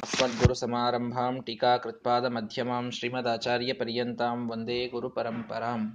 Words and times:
अस्मद्गुरुसमारम्भां 0.00 1.31
टीकाकृत्पादमध्यमां 1.41 2.83
श्रीमदाचार्यपर्यन्तां 2.91 4.35
वन्दे 4.47 4.79
गुरुपरम्पराम् 4.89 5.85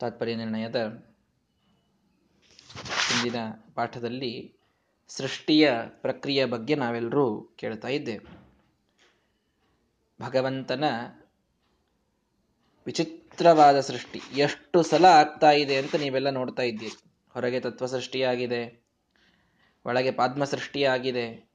ತಾತ್ಪರ್ಯ 0.00 0.34
ನಿರ್ಣಯದ 0.36 0.78
ಹಿಂದಿನ 3.04 3.38
ಪಾಠದಲ್ಲಿ 3.74 4.32
ಸೃಷ್ಟಿಯ 5.10 5.64
ಪ್ರಕ್ರಿಯೆ 6.02 6.44
ಬಗ್ಗೆ 6.44 6.74
ನಾವೆಲ್ಲರೂ 6.74 7.24
ಕೇಳ್ತಾ 7.56 7.90
ಇದ್ದೇವೆ 7.90 8.26
ಭಗವಂತನ 10.20 10.84
ವಿಚಿತ್ರವಾದ 12.86 13.78
ಸೃಷ್ಟಿ 13.80 14.20
ಎಷ್ಟು 14.40 14.78
ಸಲ 14.82 15.04
ಆಗ್ತಾ 15.16 15.52
ಇದೆ 15.56 15.76
ಅಂತ 15.76 15.96
ನೀವೆಲ್ಲ 15.96 16.30
ನೋಡ್ತಾ 16.30 16.62
ಇದ್ದೀರಿ 16.62 16.98
ಹೊರಗೆ 17.38 17.60
ತತ್ವ 17.60 17.86
ಸೃಷ್ಟಿಯಾಗಿದೆ 17.86 18.86
ಒಳಗೆ 19.86 20.10
ಪದ್ಮ 20.10 20.44
ಸೃಷ್ಟಿಯಾಗಿದೆ 20.44 21.48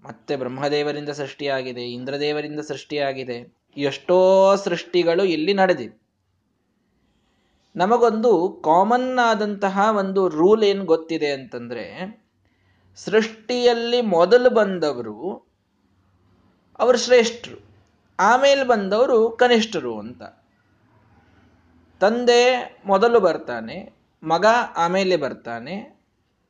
ಮತ್ತೆ 0.00 0.36
ಬ್ರಹ್ಮದೇವರಿಂದ 0.36 1.08
ಸೃಷ್ಟಿಯಾಗಿದೆ, 1.08 1.82
ಇಂದ್ರದೇವರಿಂದ 1.84 2.60
ಸೃಷ್ಟಿಯಾಗಿದೆ. 2.60 3.56
ಎಷ್ಟೋ 3.76 4.56
ಸೃಷ್ಟಿಗಳು 4.56 5.24
ಇಲ್ಲಿ 5.24 5.54
ನಡೆದಿವೆ. 5.54 6.02
ನಮಗೊಂದು 7.76 8.62
ಕಾಮನ್ 8.64 9.18
ಆದಂತಹ 9.18 9.96
ಒಂದು 9.98 10.28
ರೂಲ್ 10.28 10.62
ಏನು 10.62 10.84
ಗೊತ್ತಿದೆ 10.84 11.32
ಅಂತಂದ್ರೆ, 11.32 11.84
ಸೃಷ್ಟಿಯಲ್ಲಿ 12.96 14.00
ಮೊದಲು 14.00 14.50
ಬಂದವರು 14.50 15.46
ಅವರು 16.78 16.98
ಶ್ರೇಷ್ಠರು, 16.98 17.76
ಆಮೇಲೆ 18.20 18.64
ಬಂದವರು 18.64 19.30
ಕನಿಷ್ಠರು 19.30 19.98
ಅಂತ. 19.98 20.22
ತಂದೆ 22.00 22.42
ಮೊದಲು 22.86 23.20
ಬರ್ತಾನೆ 23.20 24.01
ಮಗ 24.22 24.46
ಆಮೇಲೆ 24.76 25.16
ಬರ್ತಾನೆ. 25.16 26.02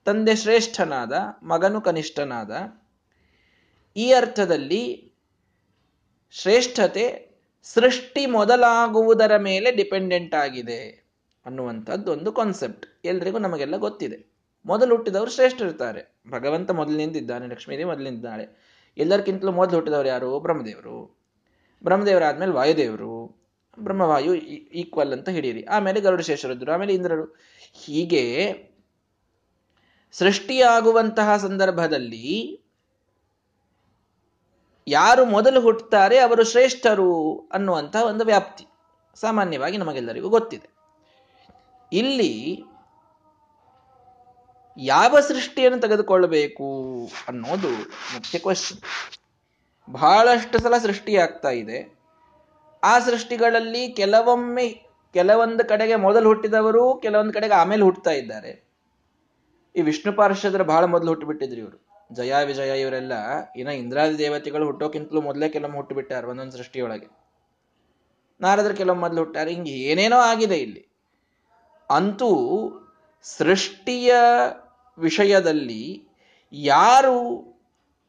ತಂದೆ 0.05 0.37
ಶ್ರೇಷ್ಠನಾದ, 0.37 1.13
ಮಗನು 1.43 1.81
ಕನಿಷ್ಠನಾದ. 1.81 2.51
ಈ 3.97 4.13
ಅರ್ಥದಲ್ಲಿ 4.13 5.13
ಶ್ರೇಷ್ಠತೆ 6.31 7.33
ಸೃಷ್ಟಿ 7.63 8.27
ಮೊದಲಾಗುವುದರ 8.27 9.37
ಮೇಲೆ 9.37 9.73
ಡಿಪೆಂಡೆಂಟ್ 9.73 10.35
ಆಗಿದೆ 10.35 11.11
ಅನ್ನುವಂಥದ್ದು 11.47 12.13
ಒಂದು 12.13 12.33
ಕಾನ್ಸೆಪ್ಟ್. 12.33 12.87
ಎಲ್ರಿಗೂ 13.05 13.39
ನಮಗೆಲ್ಲ 13.39 13.77
ಗೊತ್ತಿದೆ. 13.77 14.33
ಮೊದಲು 14.67 14.97
ಹುಟ್ಟಿದವರು 14.97 15.31
ಶ್ರೇಷ್ಠ 15.31 15.63
ಇರ್ತಾರೆ 15.63 16.15
ಭಗವಂತ 16.31 16.71
ಮೊದಲಿನಿಂದಿದ್ದಾನೆ, 16.71 17.47
ಲಕ್ಷ್ಮೀದೇವಿ 17.47 17.91
ಮೊದಲಿನಿದ್ದಾಳೆ 17.91 18.47
ಎಲ್ಲರಿಗಿಂತಲೂ 18.97 19.53
ಮೊದಲು 19.53 19.75
ಹುಟ್ಟಿದವರು 19.75 20.09
ಯಾರು? 20.09 20.41
ಬ್ರಹ್ಮದೇವರು. 20.41 21.21
ಬ್ರಹ್ಮದೇವರಾದ್ಮೇಲೆ 21.85 22.53
ವಾಯುದೇವರು. 22.53 23.22
ಬ್ರಹ್ಮವಾಯು 23.79 24.35
ಈಕ್ವಲ್ 24.35 25.13
ಅಂತ 25.13 25.29
ಹಿಡೀರಿ. 25.29 25.65
ಆಮೇಲೆ 25.65 26.01
ಗರುಡ 26.01 26.21
ಶೇಷರುದ್ರು 26.21 26.73
ಆಮೇಲೆ 26.73 26.95
ಇಂದ್ರರು. 26.95 27.37
ಹೀಗೆ 27.73 28.55
ಸೃಷ್ಟಿಯಾಗುವಂತಹ 30.13 31.37
ಸಂದರ್ಭದಲ್ಲಿ 31.37 32.61
ಯಾರು 34.89 35.25
ಮೊದಲು 35.25 35.61
ಹುಟ್ಟುತ್ತಾರೆ 35.61 36.19
ಅವರು 36.19 36.45
ಶ್ರೇಷ್ಠರು 36.45 37.39
ಅನ್ನುವಂತಹ 37.53 38.03
ಒಂದು 38.03 38.25
ವ್ಯಾಪ್ತಿ. 38.25 38.67
ಸಾಮಾನ್ಯವಾಗಿ 39.15 39.77
ನಮಗೆಲ್ಲರಿಗೂ 39.77 40.29
ಗೊತ್ತಿದೆ. 40.29 40.69
ಇಲ್ಲಿ 41.93 42.65
ಯಾವ 44.79 45.21
ಸೃಷ್ಟಿಯನ್ನು 45.21 45.81
ತೆಗೆದುಕೊಳ್ಳಬೇಕು 45.81 47.09
ಅನ್ನೋದು 47.29 47.71
ಮುಖ್ಯ 48.15 48.39
ಕ್ವಶನ್ 48.39 48.79
ಬಹಳಷ್ಟು 49.93 50.59
ಸಲ 50.59 50.79
ಸೃಷ್ಟಿಯಾಗ್ತಾ 50.79 51.51
ಇದೆ. 51.51 52.02
ಆ 52.85 52.99
ಸೃಷ್ಟಿಗಳಲ್ಲಿ 52.99 53.93
ಕೆಲವೊಮ್ಮೆ 53.93 54.93
ಕೆಲವೊಂದು 55.13 55.69
ಕಡೆಗೆ 55.69 55.97
ಮೊದಲು 55.97 56.29
ಹುಟ್ಟಿದವರು, 56.29 56.97
ಕೆಲವೊಂದು 56.97 57.33
ಕಡೆಗೆ 57.33 57.55
ಆಮೇಲೆ 57.55 57.83
ಹುಟ್ಟುತ್ತಾ 57.83 58.11
ಇದ್ದಾರೆ. 58.11 58.69
ಈ 59.77 59.81
ವಿಷ್ಣು 59.81 60.13
ಪಾರ್ಷದ್ರ 60.13 60.63
ಬಹಳ 60.63 60.85
ಮೊದಲು 60.85 61.09
ಹುಟ್ಟುಬಿಟ್ಟಿದ್ರು 61.09 61.61
ಇವರು. 61.61 62.07
ಜಯ, 62.13 62.35
ವಿಜಯ 62.45 62.81
ಇವರೆಲ್ಲ 62.81 63.13
ಇನ್ನ 63.57 63.71
ಇಂದ್ರಾದಿ 63.71 64.19
ದೇವತೆಗಳು 64.19 64.65
ಹುಟ್ಟೋಕ್ಕಿಂತಲೂ 64.65 65.21
ಮೊದಲೇ 65.21 65.49
ಕೆಲವೊಮ್ಮೆ 65.49 65.77
ಹುಟ್ಟುಬಿಟ್ಟಾರೆ 65.77 66.27
ಒಂದೊಂದು 66.27 66.53
ಸೃಷ್ಟಿಯೊಳಗೆ. 66.53 67.07
ನಾರದ್ರ 68.41 68.73
ಕೆಲವೊಮ್ಮೆ 68.73 69.09
ಮೊದಲು 69.09 69.25
ಹುಟ್ಟಾರೆ, 69.25 69.51
ಹಿಂಗೆ 69.51 69.71
ಏನೇನೋ 69.71 70.17
ಆಗಿದೆ 70.17 70.57
ಇಲ್ಲಿ. 70.57 70.87
ಅಂತೂ 71.91 72.31
ಸೃಷ್ಟಿಯ 73.23 74.15
ವಿಷಯದಲ್ಲಿ 74.99 76.09
ಯಾರು 76.53 77.52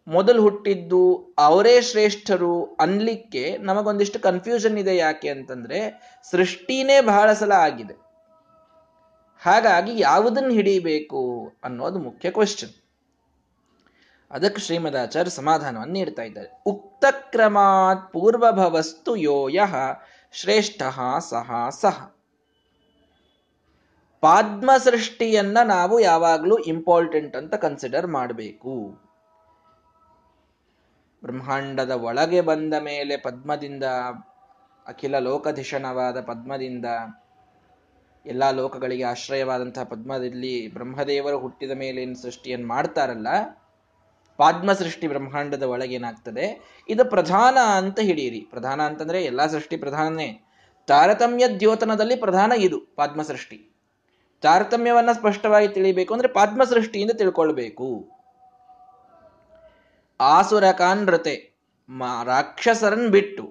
ಮೊದಲು 0.08 0.42
ಹುಟ್ಟಿದ್ದು 0.42 1.36
ಅವರೇ 1.38 1.82
ಶ್ರೇಷ್ಠರು 1.82 2.76
ಅನ್ಲಿಕ್ಕೆ 2.80 3.58
ನಮಗೊಂದಿಷ್ಟು 3.58 4.20
ಕನ್ಫ್ಯೂಷನ್ 4.20 4.78
ಇದೆ 4.78 4.98
ಯಾಕೆ 4.98 5.30
ಅಂತಂದ್ರೆ 5.30 5.80
ಸೃಷ್ಟಿನೇ 6.32 7.02
ಬಹಳ 7.02 7.34
ಸಲ 7.34 7.52
ಆಗಿದೆ. 7.52 7.94
ಹಾಗಾಗಿ 9.42 10.02
ಯಾವುದನ್ನು 10.02 10.50
ಹಿಡಿಬೇಕು 10.50 11.52
ಅನ್ನೋದು 11.64 12.00
ಮುಖ್ಯ 12.00 12.32
ಕ್ವಶನ್ 12.32 12.70
ಅದಕ್ಕೆ 14.32 14.62
ಶ್ರೀಮದಾಚಾರ್ಯ 14.62 15.30
ಸಮಾಧಾನವನ್ನು 15.30 15.94
ನೀಡ್ತಾ 15.94 16.22
ಇದ್ದಾರೆ. 16.22 16.64
ಉಕ್ತ 16.66 17.06
ಕ್ರಮಾತ್ 17.10 18.14
ಪೂರ್ವಭವಸ್ತು 18.14 19.16
ಯೋಯ 19.16 19.60
ಶ್ರೇಷ್ಠ 20.32 20.82
ಸಹ 21.30 21.70
ಸಹ. 21.82 22.16
ಪಾದ್ಮ 24.22 24.72
ಸೃಷ್ಟಿಯನ್ನ 24.78 25.58
ನಾವು 25.64 26.00
ಯಾವಾಗಲೂ 26.00 26.58
ಇಂಪಾರ್ಟೆಂಟ್ 26.58 27.36
ಅಂತ 27.36 27.56
ಕನ್ಸಿಡರ್ 27.56 28.08
ಮಾಡಬೇಕು. 28.08 29.04
ಬ್ರಹ್ಮಾಂಡದ 31.24 31.92
ಒಳಗೆ 31.92 32.42
ಬಂದ 32.42 32.74
ಮೇಲೆ 32.74 33.18
ಪದ್ಮದಿಂದ, 33.18 33.84
ಅಖಿಲ 34.88 35.20
ಲೋಕಧಿಷಣವಾದ 35.20 36.22
ಪದ್ಮದಿಂದ, 36.22 36.86
ಎಲ್ಲ 38.26 38.52
ಲೋಕಗಳಿಗೆ 38.52 39.04
ಆಶ್ರಯವಾದಂತಹ 39.04 39.84
ಪದ್ಮದಲ್ಲಿ 39.84 40.74
ಬ್ರಹ್ಮದೇವರು 40.74 41.40
ಹುಟ್ಟಿದ 41.40 41.72
ಮೇಲೆ 41.72 42.02
ಏನು 42.02 42.22
ಸೃಷ್ಟಿಯನ್ನು 42.22 42.68
ಮಾಡ್ತಾರಲ್ಲ 42.68 43.28
ಪದ್ಮ 44.38 44.74
ಸೃಷ್ಟಿ 44.74 45.08
ಬ್ರಹ್ಮಾಂಡದ 45.08 45.64
ಒಳಗೇನಾಗ್ತದೆ 45.64 46.46
ಇದು 46.90 47.06
ಪ್ರಧಾನ 47.06 47.58
ಅಂತ 47.78 48.00
ಹಿಡಿಯಿರಿ 48.00 48.40
ಪ್ರಧಾನ 48.40 48.82
ಅಂತಂದ್ರೆ 48.82 49.24
ಎಲ್ಲಾ 49.24 49.48
ಸೃಷ್ಟಿ 49.48 49.78
ಪ್ರಧಾನನೇ. 49.78 50.42
ತಾರತಮ್ಯ 50.88 51.48
ದ್ಯೋತನದಲ್ಲಿ 51.48 52.16
ಪ್ರಧಾನ 52.16 52.52
ಇದು 52.58 52.80
ಪದ್ಮ 52.96 53.22
ಸೃಷ್ಟಿ 53.22 53.70
ತಾರತಮ್ಯವನ್ನ 54.42 55.12
ಸ್ಪಷ್ಟವಾಗಿ 55.12 55.68
ತಿಳಿಬೇಕು 55.68 56.14
ಅಂದ್ರೆ 56.14 56.28
ಪದ್ಮ 56.28 56.64
ಸೃಷ್ಟಿಯಿಂದ 56.64 57.12
ತಿಳ್ಕೊಳ್ಬೇಕು. 57.12 58.13
ಆಸುರಕಾನ್ 60.32 61.08
ರತೆ 61.08 61.36
ರಾಕ್ಷಸರನ್ 62.26 63.08
ಬಿಟ್ಟು. 63.10 63.46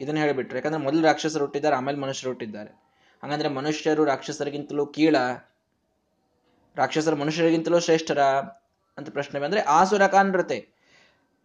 ಇದನ್ನ 0.00 0.18
ಹೇಳಿಬಿಟ್ರು. 0.18 0.56
ಯಾಕಂದ್ರೆ 0.56 0.82
ಮೊದಲು 0.82 1.02
ರಾಕ್ಷಸರು 1.02 1.44
ಹುಟ್ಟಿದ್ದಾರೆ, 1.44 1.76
ಆಮೇಲೆ 1.76 1.98
ಮನುಷ್ಯರು 1.98 2.30
ಹುಟ್ಟಿದ್ದಾರೆ. 2.30 2.70
ಹಂಗಂದ್ರೆ 3.22 3.48
ಮನುಷ್ಯರು 3.48 4.04
ರಾಕ್ಷಸರಿಗಿಂತಲೂ 4.04 4.86
ಕೀಳ, 4.86 5.16
ರಾಕ್ಷಸರು 6.76 7.16
ಮನುಷ್ಯರಿಗಿಂತಲೂ 7.16 7.78
ಶ್ರೇಷ್ಠರ 7.78 8.20
ಅಂತ 8.98 9.10
ಪ್ರಶ್ನೆ 9.10 9.40
ಬಂದ್ರೆ 9.40 9.60
ಆಸುರಕಾನ್ 9.60 10.34
ರತೆ. 10.34 10.58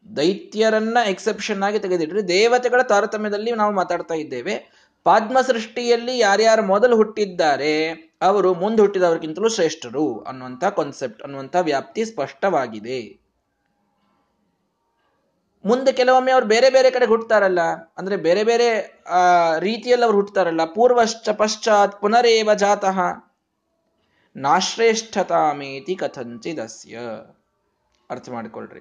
ದೈತ್ಯರನ್ನ 0.06 0.98
ಎಕ್ಸೆಪ್ಷನ್ 1.08 1.64
ಆಗಿ 1.64 1.80
ತೆಗೆದಿಟ್ರೆ 1.80 2.22
ದೇವತೆಗಳ 2.28 2.82
ತಾರತಮ್ಯದಲ್ಲಿ 2.82 3.52
ನಾವು 3.52 3.72
ಮಾತಾಡ್ತಾ 3.74 4.14
ಇದ್ದೇವೆ. 4.14 4.56
ಪಾದ್ಮ 5.06 5.38
ಸೃಷ್ಟಿಯಲ್ಲಿ 5.42 6.18
ಯಾರ್ಯಾರು 6.20 6.64
ಮೊದಲು 6.66 6.96
ಹುಟ್ಟಿದ್ದಾರೆ, 6.96 7.74
ಅವರು 8.22 8.54
ಮುಂದೆ 8.54 8.82
ಹುಟ್ಟಿದವರಿಗಿಂತಲೂ 8.82 9.50
ಶ್ರೇಷ್ಠರು 9.50 10.06
ಅನ್ನುವಂಥ 10.20 10.66
ಕಾನ್ಸೆಪ್ಟ್ 10.66 11.24
ಅನ್ನುವಂಥ 11.24 11.56
ವ್ಯಾಪ್ತಿ 11.62 12.06
ಸ್ಪಷ್ಟವಾಗಿದೆ. 12.06 13.27
ಮುಂದೆ 15.68 15.92
ಕೆಲವೊಮ್ಮೆ 15.92 16.32
ಅವ್ರು 16.32 16.48
ಬೇರೆ 16.48 16.70
ಬೇರೆ 16.70 16.92
ಕಡೆ 16.92 17.06
ಹುಟ್ಟುತ್ತಾರಲ್ಲ 17.06 17.60
ಅಂದ್ರೆ 17.98 18.18
ಬೇರೆ 18.18 18.44
ಬೇರೆ, 18.44 19.04
ಆ, 19.08 19.20
ರೀತಿಯಲ್ಲಿ 19.58 20.04
ಅವ್ರು 20.04 20.18
ಹುಟ್ಟುತ್ತಾರಲ್ಲ 20.18 20.66
ಪೂರ್ವಶ್ಚ 20.66 21.30
ಪಶ್ಚಾತ್ 21.30 22.02
ಪುನರೇವ 22.02 22.54
ಜಾತಃ, 22.54 23.00
ನಾಶ್ರೇಷ್ಠತಾಮೇತಿ 24.36 25.96
ಕಥಂಚಿದಸ್ಯ. 25.96 27.00
ಅರ್ಥ 28.10 28.30
ಮಾಡ್ಕೊಳ್ರಿ. 28.30 28.80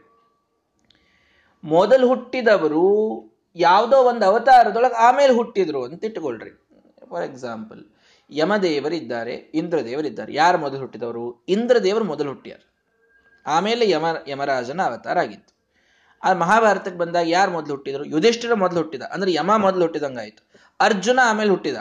ಮೊದಲು 1.64 2.08
ಹುಟ್ಟಿದವರು 2.08 3.22
ಯಾವುದೋ 3.56 3.96
ಒಂದು 3.96 4.26
ಅವತಾರದೊಳಗೆ 4.26 4.94
ಆಮೇಲೆ 4.94 5.34
ಹುಟ್ಟಿದ್ರು 5.34 5.84
ಅಂತ 5.84 6.04
ಇಟ್ಟುಕೊಳ್ರಿ 6.04 6.50
ಫಾರ್ 7.08 7.24
ಎಕ್ಸಾಂಪಲ್ 7.24 7.84
ಯಮದೇವರಿದ್ದಾರೆ, 8.30 9.34
ಇಂದ್ರದೇವರಿದ್ದಾರೆ. 9.34 10.34
ಯಾರು 10.34 10.58
ಮೊದಲು 10.58 10.78
ಹುಟ್ಟಿದವರು? 10.78 11.44
ಇಂದ್ರದೇವರು 11.48 12.04
ಮೊದಲು 12.04 12.28
ಹುಟ್ಟಿಯಾರ. 12.28 12.60
ಆಮೇಲೆ 13.46 13.90
ಯಮ, 13.90 14.04
ಯಮರಾಜನ 14.28 14.82
ಅವತಾರ 14.82 15.18
ಆಗಿತ್ತು. 15.18 15.55
ಆ 16.22 16.32
ಮಹಾಭಾರತಕ್ಕೆ 16.32 16.98
ಬಂದಾಗ 16.98 17.28
ಯಾರು 17.28 17.50
ಮೊದಲು 17.50 17.70
ಹುಟ್ಟಿದ್ರು? 17.70 18.04
ಯುಧಿಷ್ಠಿರ 18.04 18.54
ಮೊದಲು 18.54 18.78
ಹುಟ್ಟಿದ. 18.78 19.02
ಅಂದ್ರೆ 19.02 19.32
ಯಮ 19.32 19.56
ಮೊದಲು 19.56 19.80
ಹುಟ್ಟಿದಂಗಾಯ್ತು. 19.80 20.50
ಅರ್ಜುನ 20.80 21.20
ಆಮೇಲೆ 21.24 21.50
ಹುಟ್ಟಿದ. 21.50 21.76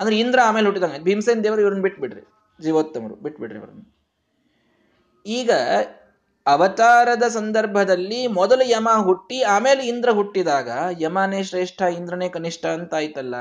ಅಂದ್ರೆ 0.00 0.18
ಇಂದ್ರ 0.18 0.38
ಆಮೇಲೆ 0.44 0.64
ಹುಟ್ಟಿದಂಗಾಯ್ತು. 0.64 1.04
ಭೀಮಸೇನ್ 1.04 1.44
ದೇವರು 1.44 1.60
ಇವ್ರನ್ನ 1.60 1.82
ಬಿಟ್ಬಿಡ್ರಿ. 1.82 2.20
ಜೀವೋತ್ತಮರು. 2.62 3.14
ಬಿಟ್ಬಿಡ್ರಿ 3.14 3.58
ಇವ್ರನ್ನ. 3.58 3.82
ಈಗ 5.26 5.50
ಅವತಾರದ 6.46 7.22
ಸಂದರ್ಭದಲ್ಲಿ 7.22 8.26
ಮೊದಲು 8.26 8.70
ಯಮ 8.70 8.88
ಹುಟ್ಟಿ, 9.02 9.42
ಆಮೇಲೆ 9.42 9.86
ಇಂದ್ರ 9.86 10.10
ಹುಟ್ಟಿದಾಗ 10.10 10.68
ಯಮನೇ 11.00 11.42
ಶ್ರೇಷ್ಠ, 11.42 11.82
ಇಂದ್ರನೇ 11.82 12.28
ಕನಿಷ್ಠ 12.28 12.66
ಅಂತ 12.66 12.94
ಆಯ್ತಲ್ಲ 12.94 13.34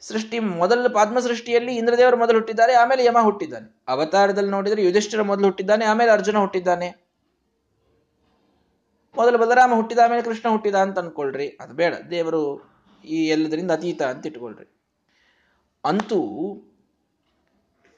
ಸೃಷ್ಟಿ 0.00 0.38
ಮೊದಲು 0.38 0.90
ಪದ್ಮ 0.90 1.18
ಸೃಷ್ಟಿಯಲ್ಲಿ 1.18 1.76
ಇಂದ್ರದೇವರು 1.76 2.16
ಮೊದಲು 2.16 2.34
ಹುಟ್ಟಿದ್ದಾರೆ, 2.34 2.72
ಆಮೇಲೆ 2.72 3.04
ಯಮ 3.04 3.18
ಹುಟ್ಟಿದ್ದಾನೆ. 3.20 3.84
ಅವತಾರದಲ್ಲಿ 3.88 4.50
ನೋಡಿದ್ರೆ 4.50 4.84
ಯುಧಿಷ್ಠಿರ 4.84 5.22
ಮೊದಲು 5.22 5.44
ಹುಟ್ಟಿದ್ದಾನೆ, 5.44 5.84
ಆಮೇಲೆ 5.84 6.10
ಅರ್ಜುನ 6.10 6.36
ಹುಟ್ಟಿದ್ದಾನೆ. 6.36 7.01
ಮೊದಲು 9.16 9.38
ಬಲರಾಮ 9.38 9.74
ಹುಟ್ಟಿದ 9.74 9.98
ಆಮೇಲೆ 9.98 10.22
ಕೃಷ್ಣ 10.22 10.48
ಹುಟ್ಟಿದ 10.48 10.74
ಅಂತ 10.74 10.98
ಅನ್ಕೊಳ್ರಿ. 10.98 11.48
ಅದು 11.60 11.74
ಬೇಡ. 11.74 11.94
ದೇವರು 12.10 12.70
ಈ 13.04 13.28
ಎಲ್ಲದರಿಂದ 13.28 13.70
ಅತೀತ 13.70 14.02
ಅಂತ 14.02 14.26
ಇಟ್ಕೊಳ್ರಿ. 14.26 14.76
ಅಂತೂ 15.84 16.22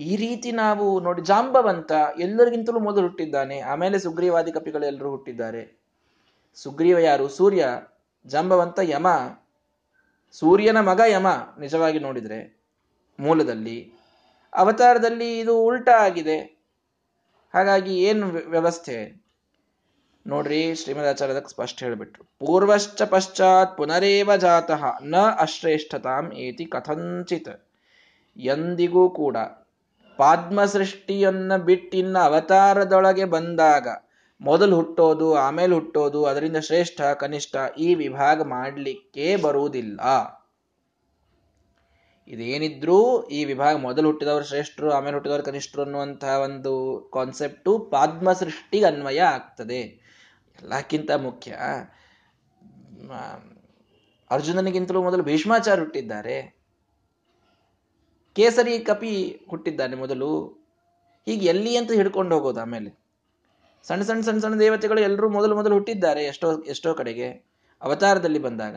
ಈ 0.00 0.16
ರೀತಿ 0.16 0.52
ನಾವು 0.52 1.00
ನೋಡಿ, 1.00 1.22
ಜಾಂಬವಂತ 1.22 1.92
ಎಲ್ಲರಿಗಿಂತಲೂ 2.18 2.80
ಮೊದಲು 2.80 3.02
ಹುಟ್ಟಿದ್ದಾನೆ. 3.02 3.60
ಆಮೇಲೆ 3.60 3.98
ಸುಗ್ರೀವಾದಿ 3.98 4.52
ಕಪಿಗಳು 4.52 4.86
ಎಲ್ಲರೂ 4.86 5.10
ಹುಟ್ಟಿದ್ದಾರೆ. 5.10 5.80
ಸುಗ್ರೀವ 6.54 6.98
ಯಾರು? 6.98 7.28
ಸೂರ್ಯ. 7.28 7.68
ಜಾಂಬವಂತ 8.26 8.78
ಯಮ. 8.82 9.06
ಸೂರ್ಯನ 10.32 10.80
ಮಗ 10.80 11.00
ಯಮ, 11.06 11.26
ನಿಜವಾಗಿ 11.60 11.98
ನೋಡಿದ್ರೆ, 11.98 12.62
ಮೂಲದಲ್ಲಿ. 13.20 13.92
ಅವತಾರದಲ್ಲಿ 14.54 15.38
ಇದು 15.38 15.62
ಉಲ್ಟಾ 15.62 15.92
ಆಗಿದೆ. 15.92 16.38
ಹಾಗಾಗಿ 17.54 18.02
ಏನು 18.02 18.26
ವ್ಯವಸ್ಥೆ? 18.26 19.23
ನೋಡ್ರಿ, 20.26 20.74
ಶ್ರೀಮದಾಚಾರ್ಯದಕ್ಕೆ 20.74 21.50
ಸ್ಪಷ್ಟ 21.50 21.82
ಹೇಳಿಬಿಟ್ರು. 21.82 22.24
ಪೂರ್ವಶ್ಚ 22.24 23.02
ಪಶ್ಚಾತ್ 23.02 23.76
ಪುನರೇವ 23.76 24.36
ಜಾತಃ 24.36 24.84
ನ 25.02 25.16
ಅಶ್ರೇಷ್ಠತಾಂ 25.38 26.32
ಏತಿ 26.32 26.64
ಕಥಂಚಿತ್. 26.64 27.68
ಎಂದಿಗೂ 28.36 29.10
ಕೂಡ 29.10 29.36
ಪಾದ್ಮ 30.16 30.64
ಸೃಷ್ಟಿಯನ್ನ 30.64 31.56
ಬಿಟ್ಟಿನ್ನ 31.56 32.18
ಅವತಾರದೊಳಗೆ 32.18 33.24
ಬಂದಾಗ 33.24 33.88
ಮೊದಲು 34.40 34.76
ಹುಟ್ಟೋದು, 34.76 35.34
ಆಮೇಲೆ 35.34 35.74
ಹುಟ್ಟೋದು, 35.74 36.24
ಅದರಿಂದ 36.24 36.56
ಶ್ರೇಷ್ಠ, 36.56 37.00
ಕನಿಷ್ಠ 37.00 37.56
ಈ 37.78 37.94
ವಿಭಾಗ 37.94 38.42
ಮಾಡಲಿಕ್ಕೆ 38.42 39.36
ಬರುವುದಿಲ್ಲ. 39.36 40.00
ಇದೇನಿದ್ರೂ 42.28 43.22
ಈ 43.22 43.44
ವಿಭಾಗ 43.44 43.76
ಮೊದಲು 43.76 44.06
ಹುಟ್ಟಿದವರು 44.06 44.44
ಶ್ರೇಷ್ಠರು, 44.44 44.90
ಆಮೇಲೆ 44.90 45.14
ಹುಟ್ಟಿದವರು 45.14 45.42
ಕನಿಷ್ಠರು 45.42 45.82
ಅನ್ನುವಂತಹ 45.82 46.28
ಒಂದು 46.28 46.74
ಕಾನ್ಸೆಪ್ಟು 47.14 47.78
ಪಾದ್ಮ 47.78 48.32
ಸೃಷ್ಟಿಗೆ 48.32 48.84
ಅನ್ವಯ 48.84 49.20
ಆಗ್ತದೆ. 49.20 50.03
ಎಲ್ಲಕ್ಕಿಂತ 50.58 51.10
ಮುಖ್ಯ. 51.10 51.56
ಅರ್ಜುನನಿಗಿಂತಲೂ 54.30 55.02
ಮೊದಲು 55.02 55.22
ಭೀಷ್ಮಾಚಾರ್ಯ 55.22 55.82
ಹುಟ್ಟಿದ್ದಾರೆ. 55.82 56.64
ಕೇಸರಿ 58.34 58.78
ಕಪಿ 58.78 59.44
ಹುಟ್ಟಿದ್ದಾನೆ 59.50 59.96
ಮೊದಲು. 59.96 60.46
ಹೀಗೆ 61.26 61.46
ಎಲ್ಲಿ 61.46 61.76
ಅಂತ 61.76 61.92
ಹಿಡ್ಕೊಂಡು 61.92 62.34
ಹೋಗೋದು 62.34 62.60
ಆಮೇಲೆ. 62.60 63.04
ಸಣ್ಣ 63.82 64.02
ಸಣ್ಣ 64.02 64.20
ಸಣ್ಣ 64.20 64.40
ಸಣ್ಣ 64.40 64.58
ದೇವತೆಗಳು 64.58 65.00
ಎಲ್ಲರೂ 65.00 65.28
ಮೊದಲು 65.28 65.56
ಮೊದಲು 65.56 65.74
ಹುಟ್ಟಿದ್ದಾರೆ 65.74 66.24
ಎಷ್ಟೋ 66.24 66.62
ಎಷ್ಟೋ 66.62 66.94
ಕಡೆಗೆ. 66.94 67.28
ಅವತಾರದಲ್ಲಿ 67.82 68.38
ಬಂದಾಗ. 68.38 68.76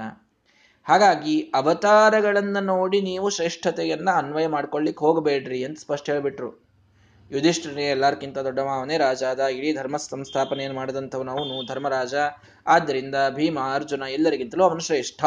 ಹಾಗಾಗಿ 0.83 1.51
ಅವತಾರಗಳನ್ನು 1.55 2.59
ನೋಡಿ 2.59 3.01
ನೀವು 3.01 3.29
ಶ್ರೇಷ್ಠತೆಯನ್ನು 3.29 4.11
ಅನ್ವಯ 4.11 4.47
ಮಾಡ್ಕೊಳ್ಳಿಕ್ಕೆ 4.47 5.05
ಹೋಗಬೇಡ್ರಿ 5.05 5.63
ಅಂತ 5.63 5.79
ಸ್ಪಷ್ಟ 5.79 6.09
ಹೇಳ್ಬಿಟ್ರು. 6.09 6.66
ಯುಧಿಷ್ಠಿರನೇ 7.31 7.89
ಎಲ್ಲಾರ್ಕಿಂತ 7.89 8.37
ದೊಡ್ಡ 8.37 8.59
ರಾಜ 8.97 9.23
ಆದ 9.23 9.39
ಇಡೀ 9.39 9.75
ಧರ್ಮ 9.75 9.97
ಸಂಸ್ಥಾಪನೆಯನ್ನು 9.97 10.75
ಮಾಡಿದಂಥವನು 10.75 11.31
ಅವನು 11.31 11.67
ಧರ್ಮರಾಜ. 11.67 12.13
ಆದ್ದರಿಂದ 12.67 13.15
ಭೀಮ, 13.29 13.59
ಅರ್ಜುನ 13.73 14.01
ಎಲ್ಲರಿಗಿಂತಲೂ 14.01 14.63
ಅವನು 14.63 14.79
ಶ್ರೇಷ್ಠ. 14.79 15.25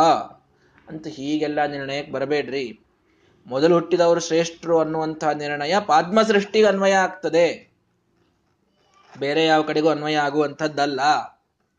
ಅಂತ 0.88 1.06
ಹೀಗೆಲ್ಲ 1.06 1.66
ನಿರ್ಣಯಕ್ಕೆ 1.66 2.12
ಬರಬೇಡ್ರಿ. 2.12 2.80
ಮೊದಲು 3.46 3.74
ಹುಟ್ಟಿದವರು 3.74 4.20
ಶ್ರೇಷ್ಠರು 4.20 4.78
ಅನ್ನುವಂತಹ 4.78 5.30
ನಿರ್ಣಯ 5.30 5.74
ಪದ್ಮ 5.80 6.22
ಸೃಷ್ಟಿಗೆ 6.22 6.66
ಅನ್ವಯ 6.66 6.92
ಆಗ್ತದೆ. 6.92 7.76
ಬೇರೆ 9.18 9.44
ಯಾವ 9.44 9.62
ಕಡೆಗೂ 9.62 9.88
ಅನ್ವಯ 9.88 10.16
ಆಗುವಂಥದ್ದಲ್ಲ. 10.16 11.00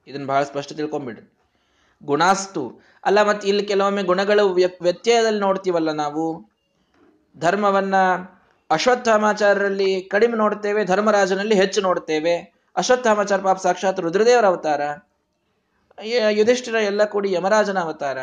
ಇದನ್ನ 0.08 0.26
ಬಹಳ 0.26 0.44
ಸ್ಪಷ್ಟ 0.44 0.74
ತಿಳ್ಕೊಂಬಿಡ್ರಿ. 0.74 1.34
ಗುಣಾಸ್ತು. 2.04 2.82
ಅಲ್ಲ, 3.06 3.22
ಮತ್ತೆ 3.22 3.48
ಇಲ್ಲಿ 3.48 3.66
ಕೆಲವೊಮ್ಮೆ 3.66 4.04
ಗುಣಗಳು 4.04 4.50
ವ್ಯತ್ಯಯದಲ್ಲಿ 4.82 5.40
ನೋಡ್ತೀವಲ್ಲ 5.40 5.92
ನಾವು? 5.92 6.52
ಧರ್ಮವನ್ನ 7.40 7.96
ಅಶ್ವತ್ಥಾಮಾಚಾರ್ಯರಲ್ಲಿ 8.72 10.02
ಕಡಿಮೆ 10.02 10.38
ನೋಡ್ತೇವೆ, 10.38 10.86
ಧರ್ಮರಾಜನಲ್ಲಿ 10.86 11.56
ಹೆಚ್ಚು 11.56 11.82
ನೋಡ್ತೇವೆ. 11.82 12.36
ಅಶ್ವತ್ಥಾಮಾಚಾರ 12.76 13.40
ಪಾಪ 13.42 13.58
ಸಾಕ್ಷಾತ್ 13.58 14.00
ರುದ್ರದೇವರ 14.00 14.46
ಅವತಾರ. 14.46 14.82
ಯುಧಿಷ್ಠಿರ 16.30 16.76
ಎಲ್ಲ 16.76 17.06
ಕೂಡಿ 17.06 17.32
ಯಮರಾಜನ 17.32 17.80
ಅವತಾರ. 17.80 18.18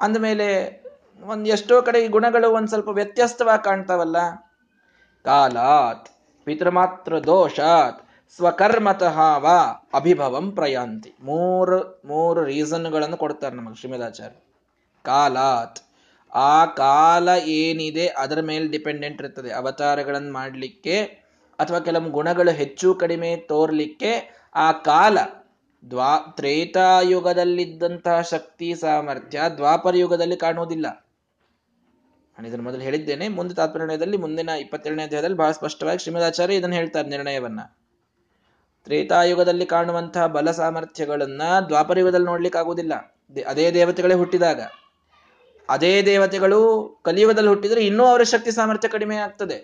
ಅಂದಮೇಲೆ 0.00 0.46
ಒಂದ್ 1.22 1.48
ಎಷ್ಟೋ 1.48 1.82
ಕಡೆ 1.82 2.08
ಗುಣಗಳು 2.08 2.50
ಒಂದ್ 2.52 2.68
ಸ್ವಲ್ಪ 2.68 2.88
ವ್ಯತ್ಯಸ್ತವಾಗಿ 2.88 3.64
ಕಾಣ್ತಾವಲ್ಲ. 3.64 4.16
ಕಾಲಾತ್ 5.24 6.08
ಪಿತೃಮಾತ್ರ 6.44 7.18
ದೋಷಾತ್ 7.18 8.00
ಸ್ವಕರ್ಮತಃ 8.36 9.18
ವಾ 9.36 9.58
ಅಭಿಭವಂ 9.94 10.50
ಪ್ರಯಾಂತಿ. 10.50 11.10
ಮೂರು 11.22 11.78
ಮೂರು 12.04 12.44
ರೀಸನ್ಗಳನ್ನು 12.44 13.16
ಕೊಡ್ತಾರೆ 13.16 13.56
ನಮಗೆ 13.56 13.74
ಶ್ರೀಮದಾಚಾರ್ಯ 13.74 14.40
ಕಾಲಾತ್ 15.04 15.80
ಆ 16.34 16.66
ಕಾಲ 16.66 17.28
ಏನಿದೆ 17.44 18.08
ಅದರ 18.08 18.40
ಮೇಲೆ 18.40 18.68
ಡಿಪೆಂಡೆಂಟ್ 18.68 19.22
ಇರ್ತದೆ. 19.22 19.52
ಅವತಾರಗಳನ್ನು 19.52 20.32
ಮಾಡಲಿಕ್ಕೆ 20.32 21.20
ಅಥವಾ 21.58 21.78
ಕೆಲವು 21.78 22.10
ಗುಣಗಳು 22.10 22.50
ಹೆಚ್ಚು 22.50 22.94
ಕಡಿಮೆ 22.94 23.36
ತೋರ್ಲಿಕ್ಕೆ 23.36 24.40
ಆ 24.54 24.72
ಕಾಲ 24.72 25.18
ದ್ವಾ, 25.90 26.18
ತ್ರೇತಾಯುಗದಲ್ಲಿದ್ದಂತಹ 26.18 28.20
ಶಕ್ತಿ, 28.20 28.74
ಸಾಮರ್ಥ್ಯ 28.74 29.40
ದ್ವಾಪರ 29.56 29.96
ಯುಗದಲ್ಲಿ 29.96 30.36
ಕಾಣುವುದಿಲ್ಲ. 30.36 31.06
ನಾನು 32.38 32.48
ಇದನ್ನು 32.48 32.64
ಮೊದಲು 32.64 32.80
ಹೇಳಿದ್ದೇನೆ. 32.80 33.28
ಮುಂದೆ 33.28 33.54
ತಾತ್ಪರ್ಯದಲ್ಲಿ 33.54 34.16
ಮುಂದಿನ 34.16 34.48
ಇಪ್ಪತ್ತೆರಡನೇ 34.48 35.02
ಅಧ್ಯಾಯದಲ್ಲಿ 35.02 35.36
ಬಹಳ 35.36 35.50
ಸ್ಪಷ್ಟವಾಗಿ 35.50 35.98
ಶ್ರೀಮದಾಚಾರ್ಯ 35.98 36.54
ಇದನ್ನು 36.54 36.76
ಹೇಳ್ತಾರೆ 36.76 37.08
ನಿರ್ಣಯವನ್ನ. 37.08 37.60
ತ್ರೇತಾಯುಗದಲ್ಲಿ 38.84 39.66
ಕಾಣುವಂತಹ 39.66 40.26
ಬಲ 40.26 40.50
ಸಾಮರ್ಥ್ಯಗಳನ್ನ 40.50 41.42
ದ್ವಾಪರಯುಗದಲ್ಲಿ 41.68 42.26
ನೋಡ್ಲಿಕ್ಕೆ 42.26 42.58
ಆಗುವುದಿಲ್ಲ 42.58 43.16
ಅದೇ 43.46 43.74
ದೇವತೆಗಳೇ 43.74 44.14
ಹುಟ್ಟಿದಾಗ. 44.14 44.60
ಅದೇ 45.70 46.02
ದೇವತೆಗಳು 46.02 46.60
ಕಲಿಯುಗದಲ್ಲಿ 47.04 47.48
ಹುಟ್ಟಿದ್ರೆ 47.48 47.80
ಇನ್ನೂ 47.86 48.04
ಅವರ 48.04 48.22
ಶಕ್ತಿ 48.22 48.50
ಸಾಮರ್ಥ್ಯ 48.50 48.88
ಕಡಿಮೆ 48.88 49.16
ಆಗ್ತದೆ. 49.16 49.58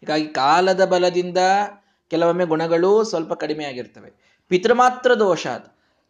ಹೀಗಾಗಿ 0.00 0.26
ಕಾಲದ 0.26 0.84
ಬಲದಿಂದ 0.84 1.38
ಕೆಲವೊಮ್ಮೆ 2.10 2.44
ಗುಣಗಳು 2.44 3.04
ಸ್ವಲ್ಪ 3.04 3.32
ಕಡಿಮೆ 3.32 3.64
ಆಗಿರ್ತವೆ. 3.64 4.10
ಪಿತೃಮಾತ್ರ 4.48 5.14
ದೋಷ 5.14 5.46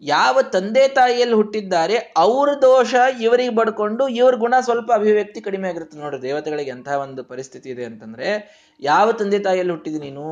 ಯಾವ 0.00 0.42
ತಂದೆ 0.42 0.88
ತಾಯಿಯಲ್ಲಿ 0.88 1.34
ಹುಟ್ಟಿದ್ದಾರೆ, 1.34 1.96
ಅವ್ರ 2.16 2.48
ದೋಷ 2.62 2.94
ಇವರಿಗೆ 3.20 3.54
ಬಡ್ಕೊಂಡು 3.54 4.08
ಇವ್ರ 4.08 4.34
ಗುಣ 4.34 4.54
ಸ್ವಲ್ಪ 4.60 4.92
ಅಭಿವ್ಯಕ್ತಿ 4.92 5.40
ಕಡಿಮೆ 5.40 5.68
ಆಗಿರುತ್ತೆ 5.68 5.98
ನೋಡ್ರಿ. 5.98 6.22
ದೇವತೆಗಳಿಗೆ 6.22 6.70
ಎಂಥ 6.70 6.88
ಒಂದು 6.88 7.24
ಪರಿಸ್ಥಿತಿ 7.24 7.68
ಇದೆ 7.70 7.84
ಅಂತಂದ್ರೆ, 7.84 8.28
ಯಾವ 8.80 9.12
ತಂದೆ 9.12 9.38
ತಾಯಿಯಲ್ಲಿ 9.38 9.72
ಹುಟ್ಟಿದಿ 9.72 9.98
ನೀನು? 9.98 10.24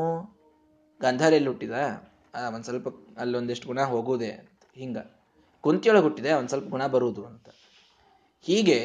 ಗಂಧಾರಿಯಲ್ಲಿ 1.01 1.49
ಹುಟ್ಟಿದ 1.49 1.71
ಒಂದ್ 2.47 2.63
ಸ್ವಲ್ಪ 2.63 2.87
ಅಲ್ಲೊಂದಿಷ್ಟು 3.19 3.67
ಗುಣ 3.67 3.81
ಹೋಗೋದೆ 3.81 4.31
ಹಿಂಗ. 4.75 4.97
ಕುಂತಿಯೊಳಗೆ 5.61 6.03
ಹುಟ್ಟಿದೆ, 6.03 6.33
ಒಂದ್ 6.33 6.49
ಸ್ವಲ್ಪ 6.49 6.69
ಗುಣ 6.69 6.87
ಬರುವುದು 6.87 7.25
ಅಂತ. 7.25 7.47
ಹೀಗೆ 8.47 8.79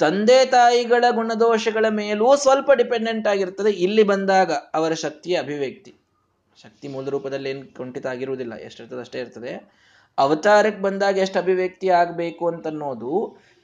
ತಂದೆ 0.00 0.38
ತಾಯಿಗಳ 0.46 1.04
ಗುಣದೋಷಗಳ 1.10 1.86
ಮೇಲೂ 1.88 2.36
ಸ್ವಲ್ಪ 2.36 2.70
ಡಿಪೆಂಡೆಂಟ್ 2.72 3.28
ಆಗಿರ್ತದೆ. 3.28 3.70
ಇಲ್ಲಿ 3.70 4.02
ಬಂದಾಗ 4.02 4.52
ಅವರ 4.52 4.92
ಶಕ್ತಿಯ 5.04 5.36
ಅಭಿವ್ಯಕ್ತಿ. 5.36 5.92
ಶಕ್ತಿ 6.62 6.88
ಮೂಲ 6.88 7.08
ರೂಪದಲ್ಲಿ 7.08 7.48
ಏನು 7.50 7.64
ಕುಂಠಿತ 7.76 8.06
ಆಗಿರುವುದಿಲ್ಲ, 8.06 8.54
ಎಷ್ಟಿರ್ತದೆ 8.54 9.00
ಅಷ್ಟೇ 9.00 9.18
ಇರ್ತದೆ. 9.20 9.52
ಅವತಾರಕ್ಕೆ 10.18 10.82
ಬಂದಾಗ 10.82 11.16
ಎಷ್ಟು 11.18 11.38
ಅಭಿವ್ಯಕ್ತಿ 11.38 11.88
ಆಗಬೇಕು 11.88 12.44
ಅಂತನ್ನೋದು 12.48 13.12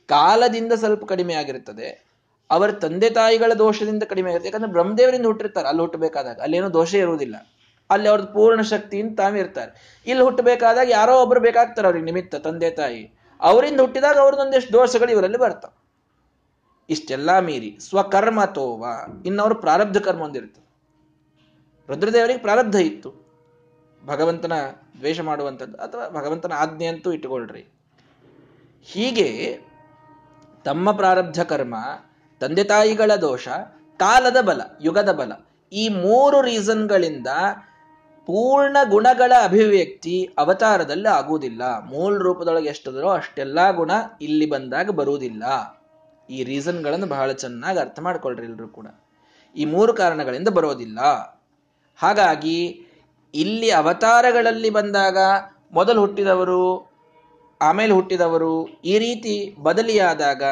ಕಾಲದಿಂದ 0.09 0.73
ಸ್ವಲ್ಪ 0.73 1.05
ಕಡಿಮೆ 1.05 1.35
ಆಗಿರ್ತದೆ. 1.35 1.89
ಅವರ 2.51 2.71
ತಂದೆ 2.71 3.11
ತಾಯಿಗಳ 3.11 3.53
ದೋಷದಿಂದ 3.53 4.03
ಕಡಿಮೆ 4.03 4.29
ಆಗಿರುತ್ತೆ 4.31 4.49
ಯಾಕಂದ್ರೆ 4.51 4.73
ಬ್ರಹ್ಮದೇವರಿಂದ 4.73 5.27
ಹುಟ್ಟಿರ್ತಾರೆ, 5.27 5.69
ಅಲ್ಲಿ 5.69 5.83
ಹುಟ್ಟಬೇಕಾದಾಗ. 5.83 6.39
ಅಲ್ಲೇನೋ 6.41 6.69
ದೋಷ 6.75 6.93
ಇರುವುದಿಲ್ಲ. 6.95 7.37
ಅಲ್ಲಿ 7.91 8.09
ಅವ್ರದ್ದು 8.09 8.31
ಪೂರ್ಣ 8.33 8.61
ಶಕ್ತಿಯಿಂದ 8.61 9.13
ತಾವೇ 9.17 9.39
ಇರ್ತಾರೆ 9.41 10.03
ಇಲ್ಲಿ 10.07 10.23
ಹುಟ್ಟಬೇಕಾದಾಗ 10.25 10.89
ಯಾರೋ 10.91 11.15
ಒಬ್ರು 11.23 11.41
ಬೇಕಾಗ್ತಾರೆ 11.41 11.87
ಅವ್ರಿಗೆ 11.89 12.05
ನಿಮಿತ್ತ, 12.05 12.35
ತಂದೆ 12.47 12.71
ತಾಯಿ. 12.71 13.03
ಅವರಿಂದ 13.43 13.81
ಹುಟ್ಟಿದಾಗ 13.81 14.17
ಅವ್ರದ್ದೊಂದಿಷ್ಟು 14.19 14.73
ದೋಷಗಳು 14.73 15.11
ಇವರಲ್ಲಿ 15.11 15.39
ಬರ್ತಾವ. 15.39 15.73
ಇಷ್ಟೆಲ್ಲ 16.91 17.39
ಮೀರಿ 17.39 17.79
ಸ್ವಕರ್ಮ 17.81 18.45
ತೋವ 18.45 18.87
ಇನ್ನವರು 19.27 19.55
ಪ್ರಾರಬ್ಧ 19.55 19.99
ಕರ್ಮ 19.99 20.23
ಒಂದಿರುತ್ತೆ 20.23 20.63
ರುದ್ರದೇವರಿಗೆ 21.89 22.39
ಪ್ರಾರಬ್ಧ 22.39 22.75
ಇತ್ತು. 22.75 23.11
ಭಗವಂತನ 24.07 24.53
ದ್ವೇಷ 24.99 25.21
ಮಾಡುವಂಥದ್ದು 25.21 25.79
ಅಥವಾ 25.79 26.09
ಭಗವಂತನ 26.09 26.53
ಆಜ್ಞೆ 26.57 26.87
ಅಂತೂ 26.87 27.13
ಇಟ್ಟುಕೊಳ್ರಿ. 27.13 27.63
ಹೀಗೆ 28.83 29.29
ತಮ್ಮ 30.65 30.93
ಪ್ರಾರಬ್ಧ 30.93 31.43
ಕರ್ಮ, 31.43 31.75
ತಂದೆ 32.41 32.65
ತಾಯಿಗಳ 32.65 33.13
ದೋಷ, 33.15 33.49
ಕಾಲದ 33.97 34.37
ಬಲ, 34.41 34.61
ಯುಗದ 34.81 35.13
ಬಲ 35.13 35.33
ಈ 35.73 35.89
ಮೂರು 35.89 36.43
ರೀಸನ್ಗಳಿಂದ 36.43 37.27
ಪೂರ್ಣ 38.27 38.77
ಗುಣಗಳ 38.91 39.33
ಅಭಿವ್ಯಕ್ತಿ 39.43 40.31
ಅವತಾರದಲ್ಲಿ 40.39 41.09
ಆಗುವುದಿಲ್ಲ. 41.09 41.63
ಮೂಲ 41.85 42.19
ರೂಪದೊಳಗೆ 42.19 42.69
ಎಷ್ಟದರೋ 42.69 43.09
ಅಷ್ಟೆಲ್ಲ 43.09 43.71
ಗುಣ 43.71 43.91
ಇಲ್ಲಿ 44.21 44.47
ಬಂದಾಗ 44.47 44.91
ಬರುವುದಿಲ್ಲ. 44.91 45.45
ಈ 46.31 46.45
ರೀಸನ್ಗಳನ್ನು 46.45 47.07
ಬಹಳ 47.07 47.33
ಚೆನ್ನಾಗಿ 47.33 47.79
ಅರ್ಥ 47.79 48.01
ಮಾಡ್ಕೊಳ್ರಿ 48.01 48.47
ಎಲ್ಲರೂ 48.47 48.69
ಕೂಡ. 48.69 48.87
ಈ 49.57 49.65
ಮೂರು 49.65 49.95
ಕಾರಣಗಳಿಂದ 49.95 50.49
ಬರೋದಿಲ್ಲ. 50.49 50.99
ಹಾಗಾಗಿ 51.97 52.87
ಇಲ್ಲಿ 53.35 53.71
ಅವತಾರಗಳಲ್ಲಿ 53.71 54.71
ಬಂದಾಗ 54.71 55.19
ಮೊದಲು 55.73 56.01
ಹುಟ್ಟಿದವರು, 56.01 56.91
ಆಮೇಲೆ 57.61 57.93
ಹುಟ್ಟಿದವರು 57.93 58.69
ಈ 58.85 58.99
ರೀತಿ 58.99 59.57
ಬದಲಿಯಾದಾಗ 59.63 60.43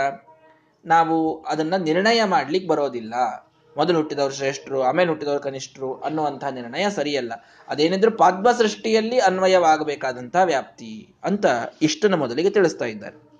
ನಾವು 0.85 1.43
ಅದನ್ನ 1.43 1.77
ನಿರ್ಣಯ 1.77 2.25
ಮಾಡ್ಲಿಕ್ಕೆ 2.25 2.69
ಬರೋದಿಲ್ಲ. 2.69 3.15
ಮೊದಲು 3.77 3.97
ಹುಟ್ಟಿದವರು 3.97 4.35
ಶ್ರೇಷ್ಠರು, 4.35 4.83
ಆಮೇಲೆ 4.83 5.09
ಹುಟ್ಟಿದವರು 5.09 5.41
ಕನಿಷ್ಠರು 5.41 6.01
ಅನ್ನುವಂತಹ 6.01 6.49
ನಿರ್ಣಯ 6.49 6.91
ಸರಿಯಲ್ಲ. 6.91 7.33
ಅದೇನಿದ್ರು 7.69 8.11
ಪದ್ಮ 8.11 8.53
ಸೃಷ್ಟಿಯಲ್ಲಿ 8.53 9.19
ಅನ್ವಯವಾಗಬೇಕಾದಂತಹ 9.19 10.43
ವ್ಯಾಪ್ತಿ 10.43 11.15
ಅಂತ 11.25 11.45
ಇಷ್ಟನ 11.83 12.15
ಮೊದಲಿಗೆ 12.15 12.51
ತಿಳಿಸ್ತಾ 12.51 12.85
ಇದ್ದಾರೆ. 12.85 13.31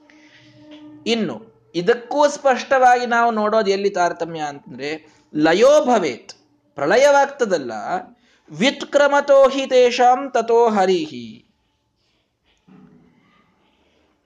ಇನ್ನು, 1.07 1.51
ಇದಕ್ಕೂ 1.75 2.29
ಸ್ಪಷ್ಟವಾಗಿ 2.29 3.07
ನಾವು 3.07 3.31
ನೋಡೋದು 3.31 3.71
ಎಲ್ಲಿ 3.71 3.91
ತಾರತಮ್ಯ 3.91 4.41
ಅಂತಂದ್ರೆ, 4.41 5.15
ಲಯೋ 5.35 5.85
ಭವೇತ್, 5.85 6.33
ಪ್ರಳಯವಾಗ್ತದಲ್ಲ, 6.75 7.73
ವ್ಯುತ್ಕ್ರಮತೋ 8.51 9.49
ಹಿ 9.49 9.67
ತೇಷಾಂ 9.67 10.31
ತಥೋ 10.31 10.69
ಹರಿಹಿ. 10.69 11.47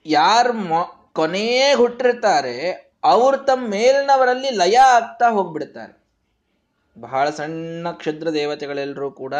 ಯಾರು 0.06 1.12
ಕೊನೆಯೇ 1.12 1.74
ಹುಟ್ಟಿರ್ತಾರೆ 1.74 2.84
ಅವರು 3.04 3.36
ತಮ್ಮ 3.36 3.68
ಮೇಲಿನವರಲ್ಲಿ 3.70 4.50
ಲಯ 4.50 4.76
ಆಗ್ತಾ 4.76 5.30
ಹೋಗ್ಬಿಡ್ತಾರೆ 5.30 6.04
ಬಹಳ 6.96 7.30
ಸಣ್ಣ 7.30 7.90
ಕ್ಷುದ್ರ 7.90 8.30
ದೇವತೆಗಳೆಲ್ಲರೂ 8.30 9.10
ಕೂಡ 9.10 9.34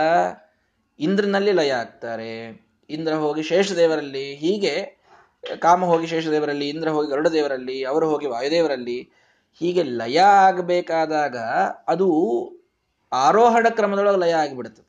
ಇಂದ್ರನಲ್ಲಿ 1.00 1.52
ಲಯ 1.52 1.71
ಆಗ್ತಾರೆ. 1.73 2.33
ಇಂದ್ರ 2.90 3.14
ಹೋಗಿ 3.14 3.42
ಶೇಷದೇವರಲ್ಲಿ 3.42 4.35
ಹೀಗೆ 4.35 4.75
ಕಾಮ 5.61 5.85
ಹೋಗಿ 5.85 6.06
ಶೇಷ 6.06 6.28
ದೇವರಲ್ಲಿ, 6.28 6.68
ಇಂದ್ರ 6.68 6.88
ಹೋಗಿ 6.88 7.11
ಗರುಡ 7.11 7.28
ದೇವರಲ್ಲಿ, 7.28 7.85
ಅವರು 7.85 8.11
ಹೋಗಿ 8.11 8.26
ವಾಯುದೇವರಲ್ಲಿ 8.26 9.11
ಹೀಗೆ 9.61 9.83
ಲಯ 9.83 10.18
ಆಗಬೇಕಾದಾಗ 10.18 11.37
ಅದು 11.88 12.09
ಆರೋಹಣ 13.12 13.66
ಕ್ರಮದೊಳಗೆ 13.68 14.16
ಲಯ 14.16 14.33
ಆಗಿಬಿಡ್ತದೆ 14.33 14.88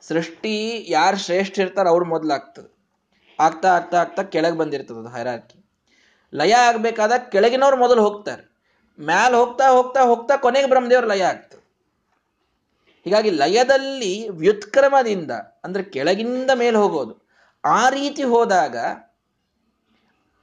ಸೃಷ್ಟಿ 0.00 0.86
ಯಾರು 0.88 1.16
ಶ್ರೇಷ್ಠ 1.16 1.58
ಇರ್ತಾರೋ 1.58 1.88
ಅವ್ರು 1.88 2.04
ಮೊದಲಾಗ್ತದೆ. 2.04 2.70
ಆಗ್ತಾ 3.40 3.68
ಆಗ್ತಾ 3.68 3.96
ಆಗ್ತಾ 3.96 4.22
ಕೆಳಗೆ 4.22 4.56
ಬಂದಿರ್ತದೆ 4.56 4.98
ಅದು 4.98 5.08
ಹೈರಾರ್ಕಿ. 5.08 5.57
ಲಯ 6.34 6.52
ಆಗ್ಬೇಕಾದಾಗ 6.52 7.20
ಕೆಳಗಿನವ್ರು 7.20 7.76
ಮೊದಲು 7.76 8.02
ಹೋಗ್ತಾರೆ. 8.02 8.48
ಮ್ಯಾಲ 9.00 9.36
ಹೋಗ್ತಾ 9.36 9.68
ಹೋಗ್ತಾ 9.68 10.00
ಹೋಗ್ತಾ 10.02 10.36
ಕೊನೆಗೆ 10.36 10.68
ಬ್ರಹ್ಮದೇವ್ರ 10.68 11.04
ಲಯ 11.04 11.22
ಆಗ್ತದೆ. 11.22 11.58
ಹೀಗಾಗಿ 13.04 13.30
ಲಯದಲ್ಲಿ 13.30 14.28
ವ್ಯುತ್ಕ್ರಮದಿಂದ, 14.28 15.30
ಅಂದ್ರೆ 15.64 15.82
ಕೆಳಗಿಂದ 15.82 16.50
ಮೇಲೆ 16.54 16.76
ಹೋಗೋದು, 16.76 17.28
ಆ 17.64 17.88
ರೀತಿ 17.88 18.22
ಹೋದಾಗ 18.22 18.76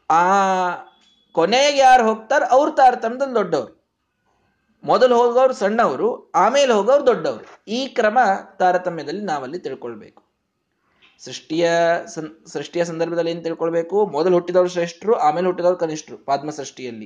ಆ 0.10 0.24
ಕೊನೆಗೆ 1.32 1.78
ಯಾರು 1.78 2.04
ಹೋಗ್ತಾರೆ? 2.04 2.46
ಅವ್ರ 2.46 2.70
ತಾರತಮ್ಯದಲ್ಲಿ 2.70 3.36
ದೊಡ್ಡವರು. 3.36 3.86
ಮೊದಲು 4.84 5.18
ಹೋಗೋರು 5.18 5.54
ಸಣ್ಣವರು, 5.54 6.32
ಆಮೇಲೆ 6.32 6.74
ಹೋಗೋರು 6.74 7.06
ದೊಡ್ಡವರು. 7.06 7.62
ಈ 7.68 7.88
ಕ್ರಮ 7.88 8.20
ತಾರತಮ್ಯದಲ್ಲಿ 8.60 9.26
ನಾವಲ್ಲಿ 9.26 9.60
ತಿಳ್ಕೊಳ್ಬೇಕು. 9.60 10.25
ಸೃಷ್ಟಿಯ 11.20 11.72
ಸೃಷ್ಟಿಯ 12.46 12.86
ಸಂದರ್ಭದಲ್ಲಿ 12.86 13.32
ಏನ್ 13.32 13.44
ತಿಳ್ಕೊಳ್ಬೇಕು? 13.44 14.06
ಮೊದಲು 14.06 14.34
ಹುಟ್ಟಿದವರು 14.34 14.70
ಶ್ರೇಷ್ಠರು, 14.70 15.16
ಆಮೇಲೆ 15.16 15.48
ಹುಟ್ಟಿದವರು 15.48 15.76
ಕನಿಷ್ಠರು, 15.76 16.18
ಪಾದ್ಮ 16.18 16.50
ಸೃಷ್ಟಿಯಲ್ಲಿ. 16.50 17.06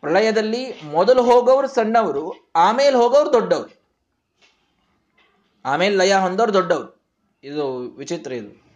ಪ್ರಳಯದಲ್ಲಿ 0.00 0.80
ಮೊದಲು 0.84 1.22
ಹೋಗೋರು 1.22 1.68
ಸಣ್ಣವರು, 1.68 2.50
ಆಮೇಲೆ 2.56 2.96
ಹೋಗೋರು 2.96 3.32
ದೊಡ್ಡವರು. 3.32 3.80
ಆಮೇಲೆ 5.64 5.96
ಲಯ 5.96 6.14
ಹೊಂದೋರು 6.14 6.52
ದೊಡ್ಡವರು. 6.52 7.02
ಇದು 7.44 7.78
ವಿಚಿತ್ರ 7.80 8.32
ಇದು. 8.32 8.70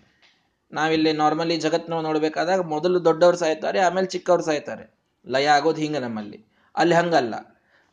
ನಾವಿಲ್ಲಿ 0.72 1.12
ನಾರ್ಮಲಿ 1.12 1.56
ಜಗತ್ನ 1.56 1.94
ನೋಡ್ಬೇಕಾದಾಗ 1.94 2.60
ಮೊದಲು 2.60 3.04
ದೊಡ್ಡವರು 3.04 3.36
ಸಾಯ್ತಾರೆ, 3.36 3.78
ಆಮೇಲೆ 3.78 4.06
ಚಿಕ್ಕವರು 4.06 4.42
ಸಾಯ್ತಾರೆ. 4.42 4.94
ಲಯ 5.26 5.46
ಆಗೋದು 5.46 5.80
ಹಿಂಗ 5.80 5.96
ನಮ್ಮಲ್ಲಿ. 5.96 6.46
ಅಲ್ಲಿ 6.76 6.94
ಹಂಗಲ್ಲ. 6.94 7.34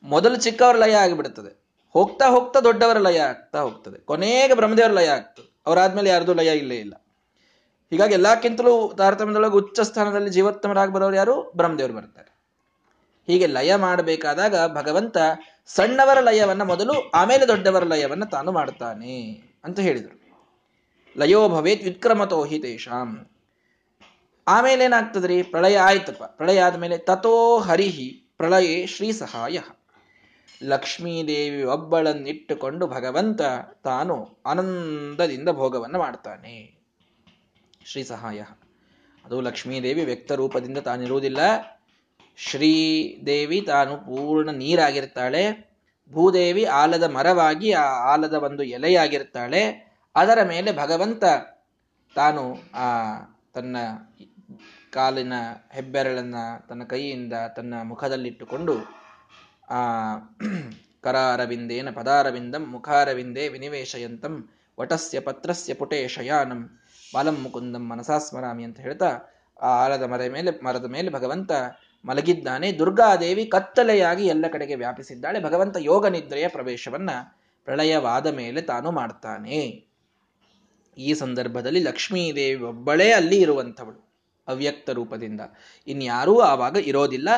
ಮೊದಲು 0.03 0.35
ಚಿಕ್ಕವರು 0.35 0.77
ಲಯ 0.77 0.93
ಆಗಿಬಿಡುತ್ತದೆ 0.93 1.61
ಹೋಗ್ತಾ 1.89 2.25
ಹೋಗ್ತಾ 2.25 2.59
ದೊಡ್ಡವರ 2.59 2.97
ಲಯ 2.97 3.19
ಆಗ್ತಾ 3.19 3.59
ಹೋಗ್ತದೆ. 3.59 3.99
ಕೊನೆಗೆ 3.99 4.53
ಬ್ರಹ್ಮದೇವರ 4.53 4.91
ಲಯ 4.91 5.07
ಆಗ್ತದೆ. 5.07 5.50
ಅವರಾದ್ಮೇಲೆ 5.65 6.09
ಯಾರ್ದು 6.09 6.33
ಲಯ 6.33 6.57
ಇಲ್ಲೇ 6.57 6.75
ಇಲ್ಲ. 6.75 6.93
ಹೀಗಾಗಿ 7.89 8.13
ಎಲ್ಲಕ್ಕಿಂತಲೂ 8.13 8.93
ತಾರತಮ್ಯದೊಳಗೆ 8.97 9.53
ಉಚ್ಚ 9.53 9.79
ಸ್ಥಾನದಲ್ಲಿ 9.79 10.29
ಜೀವೋತ್ತಮರಾಗಿ 10.29 10.91
ಬರೋರು 10.91 11.15
ಯಾರು? 11.15 11.51
ಬ್ರಹ್ಮದೇವರು 11.55 11.93
ಬರ್ತಾರೆ 11.93 12.31
ಹೀಗೆ 13.27 13.47
ಲಯ 13.47 13.75
ಮಾಡಬೇಕಾದಾಗ 13.75 14.77
ಭಗವಂತ 14.77 15.17
ಸಣ್ಣವರ 15.67 16.19
ಲಯವನ್ನ 16.19 16.61
ಮೊದಲು 16.61 17.09
ಆಮೇಲೆ 17.09 17.47
ದೊಡ್ಡವರ 17.47 17.83
ಲಯವನ್ನ 17.83 18.23
ತಾನು 18.23 18.51
ಮಾಡ್ತಾನೆ 18.51 19.41
ಅಂತ 19.63 19.79
ಹೇಳಿದರು. 19.79 20.21
ಲಯೋ 21.17 21.49
ಭವೇತ್ 21.49 21.83
ವಿಕ್ರಮತೋ 21.83 22.43
ಹಿ 22.43 22.59
ತೇಷಾಂ. 22.59 23.27
ಆಮೇಲೆ 24.47 24.85
ಏನಾಗ್ತದ್ರಿ? 24.85 25.43
ಪ್ರಳಯ 25.43 25.77
ಆಯ್ತಪ್ಪ. 25.77 26.23
ಪ್ರಳಯ 26.23 26.61
ಆದ್ಮೇಲೆ 26.61 26.97
ತಥೋ 26.97 27.59
ಹರಿಹಿ 27.59 28.33
ಪ್ರಳಯೇ 28.37 28.87
ಶ್ರೀ 28.87 29.11
ಸಹಾಯ. 29.11 29.59
ಲಕ್ಷ್ಮೀದೇವಿ 30.63 31.63
ಒಬ್ಬಳನ್ನಿಟ್ಟುಕೊಂಡು 31.63 32.87
ಭಗವಂತ 32.87 33.41
ತಾನು 33.83 34.37
ಆನಂದದಿಂದ 34.45 35.49
ಭೋಗವನ್ನು 35.49 35.99
ಮಾಡ್ತಾನೆ. 35.99 36.79
ಶ್ರೀ 37.85 38.03
ಸಹಾಯ. 38.03 38.43
ಅದು 39.25 39.41
ಲಕ್ಷ್ಮೀದೇವಿ 39.41 40.05
ವ್ಯಕ್ತ 40.05 40.31
ರೂಪದಿಂದ 40.31 40.77
ತಾನಿರುವುದಿಲ್ಲ. 40.77 41.39
ಶ್ರೀದೇವಿ 42.37 43.61
ತಾನು 43.61 43.97
ಪೂರ್ಣ 43.97 44.49
ನೀರಾಗಿರ್ತಾಳೆ. 44.51 45.71
ಭೂದೇವಿ 46.11 46.63
ಆಲದ 46.63 47.03
ಮರವಾಗಿ 47.03 47.71
ಆ 47.71 48.13
ಆಲದ 48.13 48.33
ಒಂದು 48.33 48.63
ಎಲೆಯಾಗಿರ್ತಾಳೆ. 48.63 49.91
ಅದರ 50.15 50.39
ಮೇಲೆ 50.43 50.77
ಭಗವಂತ 50.77 51.23
ತಾನು 52.15 52.55
ಆ 52.73 53.19
ತನ್ನ 53.53 53.77
ಕಾಲಿನ 54.93 55.33
ಹೆಬ್ಬೆರಳನ್ನ 55.71 56.35
ತನ್ನ 56.69 56.83
ಕೈಯಿಂದ 56.83 57.33
ತನ್ನ 57.55 57.73
ಮುಖದಲ್ಲಿಟ್ಟುಕೊಂಡು 57.83 59.00
ಆ, 59.71 59.79
ಕರಾರವಿಂದೇನ 61.01 61.89
ಪದಾರವಿಂದಂ 61.91 62.65
ಮುಖಾರವಿಂದೇ 62.65 63.47
ವಿನಿವೇಶಯಂತಂ 63.47 64.49
ವಟಸ್ಯ 64.79 65.19
ಪತ್ರಸ್ಯ 65.19 65.73
ಪುಟೇ 65.73 66.07
ಶಯಾನಂ 66.07 66.79
ಬಾಲಂ 67.13 67.37
ಮುಕುಂದಂ 67.43 67.89
ಮನಸಾಸ್ಮರಾಮಿ 67.89 68.63
ಅಂತ 68.63 68.79
ಹೇಳ್ತಾ, 68.79 69.19
ಆ 69.61 69.67
ಆಲದ 69.67 70.03
ಮರ 70.03 70.21
ಮೇಲೆ, 70.29 70.63
ಮರದ 70.63 70.85
ಮೇಲೆ 70.85 71.09
ಭಗವಂತ 71.09 71.51
ಮಲಗಿದ್ದಾನೆ. 72.05 72.71
ದುರ್ಗಾದೇವಿ 72.71 73.45
ಕತ್ತಲೆಯಾಗಿ 73.45 74.27
ಎಲ್ಲ 74.27 74.45
ಕಡೆಗೆ 74.51 74.75
ವ್ಯಾಪಿಸಿದ್ದಾಳೆ. 74.75 75.43
ಭಗವಂತ 75.43 75.77
ಯೋಗ 75.79 76.07
ನಿದ್ರೆಯ 76.07 76.47
ಪ್ರವೇಶವನ್ನ 76.47 77.09
ಪ್ರಳಯವಾದ 77.63 78.27
ಮೇಲೆ 78.27 78.61
ತಾನು 78.61 78.91
ಮಾಡ್ತಾನೆ. 78.91 79.85
ಈ 80.97 81.13
ಸಂದರ್ಭದಲ್ಲಿ 81.13 81.79
ಲಕ್ಷ್ಮೀದೇವಿ 81.79 82.63
ಒಬ್ಬಳೇ 82.63 83.11
ಅಲ್ಲಿ 83.11 83.41
ಇರುವಂಥವಳು, 83.41 84.13
ಅವ್ಯಕ್ತ 84.47 84.89
ರೂಪದಿಂದ. 84.89 85.41
ಇನ್ಯಾರೂ 85.87 86.39
ಆವಾಗ 86.39 86.75
ಇರೋದಿಲ್ಲ. 86.75 87.29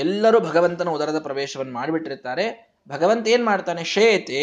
ಎಲ್ಲರೂ 0.00 0.40
ಭಗವಂತನ 0.40 0.88
ಉದರದ 0.88 1.18
ಪ್ರವೇಶವನ್ನು 1.18 1.72
ಮಾಡಿಬಿಟ್ಟಿರ್ತಾರೆ. 1.72 2.74
ಭಗವಂತ 2.88 3.28
ಏನ್ 3.28 3.44
ಮಾಡ್ತಾನೆ? 3.44 3.84
ಶೇತೆ 3.84 4.42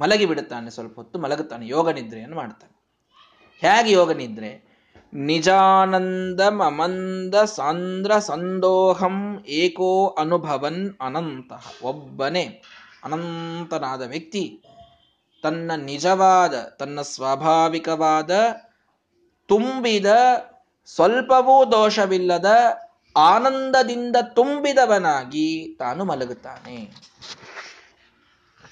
ಮಲಗಿ 0.00 0.26
ಬಿಡುತ್ತಾನೆ 0.26 0.70
ಸ್ವಲ್ಪ 0.70 0.96
ಹೊತ್ತು, 0.96 1.18
ಮಲಗುತ್ತಾನೆ, 1.18 1.68
ಯೋಗ 1.68 1.90
ನಿದ್ರೆಯನ್ನು 1.90 2.36
ಮಾಡ್ತಾನೆ. 2.36 2.74
ಹೇಗೆ 3.60 3.92
ಯೋಗ 3.92 4.12
ನಿದ್ರೆ? 4.12 4.68
ನಿಜಾನಂದ 5.14 6.40
ಮಮಂದ 6.40 7.34
ಸಾಂದ್ರ 7.34 8.18
ಸಂದೋಹಂ 8.18 9.44
ಏಕೋ 9.48 10.16
ಅನುಭವನ್ 10.18 10.94
ಅನಂತ. 11.00 11.52
ಒಬ್ಬನೇ 11.82 12.62
ಅನಂತನಾದ 13.04 14.02
ವ್ಯಕ್ತಿ 14.02 14.62
ತನ್ನ 15.42 15.72
ನಿಜವಾದ, 15.76 16.54
ತನ್ನ 16.54 17.00
ಸ್ವಾಭಾವಿಕವಾದ, 17.00 18.30
ತುಂಬಿದ, 19.46 20.06
ಸ್ವಲ್ಪವೂ 20.86 21.64
ದೋಷವಿಲ್ಲದ 21.64 22.46
ಆನಂದದಿಂದ 23.18 24.16
ತುಂಬಿದವನಾಗಿ 24.22 25.76
ತಾನು 25.78 26.04
ಮಲಗುತ್ತಾನೆ. 26.04 26.96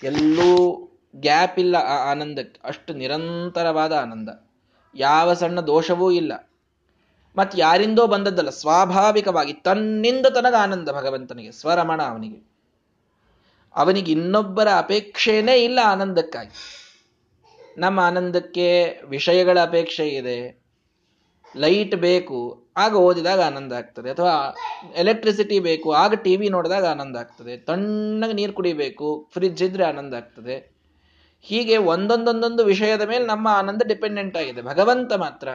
ಎಲ್ಲೂ 0.03 0.81
ಗ್ಯಾಪ್ 1.17 1.59
ಇಲ್ಲ 1.59 1.77
ಆ 1.77 2.11
ಆನಂದಕ್ಕೆ. 2.11 2.61
ಅಷ್ಟು 2.65 2.95
ನಿರಂತರವಾದ 2.95 3.93
ಆನಂದ. 3.93 4.29
ಯಾವ 4.95 5.35
ಸಣ್ಣ 5.35 5.61
ದೋಷವೂ 5.61 6.11
ಇಲ್ಲ. 6.11 6.51
ಮತ್ 7.37 7.53
ಯಾರಿಂದೋ 7.57 8.07
ಬಂದದ್ದಲ್ಲ, 8.07 8.51
ಸ್ವಾಭಾವಿಕವಾಗಿ 8.51 9.53
ತನ್ನಿಂದ 9.53 10.27
ತನಗ 10.27 10.55
ಆನಂದ 10.55 10.89
ಭಗವಂತನಿಗೆ, 10.89 11.53
ಸ್ವರಮಣ 11.53 12.03
ಅವನಿಗೆ. 12.03 12.57
ಅವನಿಗೆ 13.77 14.13
ಇನ್ನೊಬ್ಬರ 14.13 14.69
ಅಪೇಕ್ಷೆನೇ 14.77 15.65
ಇಲ್ಲ 15.65 15.79
ಆನಂದಕ್ಕಾಗಿ. 15.85 16.51
ನಮ್ಮ 17.79 18.01
ಆನಂದಕ್ಕೆ 18.01 19.01
ವಿಷಯಗಳ 19.05 19.59
ಅಪೇಕ್ಷೆ 19.63 20.09
ಇದೆ. 20.09 20.66
ಲೈಟ್ 21.57 21.97
ಬೇಕು, 21.97 22.67
ಆಗ 22.77 22.95
ಓದಿದಾಗ 22.95 23.41
ಆನಂದ 23.41 23.73
ಆಗ್ತದೆ. 23.73 24.11
ಅಥವಾ 24.11 24.57
ಎಲೆಕ್ಟ್ರಿಸಿಟಿ 24.97 25.61
ಬೇಕು, 25.61 25.93
ಆಗ 25.93 26.15
ಟಿ 26.15 26.37
ವಿ 26.37 26.49
ನೋಡಿದಾಗ 26.49 26.87
ಆನಂದ 26.87 27.17
ಆಗ್ತದೆ. 27.17 27.57
ತಣ್ಣಗೆ 27.57 28.33
ನೀರು 28.33 28.53
ಕುಡಿಬೇಕು 28.53 29.31
ಫ್ರಿಜ್ 29.33 29.63
ಇದ್ರೆ 29.63 29.85
ಆನಂದ 29.85 30.15
ಆಗ್ತದೆ. 30.15 30.77
ಹೀಗೆ 31.43 31.77
ಒಂದೊಂದೊಂದೊಂದು 31.77 32.65
ವಿಷಯದ 32.65 33.03
ಮೇಲೆ 33.03 33.27
ನಮ್ಮ 33.27 33.49
ಆನಂದ 33.49 33.83
ಡಿಪೆಂಡೆಂಟ್ 33.89 34.37
ಆಗಿದೆ. 34.37 34.63
ಭಗವಂತ 34.63 35.13
ಮಾತ್ರ. 35.13 35.49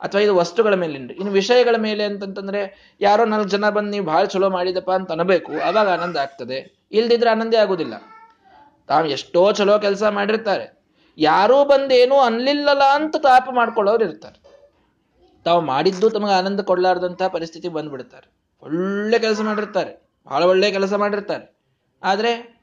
ಅಥವಾ 0.00 0.20
ಇದು 0.20 0.36
ವಸ್ತುಗಳ 0.36 0.74
ಮೇಲೆ 0.74 0.94
ಇನ್ನು 0.94 1.30
ವಿಷಯಗಳ 1.30 1.76
ಮೇಲೆ 1.76 2.04
ಅಂತಂತಂದ್ರೆ, 2.04 2.94
ಯಾರೋ 3.00 3.24
ನಾಲ್ಕು 3.24 3.48
ಜನ 3.48 3.70
ಬಂದು 3.70 3.90
ನೀವು 3.90 4.06
ಭಾಳ 4.06 4.24
ಚಲೋ 4.24 4.50
ಮಾಡಿದಪ್ಪ 4.50 4.90
ಅಂತ 4.90 5.12
ಅನ್ಬೇಕು. 5.12 5.52
ಅವಾಗ 5.52 5.88
ಆನಂದ 5.88 6.16
ಆಗ್ತದೆ. 6.16 6.86
ಇಲ್ದಿದ್ರೆ 6.92 7.30
ಆನಂದ 7.30 7.54
ಆಗುದಿಲ್ಲ. 7.54 7.94
ತಾವು 8.86 9.06
ಎಷ್ಟೋ 9.06 9.52
ಚಲೋ 9.52 9.78
ಕೆಲಸ 9.78 10.02
ಮಾಡಿರ್ತಾರೆ. 10.02 10.78
ಯಾರೂ 11.18 11.64
ಬಂದೇನು 11.64 12.18
ಅನ್ಲಿಲ್ಲಲ್ಲ 12.18 12.82
ಅಂತ 12.82 13.16
ತಾಪ 13.16 13.48
ಮಾಡ್ಕೊಳ್ಳೋರು 13.52 14.04
ಇರ್ತಾರೆ. 14.04 14.47
ತಾವು 15.48 15.60
ಮಾಡಿದ್ದು 15.60 16.10
ತಮಗೆ 16.10 16.32
ಆನಂದ 16.32 16.60
ಕೊಡ್ಲಾರ್ದಂತಹ 16.60 17.26
ಪರಿಸ್ಥಿತಿ 17.26 17.68
ಬಂದ್ಬಿಡ್ತಾರೆ. 17.68 18.32
ಒಳ್ಳೆ 18.62 19.18
ಕೆಲಸ 19.18 19.40
ಮಾಡಿರ್ತಾರೆ. 19.40 20.10
ಬಹಳ 20.26 20.44
ಒಳ್ಳೆ 20.44 20.70
ಕೆಲಸ 20.70 20.94
ಮಾಡಿರ್ತಾರೆ. 20.94 21.56
ಆದ್ರೆ 22.02 22.60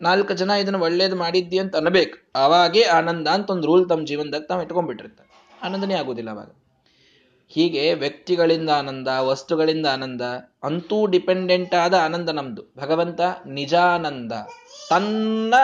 ನಾಲ್ಕು 0.00 0.34
ಜನ 0.34 0.50
ಇದನ್ನ 0.50 0.76
ಒಳ್ಳೇದು 0.76 1.16
ಮಾಡಿದ್ದಿ 1.16 1.58
ಅಂತ 1.58 1.76
ಅನ್ಬೇಕು 1.76 2.42
ಅವಾಗೆ 2.44 2.82
ಆನಂದ 2.82 3.28
ಅಂತ 3.28 3.50
ಒಂದು 3.50 3.66
ರೂಲ್ 3.66 3.88
ತಮ್ಮ 3.88 4.06
ಜೀವನದಾಗ 4.06 4.42
ತಾವು 4.42 4.62
ಇಟ್ಕೊಂಡ್ಬಿಟ್ಟಿರ್ತಾರೆ. 4.62 5.30
ಆನಂದನೇ 5.62 5.94
ಆಗೋದಿಲ್ಲ 5.94 6.30
ಅವಾಗ. 6.30 6.50
ಹೀಗೆ 7.48 7.94
ವ್ಯಕ್ತಿಗಳಿಂದ 7.94 8.70
ಆನಂದ, 8.70 9.08
ವಸ್ತುಗಳಿಂದ 9.08 9.86
ಆನಂದ, 9.86 10.20
ಅಂತೂ 10.62 11.06
ಡಿಪೆಂಡೆಂಟ್ 11.06 11.74
ಆದ 11.74 11.94
ಆನಂದ 11.94 12.28
ನಮ್ದು. 12.28 12.62
ಭಗವಂತ 12.78 13.20
ನಿಜಾನಂದ. 13.46 14.32
ತನ್ನ 14.90 15.54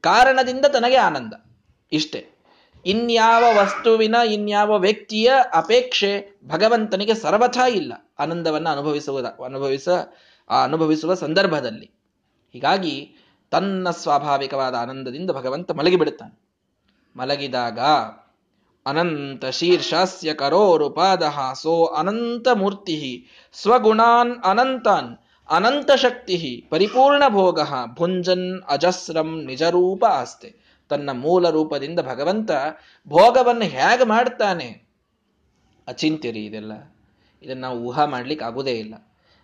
ಕಾರಣದಿಂದ 0.00 0.64
ತನಗೆ 0.64 0.96
ಆನಂದ. 0.96 1.32
ಇಷ್ಟೇ. 1.92 2.31
ಇನ್ಯಾವ 2.84 3.44
ವಸ್ತುವಿನ, 3.56 4.16
ಇನ್ಯಾವ 4.26 4.78
ವ್ಯಕ್ತಿಯ 4.78 5.32
ಅಪೇಕ್ಷೆ 5.54 6.40
ಭಗವಂತನಿಗೆ 6.46 7.14
ಸರ್ವಥಾ 7.14 7.66
ಇಲ್ಲ. 7.66 7.92
ಆನಂದವನ್ನು 8.18 8.70
ಅನುಭವಿಸುವುದ, 8.70 9.24
ಅನುಭವಿಸ 9.24 9.88
ಅನುಭವಿಸುವ 10.62 11.14
ಸಂದರ್ಭದಲ್ಲಿ. 11.14 11.90
ಹೀಗಾಗಿ 12.52 13.16
ತನ್ನ 13.50 13.90
ಸ್ವಾಭಾವಿಕವಾದ 13.90 14.74
ಆನಂದದಿಂದ 14.74 15.30
ಭಗವಂತ 15.30 15.72
ಮಲಗಿಬಿಡುತ್ತಾನೆ. 15.72 16.40
ಮಲಗಿದಾಗ 17.16 17.78
ಅನಂತ 18.86 19.44
ಶೀರ್ಷಾಸ್ಯ 19.44 20.34
ಕರೋರು 20.34 20.90
ಪಾದ 20.90 21.22
ಸೋ 21.54 21.84
ಅನಂತ 21.84 22.48
ಮೂರ್ತಿ 22.48 23.26
ಸ್ವಗುಣಾನ್ 23.52 24.42
ಅನಂತಾನ್ 24.44 25.18
ಅನಂತ 25.50 25.90
ಶಕ್ತಿ 25.96 26.66
ಪರಿಪೂರ್ಣ 26.70 27.22
ಭೋಗ 27.28 27.60
ಭುಂಜನ್ 27.94 28.62
ಅಜಸ್ರಂ 28.68 29.44
ನಿಜರೂಪ 29.44 30.04
ಆಸ್ತೆ. 30.04 30.61
ತನ್ನ 30.88 31.10
ಮೂಲ 31.12 31.50
ರೂಪದಿಂದ 31.50 32.00
ಭಗವಂತ 32.00 32.50
ಭೋಗವನ್ನು 33.08 33.64
ಹೇಗೆ 33.64 34.04
ಮಾಡ್ತಾನೆ 34.04 34.84
ಅಚಿಂತ್ಯರಿ 35.88 36.44
ಇದೆಲ್ಲ. 36.44 36.72
ಇದನ್ನು 37.42 37.62
ನಾವು 37.62 37.80
ಊಹಾ 37.80 38.04
ಮಾಡ್ಲಿಕ್ಕೆ 38.04 38.46
ಆಗೋದೇ 38.46 38.70
ಇಲ್ಲ. 38.70 38.94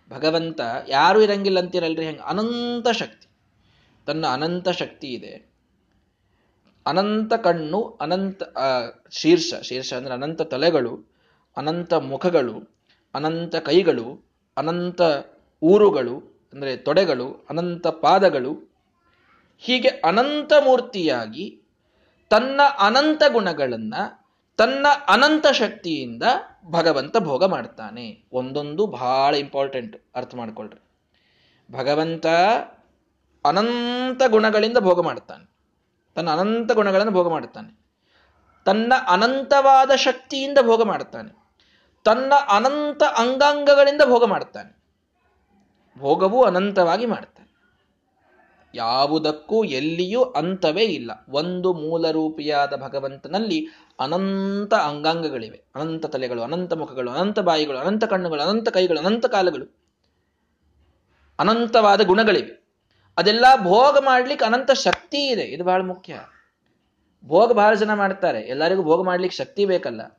ಭಗವಂತ 0.09 0.61
ಯಾರು 0.87 1.21
ಇರಂಗಿಲ್ಲ 1.21 1.59
ಅಂತೀರಲ್ರಿ, 1.59 2.05
ಹೆಂಗೆ? 2.05 2.21
ಅನಂತ 2.21 2.87
ಶಕ್ತಿ. 2.87 3.27
ತನ್ನ 4.05 4.27
ಅನಂತ 4.27 4.69
ಶಕ್ತಿ 4.69 5.07
ಇದೆ. 5.07 5.49
ಅನಂತ 6.85 7.33
ಕಣ್ಣು, 7.33 7.97
ಅನಂತ 8.01 8.43
ಶೀರ್ಷ. 9.11 9.53
ಶೀರ್ಷ 9.61 9.93
ಅಂದ್ರೆ 9.93 10.13
ಅನಂತ 10.13 10.41
ತಲೆಗಳು, 10.41 11.11
ಅನಂತ 11.57 11.93
ಮುಖಗಳು, 11.93 12.79
ಅನಂತ 13.15 13.55
ಕೈಗಳು, 13.55 14.29
ಅನಂತ 14.57 15.01
ಊರುಗಳು, 15.61 16.47
ಅಂದರೆ 16.53 16.77
ತೊಡೆಗಳು, 16.77 17.45
ಅನಂತ 17.49 17.87
ಪಾದಗಳು 17.87 18.68
ಹೀಗೆ 19.61 19.87
ಅನಂತ 19.87 20.53
ಮೂರ್ತಿಯಾಗಿ 20.65 21.61
ತನ್ನ 22.29 22.61
ಅನಂತ 22.79 23.23
ಗುಣಗಳನ್ನ, 23.31 23.93
ತನ್ನ 24.57 24.85
ಅನಂತ 25.07 25.47
ಶಕ್ತಿಯಿಂದ 25.47 26.23
ಭಗವಂತ 26.65 27.17
ಭೋಗ 27.17 27.45
ಮಾಡ್ತಾನೆ. 27.45 28.23
ಒಂದೊಂದು 28.31 28.87
ಬಹಳ 28.87 29.35
ಇಂಪಾರ್ಟೆಂಟ್ 29.35 30.03
ಅರ್ಥ 30.15 30.35
ಮಾಡ್ಕೊಳ್ರಿ. 30.35 30.81
ಭಗವಂತ 31.71 32.25
ಅನಂತ 33.45 34.21
ಗುಣಗಳಿಂದ 34.27 34.77
ಭೋಗ 34.77 35.01
ಮಾಡ್ತಾನೆ. 35.01 35.49
ತನ್ನ 36.15 36.29
ಅನಂತ 36.29 36.71
ಗುಣಗಳನ್ನು 36.71 37.11
ಭೋಗ 37.11 37.29
ಮಾಡ್ತಾನೆ. 37.29 37.79
ತನ್ನ 38.65 38.93
ಅನಂತವಾದ 39.07 39.91
ಶಕ್ತಿಯಿಂದ 39.95 40.57
ಭೋಗ 40.61 40.83
ಮಾಡ್ತಾನೆ. 40.83 41.53
ತನ್ನ 42.03 42.33
ಅನಂತ 42.49 43.03
ಅಂಗಾಂಗಗಳಿಂದ 43.03 44.01
ಭೋಗ 44.05 44.25
ಮಾಡ್ತಾನೆ. 44.25 44.83
ಭೋಗವು 45.97 46.43
ಅನಂತವಾಗಿ 46.43 47.05
ಮಾಡ್ತಾನೆ. 47.05 47.38
ಯಾವುದಕ್ಕೂ 48.75 49.63
ಎಲ್ಲಿಯೂ 49.63 50.23
ಅಂತವೇ 50.23 50.83
ಇಲ್ಲ. 50.83 51.11
ಒಂದು 51.29 51.73
ಮೂಲ 51.73 52.11
ರೂಪಿಯಾದ 52.11 52.75
ಭಗವಂತನಲ್ಲಿ 52.75 53.67
ಅನಂತ 53.99 54.73
ಅಂಗಾಂಗಗಳಿವೆ. 54.73 55.63
ಅನಂತ 55.75 56.05
ತಲೆಗಳು, 56.05 56.41
ಅನಂತ 56.41 56.73
ಮುಖಗಳು, 56.73 57.11
ಅನಂತ 57.11 57.39
ಬಾಯಿಗಳು, 57.39 57.77
ಅನಂತ 57.77 58.03
ಕಣ್ಣುಗಳು, 58.03 58.41
ಅನಂತ 58.41 58.69
ಕೈಗಳು, 58.69 58.99
ಅನಂತ 58.99 59.25
ಕಾಲಗಳು. 59.25 59.79
ಅನಂತವಾದ 61.39 62.01
ಗುಣಗಳಿವೆ. 62.01 62.67
ಅದೆಲ್ಲ 63.17 63.45
ಭೋಗ 63.63 63.97
ಮಾಡ್ಲಿಕ್ಕೆ 63.99 64.45
ಅನಂತ 64.45 64.71
ಶಕ್ತಿ 64.71 65.27
ಇದೆ. 65.27 65.41
ಇದು 65.41 65.63
ಬಹಳ 65.63 65.81
ಮುಖ್ಯ. 65.81 66.19
ಭೋಗ 67.25 67.51
ಬಹಳ 67.51 67.73
ಜನ 67.73 67.93
ಮಾಡ್ತಾರೆ. 67.93 68.41
ಎಲ್ಲರಿಗೂ 68.41 68.83
ಭೋಗ 68.83 69.05
ಮಾಡ್ಲಿಕ್ಕೆ 69.05 69.37
ಶಕ್ತಿ 69.37 69.65
ಬೇಕಲ್ಲ. 69.65 70.18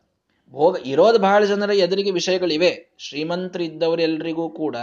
ಭೋಗ 0.50 0.76
ಇರೋದು 0.84 1.18
ಬಹಳ 1.18 1.44
ಜನರ 1.44 1.70
ಎದುರಿಗೆ 1.70 2.10
ವಿಷಯಗಳಿವೆ. 2.10 2.94
ಶ್ರೀಮಂತರಿದ್ದವರೆಲ್ಲರಿಗೂ 2.98 4.48
ಕೂಡ 4.48 4.76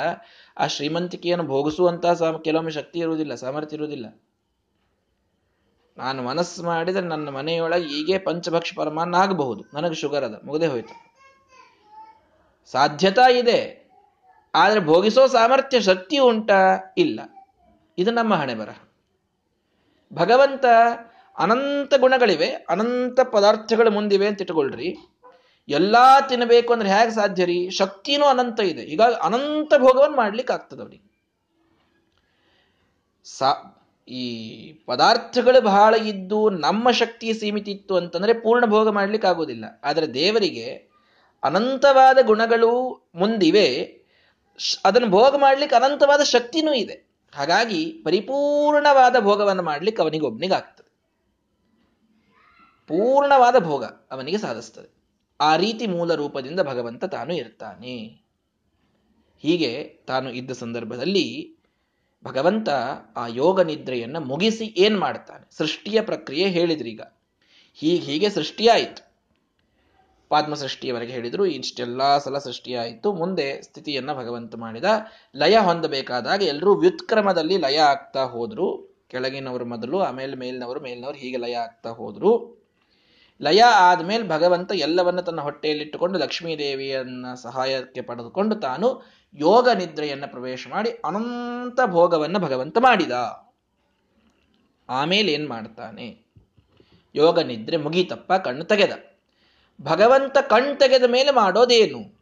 ಆ 0.57 0.67
ಶ್ರೀಮಂತಿಕೆಯನ್ನು 0.67 1.45
ಭೋಗಿಸುವಂತಹ 1.45 2.37
ಕೆಲವೊಮ್ಮೆ 2.37 2.71
ಶಕ್ತಿ 2.71 2.99
ಇರುವುದಿಲ್ಲ, 2.99 3.35
ಸಾಮರ್ಥ್ಯ 3.35 3.75
ಇರುವುದಿಲ್ಲ. 3.75 4.21
ನಾನು 5.97 6.23
ಮನಸ್ಸು 6.23 6.63
ಮಾಡಿದ್ರೆ 6.63 7.03
ನನ್ನ 7.03 7.29
ಮನೆಯೊಳಗೆ 7.29 7.87
ಹೀಗೆ 7.87 8.17
ಪಂಚಭಕ್ಷ 8.17 8.73
ಪರಮಾನ್ನ 8.75 9.15
ಆಗಬಹುದು. 9.15 9.63
ನನಗೆ 9.73 9.93
ಶುಗರ್ 9.93 10.23
ಅದ, 10.23 10.41
ಮುಗದೆ 10.43 10.67
ಹೋಯ್ತು. 10.67 11.13
ಸಾಧ್ಯತಾ 12.71 13.29
ಇದೆ. 13.29 13.89
ಆದರೆ 14.55 14.79
ಭೋಗಿಸೋ 14.79 15.27
ಸಾಮರ್ಥ್ಯ, 15.27 15.79
ಶಕ್ತಿ 15.79 16.17
ಉಂಟಾ? 16.17 16.93
ಇಲ್ಲ. 16.97 17.19
ಇದು 17.97 18.11
ನಮ್ಮ 18.11 18.33
ಹಣೆ 18.33 18.55
ಬರ. 18.55 18.69
ಭಗವಂತ 20.13 20.65
ಅನಂತ 21.37 21.93
ಗುಣಗಳಿವೆ, 21.97 22.49
ಅನಂತ 22.69 23.19
ಪದಾರ್ಥಗಳು 23.19 23.91
ಮುಂದಿವೆ 23.91 24.27
ಅಂತ 24.27 24.41
ಇಟ್ಕೊಳ್ರಿ 24.41 24.95
ಎಲ್ಲಾ 25.69 26.21
ತಿನ್ನಬೇಕು 26.21 26.73
ಅಂದ್ರೆ 26.73 26.89
ಹೇಗೆ 26.89 27.11
ಸಾಧ್ಯ 27.11 27.45
ರೀ? 27.45 27.69
ಶಕ್ತಿನೂ 27.69 28.25
ಅನಂತ 28.25 28.59
ಇದೆ. 28.59 28.81
ಹೀಗಾಗಿ 28.81 29.15
ಅನಂತ 29.15 29.73
ಭೋಗವನ್ನು 29.77 30.17
ಮಾಡ್ಲಿಕ್ಕೆ 30.17 30.53
ಆಗ್ತದೆ 30.53 30.81
ಅವ್ರಿಗೆ 30.81 31.07
ಸಾ, 33.25 33.49
ಈ 34.07 34.23
ಪದಾರ್ಥಗಳು 34.85 35.61
ಬಹಳ 35.61 35.95
ಇದ್ದು 35.95 36.49
ನಮ್ಮ 36.49 36.91
ಶಕ್ತಿ 36.91 37.33
ಸೀಮಿತ 37.33 37.67
ಇತ್ತು 37.67 37.95
ಅಂತಂದ್ರೆ 37.95 38.33
ಪೂರ್ಣ 38.33 38.65
ಭೋಗ 38.65 38.89
ಮಾಡ್ಲಿಕ್ಕೆ 38.89 39.27
ಆಗೋದಿಲ್ಲ 39.27 39.65
ಆದರೆ 39.83 40.13
ದೇವರಿಗೆ 40.13 40.67
ಅನಂತವಾದ 41.43 42.17
ಗುಣಗಳು 42.21 42.71
ಮುಂದಿವೆ. 43.15 43.67
ಅದನ್ನು 44.85 45.09
ಭೋಗ 45.09 45.35
ಮಾಡ್ಲಿಕ್ಕೆ 45.35 45.75
ಅನಂತವಾದ 45.75 46.21
ಶಕ್ತಿನೂ 46.21 46.73
ಇದೆ. 46.73 47.07
ಹಾಗಾಗಿ 47.33 48.01
ಪರಿಪೂರ್ಣವಾದ 48.05 49.15
ಭೋಗವನ್ನು 49.19 49.63
ಮಾಡ್ಲಿಕ್ಕೆ 49.63 50.01
ಅವನಿಗೆ 50.01 50.53
ಆಗ್ತದೆ 50.53 50.89
ಪೂರ್ಣವಾದ 52.89 53.57
ಭೋಗ 53.59 53.83
ಅವನಿಗೆ 53.83 54.37
ಸಾಧಿಸ್ತದೆ. 54.37 54.96
ಆ 55.41 55.55
ರೀತಿ 55.55 55.87
ಮೂಲ 55.87 56.13
ರೂಪದಿಂದ 56.13 56.59
ಭಗವಂತ 56.59 57.05
ತಾನು 57.05 57.33
ಇರ್ತಾನೆ. 57.33 58.27
ಹೀಗೆ 59.39 59.83
ತಾನು 60.07 60.31
ಇದ್ದ 60.31 60.51
ಸಂದರ್ಭದಲ್ಲಿ 60.51 61.57
ಭಗವಂತ 62.23 62.69
ಆ 63.15 63.27
ಯೋಗ 63.27 63.61
ನಿದ್ರೆಯನ್ನು 63.61 64.19
ಮುಗಿಸಿ 64.19 64.65
ಏನ್ 64.77 64.99
ಮಾಡ್ತಾನೆ? 64.99 65.57
ಸೃಷ್ಟಿಯ 65.57 66.01
ಪ್ರಕ್ರಿಯೆ 66.01 66.49
ಹೇಳಿದ್ರೀಗ 66.49 67.01
ಹೀಗೆ 67.73 68.03
ಹೀಗೆ 68.03 68.29
ಸೃಷ್ಟಿಯಾಯಿತು. 68.29 69.07
ಪದ್ಮ 70.29 70.53
ಸೃಷ್ಟಿಯವರೆಗೆ 70.53 71.13
ಹೇಳಿದ್ರು, 71.13 71.45
ಇಷ್ಟೆಲ್ಲ 71.45 72.17
ಸಲ 72.17 72.37
ಸೃಷ್ಟಿಯಾಯಿತು, 72.37 73.13
ಮುಂದೆ 73.13 73.61
ಸ್ಥಿತಿಯನ್ನ 73.61 74.13
ಭಗವಂತ 74.13 74.55
ಮಾಡಿದ. 74.55 74.83
ಲಯ 75.35 75.57
ಹೊಂದಬೇಕಾದಾಗ 75.57 76.43
ಎಲ್ಲರೂ 76.43 76.75
ವ್ಯುತ್ಕ್ರಮದಲ್ಲಿ 76.75 77.57
ಲಯ 77.57 77.77
ಆಗ್ತಾ 77.77 78.23
ಹೋದ್ರು. 78.23 78.97
ಕೆಳಗಿನವರು 79.07 79.65
ಮೊದಲು, 79.65 79.99
ಆಮೇಲೆ 79.99 80.35
ಮೇಲಿನವರು 80.35 80.79
ಮೇಲಿನವರು 80.79 81.17
ಹೀಗೆ 81.17 81.37
ಲಯ 81.37 81.53
ಆಗ್ತಾ 81.53 81.89
ಹೋದ್ರು. 81.89 82.57
ಲಯ 83.41 83.61
ಆದ್ಮೇಲೆ 83.61 84.27
ಭಗವಂತ 84.27 84.71
ಎಲ್ಲವನ್ನ 84.71 85.19
ತನ್ನ 85.19 85.41
ಹೊಟ್ಟೆಯಲ್ಲಿಟ್ಟುಕೊಂಡು 85.41 86.19
ಲಕ್ಷ್ಮೀದೇವಿಯನ್ನ 86.19 87.25
ಸಹಾಯಕ್ಕೆ 87.33 88.01
ಪಡೆದುಕೊಂಡು 88.01 88.55
ತಾನು 88.55 89.05
ಯೋಗ 89.33 89.69
ನಿದ್ರೆಯನ್ನ 89.69 90.23
ಪ್ರವೇಶ 90.27 90.67
ಮಾಡಿ 90.69 90.89
ಅನಂತ 90.89 91.79
ಭೋಗವನ್ನ 91.85 92.37
ಭಗವಂತ 92.37 92.77
ಮಾಡಿದ. 92.77 93.11
ಆಮೇಲೆ 94.89 95.33
ಏನ್ 95.33 95.49
ಮಾಡ್ತಾನೆ? 95.49 96.25
ಯೋಗ 97.15 97.39
ನಿದ್ರೆ 97.39 97.77
ಮುಗೀತಪ್ಪ, 97.77 98.33
ಕಣ್ಣು 98.33 98.65
ತೆಗೆದ. 98.65 98.91
ಭಗವಂತ 99.81 100.37
ಕಣ್ 100.37 100.79
ತೆಗೆದ 100.79 101.03
ಮೇಲೆ 101.03 101.31
ಮಾಡೋದೇನು? 101.31 102.17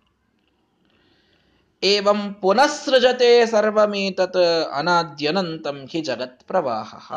ಏವಂ 1.83 2.33
ಪುನಃಸೃಜತೆ 2.33 3.45
ಸರ್ವಮೇತತ್ 3.45 4.69
ಅನಾದ್ಯನಂತಂ 4.73 5.87
ಹಿ 5.91 6.01
ಜಗತ್ 6.01 6.43
ಪ್ರವಾಹ. 6.43 7.11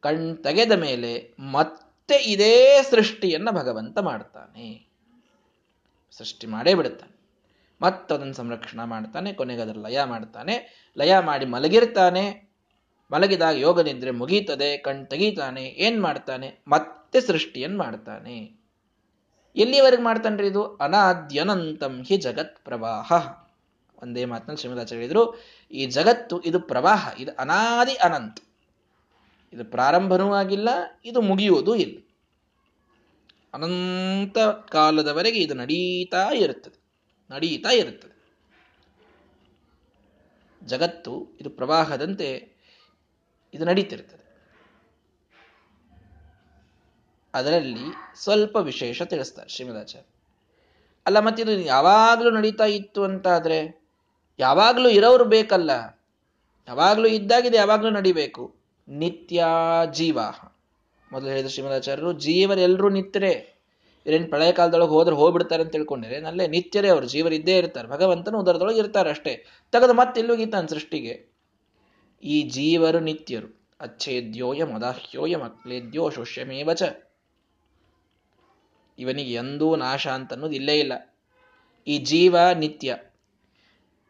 ಕಣ್ 0.00 0.36
ತೆಗೆದ 0.36 0.72
ಮೇಲೆ 0.72 1.36
ಮತ್ತೆ 2.08 2.30
ಇದೇ 2.30 2.82
ಸೃಷ್ಟಿಯನ್ನು 2.90 3.52
ಭಗವಂತ 3.52 3.98
ಮಾಡ್ತಾನೆ. 3.98 4.88
ಸೃಷ್ಟಿ 6.10 6.46
ಮಾಡೇ 6.46 6.74
ಬಿಡುತ್ತಾನೆ. 6.74 7.20
ಮತ್ತದನ್ನು 7.82 8.34
ಸಂರಕ್ಷಣೆ 8.34 8.86
ಮಾಡ್ತಾನೆ 8.86 9.32
ಕೊನೆಗೆ 9.32 9.62
ಅದರ 9.62 9.76
ಲಯ 9.78 10.04
ಮಾಡ್ತಾನೆ. 10.04 10.86
ಲಯ 10.98 11.18
ಮಾಡಿ 11.18 11.46
ಮಲಗಿರ್ತಾನೆ. 11.46 12.50
ಮಲಗಿದಾಗ 13.12 13.56
ಯೋಗ 13.56 13.80
ನಿದ್ರೆ 13.80 14.10
ಮುಗೀತದೆ, 14.10 14.78
ಕಣ್ 14.78 15.06
ತೆಗೀತಾನೆ, 15.06 15.62
ಏನ್ 15.62 16.02
ಮಾಡ್ತಾನೆ? 16.02 16.58
ಮತ್ತೆ 16.68 17.20
ಸೃಷ್ಟಿಯನ್ನು 17.20 17.78
ಮಾಡ್ತಾನೆ. 17.78 18.52
ಎಲ್ಲಿವರೆಗೆ 19.56 20.02
ಮಾಡ್ತಾನ್ರಿ 20.02 20.46
ಇದು? 20.46 20.76
ಅನಾದ್ಯನಂತಂ 20.76 22.02
ಹಿ 22.02 22.16
ಜಗತ್ 22.16 22.64
ಪ್ರವಾಹ. 22.64 23.12
ಒಂದೇ 24.02 24.24
ಮಾತನ್ನು 24.24 24.56
ಶ್ರೀಮದಾಚಾರ್ಯ 24.56 24.96
ಹೇಳಿದ್ರು, 24.96 25.38
ಈ 25.72 25.86
ಜಗತ್ತು 25.86 26.40
ಇದು 26.40 26.60
ಪ್ರವಾಹ, 26.60 27.12
ಇದು 27.18 27.32
ಅನಾದಿ 27.38 27.94
ಅನಂತ. 27.94 28.38
ಇದು 29.52 29.64
ಪ್ರಾರಂಭನೂ 29.64 30.34
ಆಗಿಲ್ಲ, 30.34 30.68
ಇದು 31.04 31.20
ಮುಗಿಯುವುದೂ 31.20 31.74
ಇಲ್ಲ. 31.74 31.98
ಅನಂತ 33.54 34.38
ಕಾಲದವರೆಗೆ 34.70 35.40
ಇದು 35.40 35.54
ನಡೀತಾ 35.54 36.30
ಇರುತ್ತದೆ 36.30 36.78
ನಡೀತಾ 37.30 37.68
ಇರುತ್ತದೆ. 37.68 38.18
ಜಗತ್ತು, 40.62 41.38
ಇದು 41.40 41.50
ಪ್ರವಾಹದಂತೆ 41.50 42.52
ಇದು 43.54 43.64
ನಡೀತಿರ್ತದೆ 43.64 44.28
ಅದರಲ್ಲಿ 47.34 48.14
ಸ್ವಲ್ಪ 48.14 48.56
ವಿಶೇಷ 48.56 49.02
ತಿಳಿಸ್ತಾರೆ 49.02 49.48
ಶ್ರೀಮದಾಚಾರ್ಯ. 49.48 50.06
ಅಲ್ಲ 51.06 51.20
ಇದು 51.20 51.60
ಯಾವಾಗಲೂ 51.60 52.30
ನಡೀತಾ 52.30 52.64
ಇತ್ತು 52.64 53.04
ಅಂತಾದರೆ, 53.04 53.82
ಯಾವಾಗಲೂ 54.38 54.88
ಇರೋರು 54.88 55.24
ಬೇಕಲ್ಲ. 55.24 55.70
ಯಾವಾಗಲೂ 56.68 57.08
ಇದ್ದಾಗಿದೆ, 57.08 57.56
ಯಾವಾಗಲೂ 57.56 57.90
ನಡಿಬೇಕು. 57.90 58.57
ನಿತ್ಯ 58.88 59.44
ಜೀವ 59.92 60.18
ಮೊದಲು 61.12 61.28
ಹೇಳಿದ 61.28 61.46
ಶ್ರೀಮದಾಚಾರ್ಯರು 61.46 62.12
ಜೀವರೆಲ್ಲರೂ 62.12 62.88
ನಿತ್ಯರೇ. 62.88 63.54
ಇವರೇನು 64.06 64.26
ಪ್ರಳಯ 64.26 64.52
ಕಾಲದೊಳಗೆ 64.52 64.88
ಹೋದ್ರೆ 64.88 65.16
ಹೋಗ್ಬಿಡ್ತಾರೆ 65.16 65.62
ಅಂತ 65.62 65.72
ತಿಳ್ಕೊಂಡಿದ್ರೆ 65.72 66.20
ನಲ್ಲೇ 66.20 66.46
ನಿತ್ಯರೇ 66.46 66.88
ಅವರು, 66.88 67.06
ಜೀವರು 67.06 67.34
ಇದ್ದೇ 67.34 67.58
ಇರ್ತಾರೆ. 67.58 67.88
ಭಗವಂತನು 67.88 68.40
ಉದರದೊಳಗೆ 68.40 68.78
ಇರ್ತಾರೆ 68.78 69.10
ಅಷ್ಟೇ. 69.10 69.46
ತೆಗೆದು 69.72 69.92
ಮತ್ತೆಲ್ಲೋಗಿತ್ತಾನೆ 69.92 70.68
ಸೃಷ್ಟಿಗೆ. 70.68 71.28
ಈ 72.22 72.42
ಜೀವರು 72.42 73.00
ನಿತ್ಯರು, 73.00 73.68
ಅಚ್ಛೇದ್ಯೋಯ 73.80 74.64
ಮದಾಹ್ಯೋಯ 74.64 75.36
ಮಕ್ಲೇದ್ಯೋ 75.36 76.10
ಶೋಷ್ಯಮೇವಚ 76.10 76.82
ಇವನಿಗೆ 78.98 79.32
ಎಂದೂ 79.32 79.76
ನಾಶ 79.76 80.06
ಅಂತ 80.06 80.32
ಅನ್ನೋದು 80.32 80.52
ಇಲ್ಲೇ 80.52 80.78
ಇಲ್ಲ. 80.78 81.16
ಈ 81.86 81.98
ಜೀವ 81.98 82.36
ನಿತ್ಯ, 82.58 82.98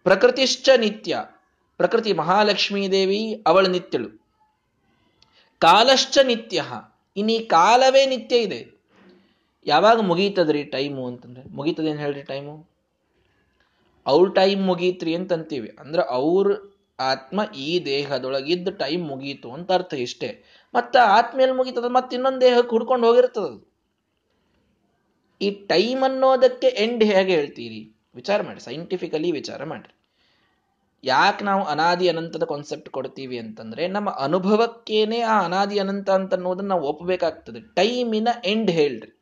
ಪ್ರಕೃತಿಶ್ಚ 0.03 0.69
ನಿತ್ಯ, 0.77 1.25
ಪ್ರಕೃತಿ 1.77 2.12
ಮಹಾಲಕ್ಷ್ಮೀ 2.12 2.88
ದೇವಿ 2.88 3.45
ಅವಳ 3.47 3.67
ನಿತ್ಯಳು. 3.67 4.28
ಕಾಲಶ್ಚ 5.59 6.18
ನಿತ್ಯ. 6.23 6.64
ಇನ್ನೀ 7.16 7.38
ಕಾಲವೇ 7.38 8.07
ನಿತ್ಯ 8.07 8.37
ಇದೆ. 8.37 8.66
ಯಾವಾಗ 9.66 10.01
ಮುಗೀತದ್ರಿ 10.01 10.64
ಟೈಮು 10.64 11.07
ಅಂತಂದ್ರೆ, 11.07 11.55
ಮುಗೀತದೇನು 11.55 11.99
ಹೇಳ್ರಿ 11.99 12.23
ಟೈಮು? 12.23 12.68
ಅವ್ರ 14.07 14.31
ಟೈಮ್ 14.31 14.66
ಮುಗೀತ್ರಿ 14.66 15.14
ಅಂತಂತೀವಿ. 15.14 15.77
ಅಂದ್ರೆ 15.81 16.03
ಅವ್ರ 16.03 16.53
ಆತ್ಮ 17.01 17.40
ಈ 17.57 17.85
ದೇಹದೊಳಗಿದ್ದ 17.85 18.68
ಟೈಮ್ 18.68 19.09
ಮುಗೀತು 19.09 19.53
ಅಂತ 19.53 19.73
ಅರ್ಥ 19.73 19.94
ಇಷ್ಟೇ. 19.94 20.44
ಮತ್ತೆ 20.75 20.99
ಆತ್ಮೇಲೆ 20.99 21.53
ಮುಗೀತದ? 21.53 21.85
ಮತ್ತೆ 21.85 22.16
ಇನ್ನೊಂದು 22.16 22.40
ದೇಹಕ್ಕೆ 22.40 22.71
ಹುಡ್ಕೊಂಡು 22.71 23.07
ಹೋಗಿರ್ತದ 23.07 23.64
ಈ 25.42 25.51
ಟೈಮ್ 25.51 26.03
ಅನ್ನೋದಕ್ಕೆ 26.03 26.66
ಎಂಡ್ 26.66 27.05
ಹೇಗೆ 27.05 27.35
ಹೇಳ್ತೀರಿ? 27.35 28.01
ವಿಚಾರ 28.14 28.42
ಮಾಡಿ 28.42 28.61
ಸೈಂಟಿಫಿಕಲಿ 28.61 29.33
ವಿಚಾರ 29.33 29.64
ಮಾಡ್ರಿ. 29.64 29.98
ಯಾಕೆ 31.05 31.45
ನಾವು 31.45 31.65
ಅನಾದಿ 31.65 32.09
ಅನಂತದ 32.09 32.43
ಕಾನ್ಸೆಪ್ಟ್ 32.43 32.91
ಕೊಡ್ತೀವಿ 32.91 33.39
ಅಂತಂದ್ರೆ 33.39 33.89
ನಮ್ಮ 33.89 34.11
ಅನುಭವಕ್ಕೇನೆ 34.11 35.21
ಆ 35.21 35.43
ಅನಾದಿ 35.43 35.79
ಅನಂತ 35.79 36.11
ಅಂತ 36.11 36.35
ಅನ್ನೋದನ್ನ 36.35 36.69
ನಾವು 36.69 36.89
ಒಪ್ಪಬೇಕಾಗ್ತದೆ 36.89 37.61
ಟೈಮಿನ 37.75 38.29
ಎಂಡ್ 38.45 38.71
ಹೇಳ್ರಿ. 38.71 39.13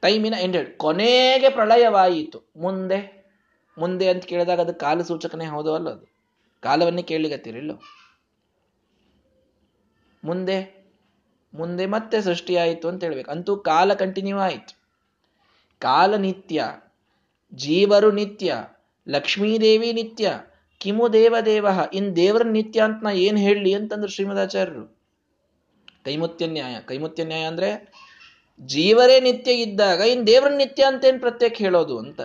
ಟೈಮಿನ 0.00 0.34
ಎಂಡ್ 0.40 0.56
ಹೇಳಿ 0.56 0.76
ಕೊನೆಗೆ 0.76 1.48
ಪ್ರಳಯವಾಯಿತು. 1.48 2.38
ಮುಂದೆ 2.56 3.22
ಮುಂದೆ 3.78 4.08
ಅಂತ 4.08 4.24
ಕೇಳಿದಾಗ 4.24 4.60
ಅದು 4.60 4.74
ಕಾಲ 4.74 5.02
ಸೂಚಕನೇ 5.02 5.46
ಹೌದು 5.46 5.74
ಅಲ್ಲ 5.74 5.90
ಅದು? 5.90 6.06
ಕಾಲವನ್ನೇ 6.60 7.02
ಕೇಳಿಗತ್ತಿರಿಲ್ಲೋ 7.02 7.74
ಮುಂದೆ 10.24 10.82
ಮುಂದೆ 11.54 11.86
ಮತ್ತೆ 11.86 12.22
ಸೃಷ್ಟಿಯಾಯಿತು 12.22 12.88
ಅಂತ 12.88 13.04
ಹೇಳ್ಬೇಕು. 13.04 13.30
ಅಂತೂ 13.30 13.56
ಕಾಲ 13.56 13.94
ಕಂಟಿನ್ಯೂ 13.94 14.38
ಆಯಿತು. 14.38 14.74
ಕಾಲ 15.78 16.16
ನಿತ್ಯ, 16.16 16.64
ಜೀವರು 17.54 18.12
ನಿತ್ಯ 18.12 18.54
ಲಕ್ಷ್ಮೀದೇವಿ 19.08 19.92
ನಿತ್ಯ. 19.92 20.40
ಕಿಮು 20.78 21.12
ದೇವ 21.12 21.36
ಇನ್ 21.92 22.16
ದೇವರ 22.16 22.42
ನಿತ್ಯ 22.42 22.80
ಅಂತ 22.80 23.02
ನಾ 23.02 23.10
ಏನ್ 23.10 23.38
ಹೇಳಲಿ 23.38 23.74
ಅಂತಂದ್ರೆ 23.74 24.10
ಶ್ರೀಮದಾಚಾರ್ಯರು. 24.10 25.02
ಕೈಮುತ್ಯ 26.04 26.46
ನ್ಯಾಯ. 26.46 26.76
ಕೈಮುತ್ಯ 26.80 27.24
ನ್ಯಾಯ 27.24 27.42
ಅಂದ್ರೆ 27.42 27.92
ಜೀವರೇ 28.60 29.20
ನಿತ್ಯ 29.20 29.52
ಇದ್ದಾಗ 29.52 30.00
ಇನ್ 30.00 30.26
ದೇವರ 30.26 30.52
ನಿತ್ಯ 30.56 30.84
ಅಂತೇನ್ 30.84 31.20
ಪ್ರತ್ಯೇಕ 31.20 31.52
ಹೇಳೋದು 31.56 31.98
ಅಂತ. 31.98 32.20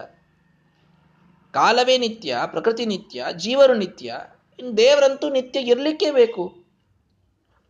ಕಾಲವೇ 1.51 1.97
ನಿತ್ಯ, 1.97 2.37
ಪ್ರಕೃತಿ 2.45 2.85
ನಿತ್ಯ, 2.85 3.25
ಜೀವರು 3.37 3.73
ನಿತ್ಯ, 3.73 4.19
ಇನ್ 4.59 4.77
ದೇವರಂತೂ 4.77 5.29
ನಿತ್ಯ 5.29 5.59
ಇರ್ಲಿಕ್ಕೆ 5.59 6.11
ಬೇಕು. 6.11 6.63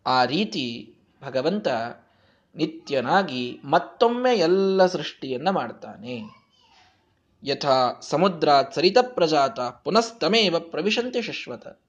ಆ 0.06 0.26
ರೀತಿ 0.26 0.96
ಭಗವಂತ 1.24 1.68
ನಿತ್ಯನಾಗಿ 2.56 3.60
ಮತ್ತೊಮ್ಮೆ 3.64 4.36
ಎಲ್ಲ 4.36 4.86
ಸೃಷ್ಟಿಯನ್ನ 4.86 5.50
ಮಾಡ್ತಾನೆ. 5.50 6.37
ಯಥಾ 7.44 8.00
ಸಮುದ್ರ 8.02 8.50
ಸರಿತ 8.74 8.98
ಪ್ರಜಾತ 9.02 9.60
ಪುನಸ್ತಮೇವ 9.60 10.60
ಪ್ರವಿಶಂತೆ 10.60 11.22
ಶಶ್ವತ 11.22 11.80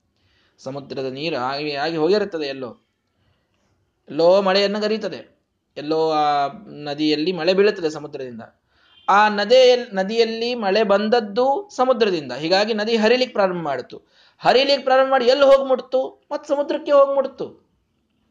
ಸಮುದ್ರದ 0.57 1.05
ನೀರು 1.05 1.35
ಆಗಿ 1.35 1.75
ಆಗಿ 1.75 1.97
ಹೋಗಿರುತ್ತದೆ, 1.97 2.47
ಎಲ್ಲೋ. 2.47 2.77
ಎಲ್ಲೋ 4.09 4.41
ಮಳೆಯನ್ನು 4.41 4.81
ಕರೀತದೆ. 4.81 5.39
ಎಲ್ಲೋ 5.77 6.11
ಆ 6.11 6.47
ನದಿಯಲ್ಲಿ 6.67 7.31
ಮಳೆ 7.31 7.53
ಬೀಳುತ್ತದೆ 7.53 7.89
ಸಮುದ್ರದಿಂದ. 7.89 8.41
ಆ 9.09 9.29
ನದಿಯ 9.29 9.75
ನದಿಯಲ್ಲಿ 9.93 10.55
ಮಳೆ 10.55 10.83
ಬಂದದ್ದು 10.83 11.69
ಸಮುದ್ರದಿಂದ. 11.75 12.31
ಹೀಗಾಗಿ 12.31 12.73
ನದಿ 12.73 12.97
ಹರಿಲಿಕ್ಕೆ 12.97 13.33
ಪ್ರಾರಂಭ 13.33 13.63
ಮಾಡಿತು. 13.63 14.01
ಹರಿಲಿಕ್ಕೆ 14.39 14.83
ಪ್ರಾರಂಭ 14.83 15.11
ಮಾಡಿ 15.11 15.25
ಎಲ್ಲಿ 15.25 15.45
ಹೋಗಿ 15.45 15.67
ಮುಡ್ತು 15.67 16.23
ಮತ್ತೆ 16.31 16.47
ಸಮುದ್ರಕ್ಕೆ 16.47 16.91
ಹೋಗಿ 16.91 17.15
ಮುಡ್ತು 17.15 17.69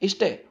ಇಷ್ಟೇ. 0.03 0.47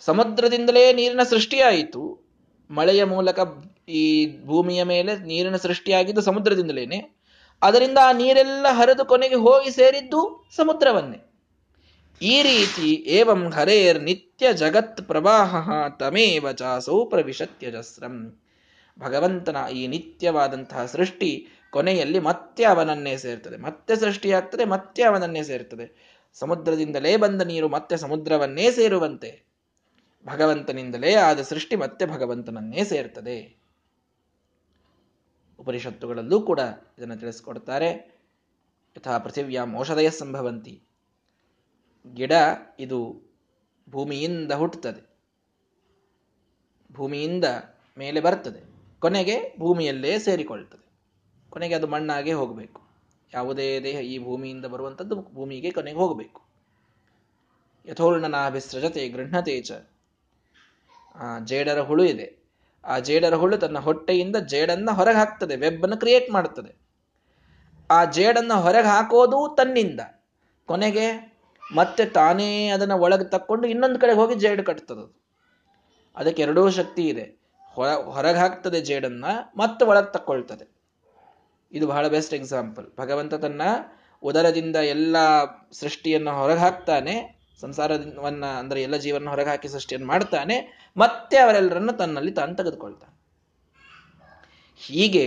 ಸಮುದ್ರದಿಂದಲೇ 0.00 0.92
ನೀರಿನ 0.92 1.22
ಸೃಷ್ಟಿಯಾಯಿತು. 1.22 2.22
ಮಳೆಯ 2.70 3.04
ಮೂಲಕ 3.04 3.40
ಈ 3.88 4.36
ಭೂಮಿಯ 4.46 4.82
ಮೇಲೆ 4.82 5.16
ನೀರಿನ 5.16 5.56
ಸೃಷ್ಟಿಯಾಗಿದ್ದು 5.56 6.20
ಸಮುದ್ರದಿಂದಲೇನೆ. 6.20 7.22
ಅದರಿಂದ 7.62 7.98
ಆ 8.02 8.12
ನೀರೆಲ್ಲ 8.12 8.66
ಹರಿದು 8.70 9.04
ಕೊನೆಗೆ 9.04 9.34
ಹೋಗಿ 9.34 9.70
ಸೇರಿದ್ದು 9.70 10.50
ಸಮುದ್ರವನ್ನೇ. 10.56 11.28
ಈ 12.22 12.42
ರೀತಿ 12.42 12.92
ಏವಂ 12.92 13.50
ಹರೇರ್ 13.50 14.02
ನಿತ್ಯ 14.02 14.52
ಜಗತ್ 14.52 15.02
ಪ್ರವಾಹ 15.06 15.70
ತಮೇವ 15.88 16.52
ಚಾಸೌ 16.52 17.04
ಪ್ರವಿಶತ್ಯಜಸ್ರಂ 17.04 18.42
ಭಗವಂತನ 18.98 19.56
ಈ 19.72 19.86
ನಿತ್ಯವಾದಂತಹ 19.86 20.86
ಸೃಷ್ಟಿ 20.86 21.46
ಕೊನೆಯಲ್ಲಿ 21.70 22.18
ಮತ್ತೆ 22.18 22.64
ಅವನನ್ನೇ 22.64 23.16
ಸೇರ್ತದೆ. 23.16 23.56
ಮತ್ತೆ 23.56 23.96
ಸೃಷ್ಟಿಯಾಗ್ತದೆ, 23.96 24.64
ಮತ್ತೆ 24.64 25.02
ಅವನನ್ನೇ 25.02 25.42
ಸೇರ್ತದೆ. 25.42 26.18
ಸಮುದ್ರದಿಂದಲೇ 26.34 27.16
ಬಂದ 27.16 27.42
ನೀರು 27.42 27.68
ಮತ್ತೆ 27.68 27.96
ಸಮುದ್ರವನ್ನೇ 27.96 28.70
ಸೇರುವಂತೆ. 28.70 29.52
ಭಗವಂತನಿಂದಲೇ 30.26 31.14
ಆದ 31.14 31.40
ಸೃಷ್ಟಿ 31.40 31.76
ಮತ್ತೆ 31.76 32.06
ಭಗವಂತನನ್ನೇ 32.06 32.84
ಸೇರ್ತದೆ. 32.84 33.61
ಉಪನಿಷತ್ತುಗಳಲ್ಲೂ 35.62 36.40
ಕೂಡ 36.40 36.60
ಇದನ್ನು 36.98 37.16
ತಿಳಿಸ್ಕೊಡ್ತಾರೆ. 37.16 37.90
ಯಥಾ 38.96 39.18
ಪೃಥಿವ್ಯಾಂ 39.18 39.76
ಔಷಧಯ 39.78 40.10
ಸಂಭವಂತಿ. 40.10 40.82
ಗಿಡ 42.14 42.32
ಇದು 42.78 42.98
ಭೂಮಿಯಿಂದ 43.90 44.52
ಹುಟ್ಟುತ್ತದೆ. 44.52 45.02
ಭೂಮಿಯಿಂದ 46.92 47.44
ಮೇಲೆ 47.98 48.20
ಬರ್ತದೆ. 48.20 48.62
ಕೊನೆಗೆ 49.00 49.56
ಭೂಮಿಯಲ್ಲೇ 49.58 50.18
ಸೇರಿಕೊಳ್ತದೆ 50.18 50.86
ಕೊನೆಗೆ 51.50 51.74
ಅದು 51.74 51.86
ಮಣ್ಣಾಗೆ 51.86 52.32
ಹೋಗಬೇಕು. 52.32 52.80
ಯಾವುದೇ 53.34 53.80
ದೇಹ 53.80 54.00
ಈ 54.00 54.24
ಭೂಮಿಯಿಂದ 54.24 54.64
ಬರುವಂಥದ್ದು 54.64 55.16
ಭೂಮಿಗೆ 55.34 55.70
ಕೊನೆಗೆ 55.70 55.96
ಹೋಗಬೇಕು. 55.96 56.42
ಯಥೋರ್ಣನಾಭಿಸೃಜತೆ 57.86 59.08
ಗೃಹತೆ 59.08 59.62
ಚ. 59.62 59.72
ಜೇಡರ 61.44 61.80
ಹುಳು 61.80 62.04
ಇದೆ. 62.04 62.41
ಆ 62.84 62.98
ಜೇಡರ 62.98 63.34
ಹುಳು 63.34 63.58
ತನ್ನ 63.58 63.78
ಹೊಟ್ಟೆಯಿಂದ 63.78 64.36
ಜೇಡನ್ನ 64.36 64.90
ಹೊರಗೆ 64.90 65.16
ಹಾಕ್ತದೆ 65.16 65.56
ವೆಬ್ 65.56 65.82
ಅನ್ನು 65.82 65.96
ಕ್ರಿಯೇಟ್ 65.96 66.30
ಮಾಡುತ್ತದೆ. 66.30 66.82
ಆ 67.90 68.04
ಜೇಡನ್ನ 68.04 68.52
ಹೊರಗೆ 68.52 68.86
ಹಾಕೋದು 68.86 69.54
ತನ್ನಿಂದ. 69.56 70.00
ಕೊನೆಗೆ 70.66 71.36
ಮತ್ತೆ 71.74 72.04
ತಾನೇ 72.04 72.68
ಅದನ್ನ 72.68 72.92
ಒಳಗೆ 72.92 73.24
ತಕ್ಕೊಂಡು 73.24 73.68
ಇನ್ನೊಂದು 73.68 74.00
ಕಡೆ 74.00 74.12
ಹೋಗಿ 74.12 74.34
ಜೇಡು 74.34 74.64
ಕಟ್ತದ 74.64 75.12
ಅದಕ್ಕೆ 76.16 76.42
ಎರಡೂ 76.42 76.70
ಶಕ್ತಿ 76.70 77.08
ಇದೆ. 77.08 77.42
ಹೊರ, 77.72 77.88
ಹೊರಗೆ 77.88 78.38
ಹಾಕ್ತದೆ 78.38 78.80
ಜೇಡನ್ನ, 78.80 79.24
ಮತ್ತೆ 79.56 79.84
ಒಳಗೆ 79.84 80.12
ತಕ್ಕೊಳ್ತದೆ. 80.12 80.72
ಇದು 81.72 81.86
ಬಹಳ 81.86 82.08
ಬೆಸ್ಟ್ 82.08 82.34
ಎಕ್ಸಾಂಪಲ್ 82.34 82.86
ಭಗವಂತ 82.98 83.34
ತನ್ನ 83.34 83.62
ಉದರದಿಂದ 84.22 84.76
ಎಲ್ಲ 84.76 85.16
ಸೃಷ್ಟಿಯನ್ನು 85.72 86.40
ಹೊರಗೆ 86.40 86.58
ಹಾಕ್ತಾನೆ 86.58 87.41
ಸಂಸಾರವನ್ನ 87.62 88.44
ಅಂದ್ರೆ 88.60 88.80
ಎಲ್ಲ 88.82 88.96
ಜೀವನ 88.96 89.32
ಹೊರಗೆ 89.34 89.50
ಹಾಕಿ 89.50 89.68
ಸೃಷ್ಟಿಯನ್ನು 89.68 90.08
ಮಾಡ್ತಾನೆ, 90.08 90.56
ಮತ್ತೆ 90.96 91.36
ಅವರೆಲ್ಲರನ್ನು 91.36 91.94
ತನ್ನಲ್ಲಿ 91.98 92.32
ತಾನು 92.32 92.54
ತೆಗೆದುಕೊಳ್ತಾನೆ. 92.56 93.14
ಹೀಗೆ 94.80 95.26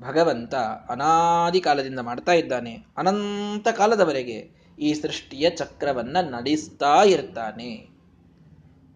ಭಗವಂತ 0.00 0.54
ಅನಾದಿ 0.92 1.60
ಕಾಲದಿಂದ 1.60 2.00
ಮಾಡ್ತಾ 2.00 2.32
ಇದ್ದಾನೆ. 2.32 2.72
ಅನಂತ 2.98 3.68
ಕಾಲದವರೆಗೆ 3.76 4.38
ಈ 4.78 4.90
ಸೃಷ್ಟಿಯ 4.94 5.46
ಚಕ್ರವನ್ನ 5.50 6.16
ನಡೆಸ್ತಾ 6.34 6.94
ಇರ್ತಾನೆ. 7.14 7.70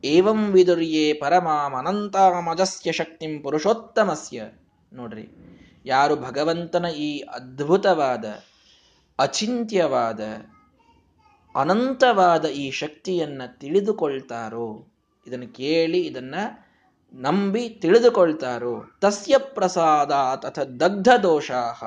ಏವಂ 0.05 0.41
ವಿದುರ್ಯೇ 0.53 1.05
ಪರಮಾಂ 1.15 1.73
ಅನಂತಾಮಜಸ್ಯ 1.77 2.93
ಶಕ್ತಿಂ 2.93 3.33
ಪುರುಷೋತ್ತಮಸ್ಯ. 3.43 4.47
ನೋಡ್ರಿ, 4.93 5.27
ಯಾರು 5.87 6.15
ಭಗವಂತನ 6.17 6.87
ಈ 6.99 7.11
ಅದ್ಭುತವಾದ, 7.35 8.25
ಅಚಿಂತ್ಯವಾದ 9.19 10.21
ಅನಂತವಾದ 11.55 12.45
ಈ 12.45 12.71
ಶಕ್ತಿಯನ್ನ 12.71 13.43
ತಿಳಿದುಕೊಳ್ತಾರೋ? 13.47 14.87
ಇದನ್ನು 15.27 15.49
ಕೇಳಿ, 15.49 16.01
ಇದನ್ನು 16.01 16.65
ನಂಬಿ 17.15 17.69
ತಿಳಿದುಕೊಳ್ತಾರೋ? 17.69 18.83
ತಸ್ಯ 19.01 19.39
ಪ್ರಸಾದ 19.39 20.13
ತಥ 20.37 20.59
ದಗ್ಧ 20.59 21.09
ದೋಷಾಹ 21.23 21.85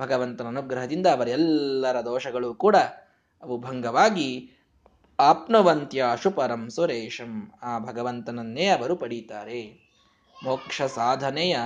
ಭಗವಂತನ 0.00 0.46
ಅನುಗ್ರಹದಿಂದ 0.46 1.06
ಅವರೆಲ್ಲರ 1.06 2.00
ದೋಷಗಳು 2.00 2.54
ಕೂಡ 2.54 2.76
ಅವು 3.42 3.58
ಭಂಗವಾಗಿ 3.58 4.52
ಆಪ್ನವಂತ್ಯ 5.20 6.04
ಶುಪರಂ 6.22 6.70
ಸುರೇಶಂ. 6.70 7.52
ಆ 7.62 7.78
ಭಗವಂತನನ್ನೇ 7.78 8.66
ಅವರು 8.66 8.96
ಪಡೀತಾರೆ. 8.96 9.86
ಮೋಕ್ಷ 10.44 10.82
ಸಾಧನೆಯ 10.82 11.56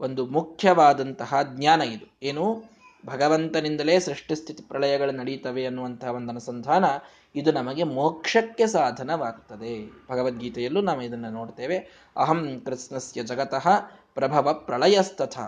ಒಂದು 0.00 0.26
ಮುಖ್ಯವಾದಂತಹ 0.26 1.34
ಜ್ಞಾನ 1.42 1.80
ಇದು. 1.80 2.18
ಏನು? 2.22 2.75
ಭಗವಂತನಿಂದಲೇ 3.06 4.00
ಸೃಷ್ಟಿಸ್ಥಿತಿ 4.00 4.62
ಪ್ರಳಯಗಳು 4.62 5.12
ನಡೀತವೆ 5.12 5.66
ಅನ್ನುವಂತಹ 5.66 6.08
ಒಂದು 6.08 6.28
ಅನುಸಂಧಾನ 6.28 6.84
ಇದು 7.34 7.52
ನಮಗೆ 7.52 7.82
ಮೋಕ್ಷಕ್ಕೆ 7.82 8.66
ಸಾಧನವಾಗ್ತದೆ. 8.66 9.90
ಭಗವದ್ಗೀತೆಯಲ್ಲೂ 10.10 10.80
ನಾವು 10.80 11.02
ಇದನ್ನು 11.02 11.30
ನೋಡ್ತೇವೆ. 11.30 11.78
ಅಹಂ 12.16 12.62
ಕೃಷ್ಣಸ್ಯ 12.66 13.22
ಜಗತಃ 13.22 13.68
ಪ್ರಭವ 14.14 14.54
ಪ್ರಳಯಸ್ತಥ. 14.54 15.38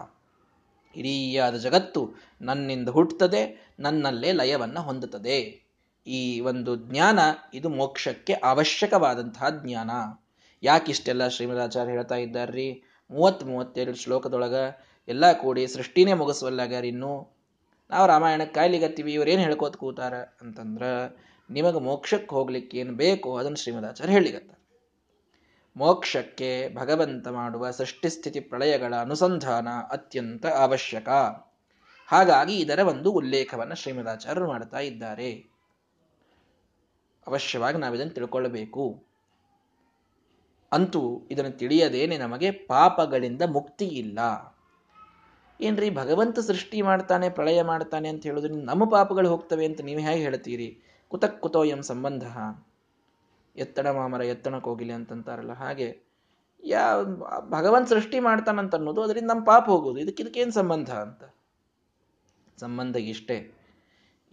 ಹಿರಿಯಾದ 0.95 1.55
ಜಗತ್ತು 1.55 2.15
ನನ್ನಿಂದ 2.41 2.89
ಹುಟ್ಟುತ್ತದೆ 2.89 3.73
ನನ್ನಲ್ಲೇ 3.81 4.33
ಲಯವನ್ನು 4.33 4.83
ಹೊಂದುತ್ತದೆ. 4.83 5.69
ಈ 6.07 6.41
ಒಂದು 6.41 6.77
ಜ್ಞಾನ 6.77 7.19
ಇದು 7.55 7.69
ಮೋಕ್ಷಕ್ಕೆ 7.69 8.33
ಅವಶ್ಯಕವಾದಂತಹ 8.33 9.49
ಜ್ಞಾನ. 9.49 9.91
ಯಾಕಿಷ್ಟೆಲ್ಲ 10.63 11.29
ಶ್ರೀಮದಾಚಾರ್ಯ 11.29 11.91
ಹೇಳ್ತಾ 11.91 12.15
ಇದ್ದಾರ್ರಿ? 12.15 12.83
ಮೂವತ್ತ್ 13.11 13.45
ಮೂವತ್ತೆರಡು 13.45 13.97
ಶ್ಲೋಕದೊಳಗ 13.97 14.55
ಎಲ್ಲ 15.09 15.33
ಕೂಡಿ 15.33 15.67
ಸೃಷ್ಟಿನೇ 15.67 16.13
ಮುಗಿಸುವಲ್ಲಾಗ್ಯಾರ 16.13 16.85
ಇನ್ನು? 16.85 17.38
ನಾವು 17.91 18.07
ರಾಮಾಯಣಕ್ಕೆ 18.07 18.55
ಕಾಯ್ಲಿಗತ್ತೀವಿ 18.55 19.13
ಇವ್ರೇನು 19.13 19.43
ಹೇಳ್ಕೋತ 19.43 19.77
ಕೂತಾರ 19.77 20.15
ಅಂತಂದ್ರೆ, 20.15 20.91
ನಿಮಗೆ 21.51 21.81
ಮೋಕ್ಷಕ್ಕೆ 21.81 22.35
ಹೋಗ್ಲಿಕ್ಕೆ 22.35 22.79
ಏನು 22.79 22.93
ಬೇಕೋ 22.93 23.37
ಅದನ್ನು 23.37 23.57
ಶ್ರೀಮದಾಚಾರ್ಯ 23.57 24.13
ಹೇಳಿಗತ್ತ 24.13 24.55
ಮೋಕ್ಷಕ್ಕೆ 25.77 26.75
ಭಗವಂತ 26.75 27.29
ಮಾಡುವ 27.29 27.71
ಸೃಷ್ಟಿಸ್ಥಿತಿ 27.71 28.41
ಪ್ರಳಯಗಳ 28.41 28.95
ಅನುಸಂಧಾನ 28.97 29.69
ಅತ್ಯಂತ 29.91 30.47
ಅವಶ್ಯಕ. 30.47 31.09
ಹಾಗಾಗಿ 32.07 32.59
ಇದರ 32.59 32.79
ಒಂದು 32.79 33.13
ಉಲ್ಲೇಖವನ್ನು 33.13 33.75
ಶ್ರೀಮದಾಚಾರ್ಯರು 33.75 34.49
ಮಾಡ್ತಾ 34.49 34.79
ಇದ್ದಾರೆ. 34.79 35.33
ಅವಶ್ಯವಾಗಿ 37.27 37.79
ನಾವಿದನ್ನು 37.79 38.13
ತಿಳ್ಕೊಳ್ಳಬೇಕು 38.13 39.05
ಅಂತೂ 40.73 41.29
ಇದನ್ನು 41.31 41.51
ತಿಳಿಯದೇನೆ 41.51 42.19
ನಮಗೆ 42.19 42.51
ಪಾಪಗಳಿಂದ 42.51 43.43
ಮುಕ್ತಿ 43.47 43.85
ಇಲ್ಲ. 43.85 44.19
ಏನ್ರಿ 45.61 45.91
ಭಗವಂತ 45.91 46.39
ಸೃಷ್ಟಿ 46.39 46.83
ಮಾಡ್ತಾನೆ, 46.83 47.31
ಪ್ರಳಯ 47.31 47.63
ಮಾಡ್ತಾನೆ 47.63 48.09
ಅಂತ 48.09 48.23
ಹೇಳೋದ್ರಿಂದ 48.23 48.65
ನಮ್ಮ 48.65 48.91
ಪಾಪಗಳು 48.91 49.29
ಹೋಗ್ತವೆ 49.29 49.65
ಅಂತ 49.67 49.81
ನೀವು 49.81 50.01
ಹೇಗೆ 50.01 50.23
ಹೇಳ್ತೀರಿ? 50.23 50.79
ಕುತಕ್ 51.09 51.41
ಕುತೋ 51.41 51.65
ಎಂ 51.65 51.83
ಸಂಬಂಧ. 51.83 52.25
ಎತ್ತಡ 53.57 53.87
ಮಾಮರ, 53.87 54.21
ಎತ್ತಣ 54.21 54.59
ಕೋಗಿಲೆ 54.59 54.93
ಅಂತಂತಾರಲ್ಲ 54.93 55.53
ಹಾಗೆ. 55.53 55.99
ಯಾ, 56.65 57.03
ಭಗವಂತ 57.49 57.89
ಸೃಷ್ಟಿ 57.89 58.21
ಮಾಡ್ತಾನಂತ 58.21 58.75
ಅನ್ನೋದು 58.75 59.03
ಅದರಿಂದ 59.03 59.29
ನಮ್ಮ 59.29 59.45
ಪಾಪ 59.45 59.65
ಹೋಗೋದು. 59.65 60.01
ಇದಕ್ಕೆ 60.01 60.23
ಇದಕ್ಕೇನು 60.23 60.53
ಸಂಬಂಧ 60.53 60.91
ಅಂತ? 60.91 61.25
ಸಂಬಂಧ 62.61 62.97
ಇಷ್ಟೇ. 62.97 63.53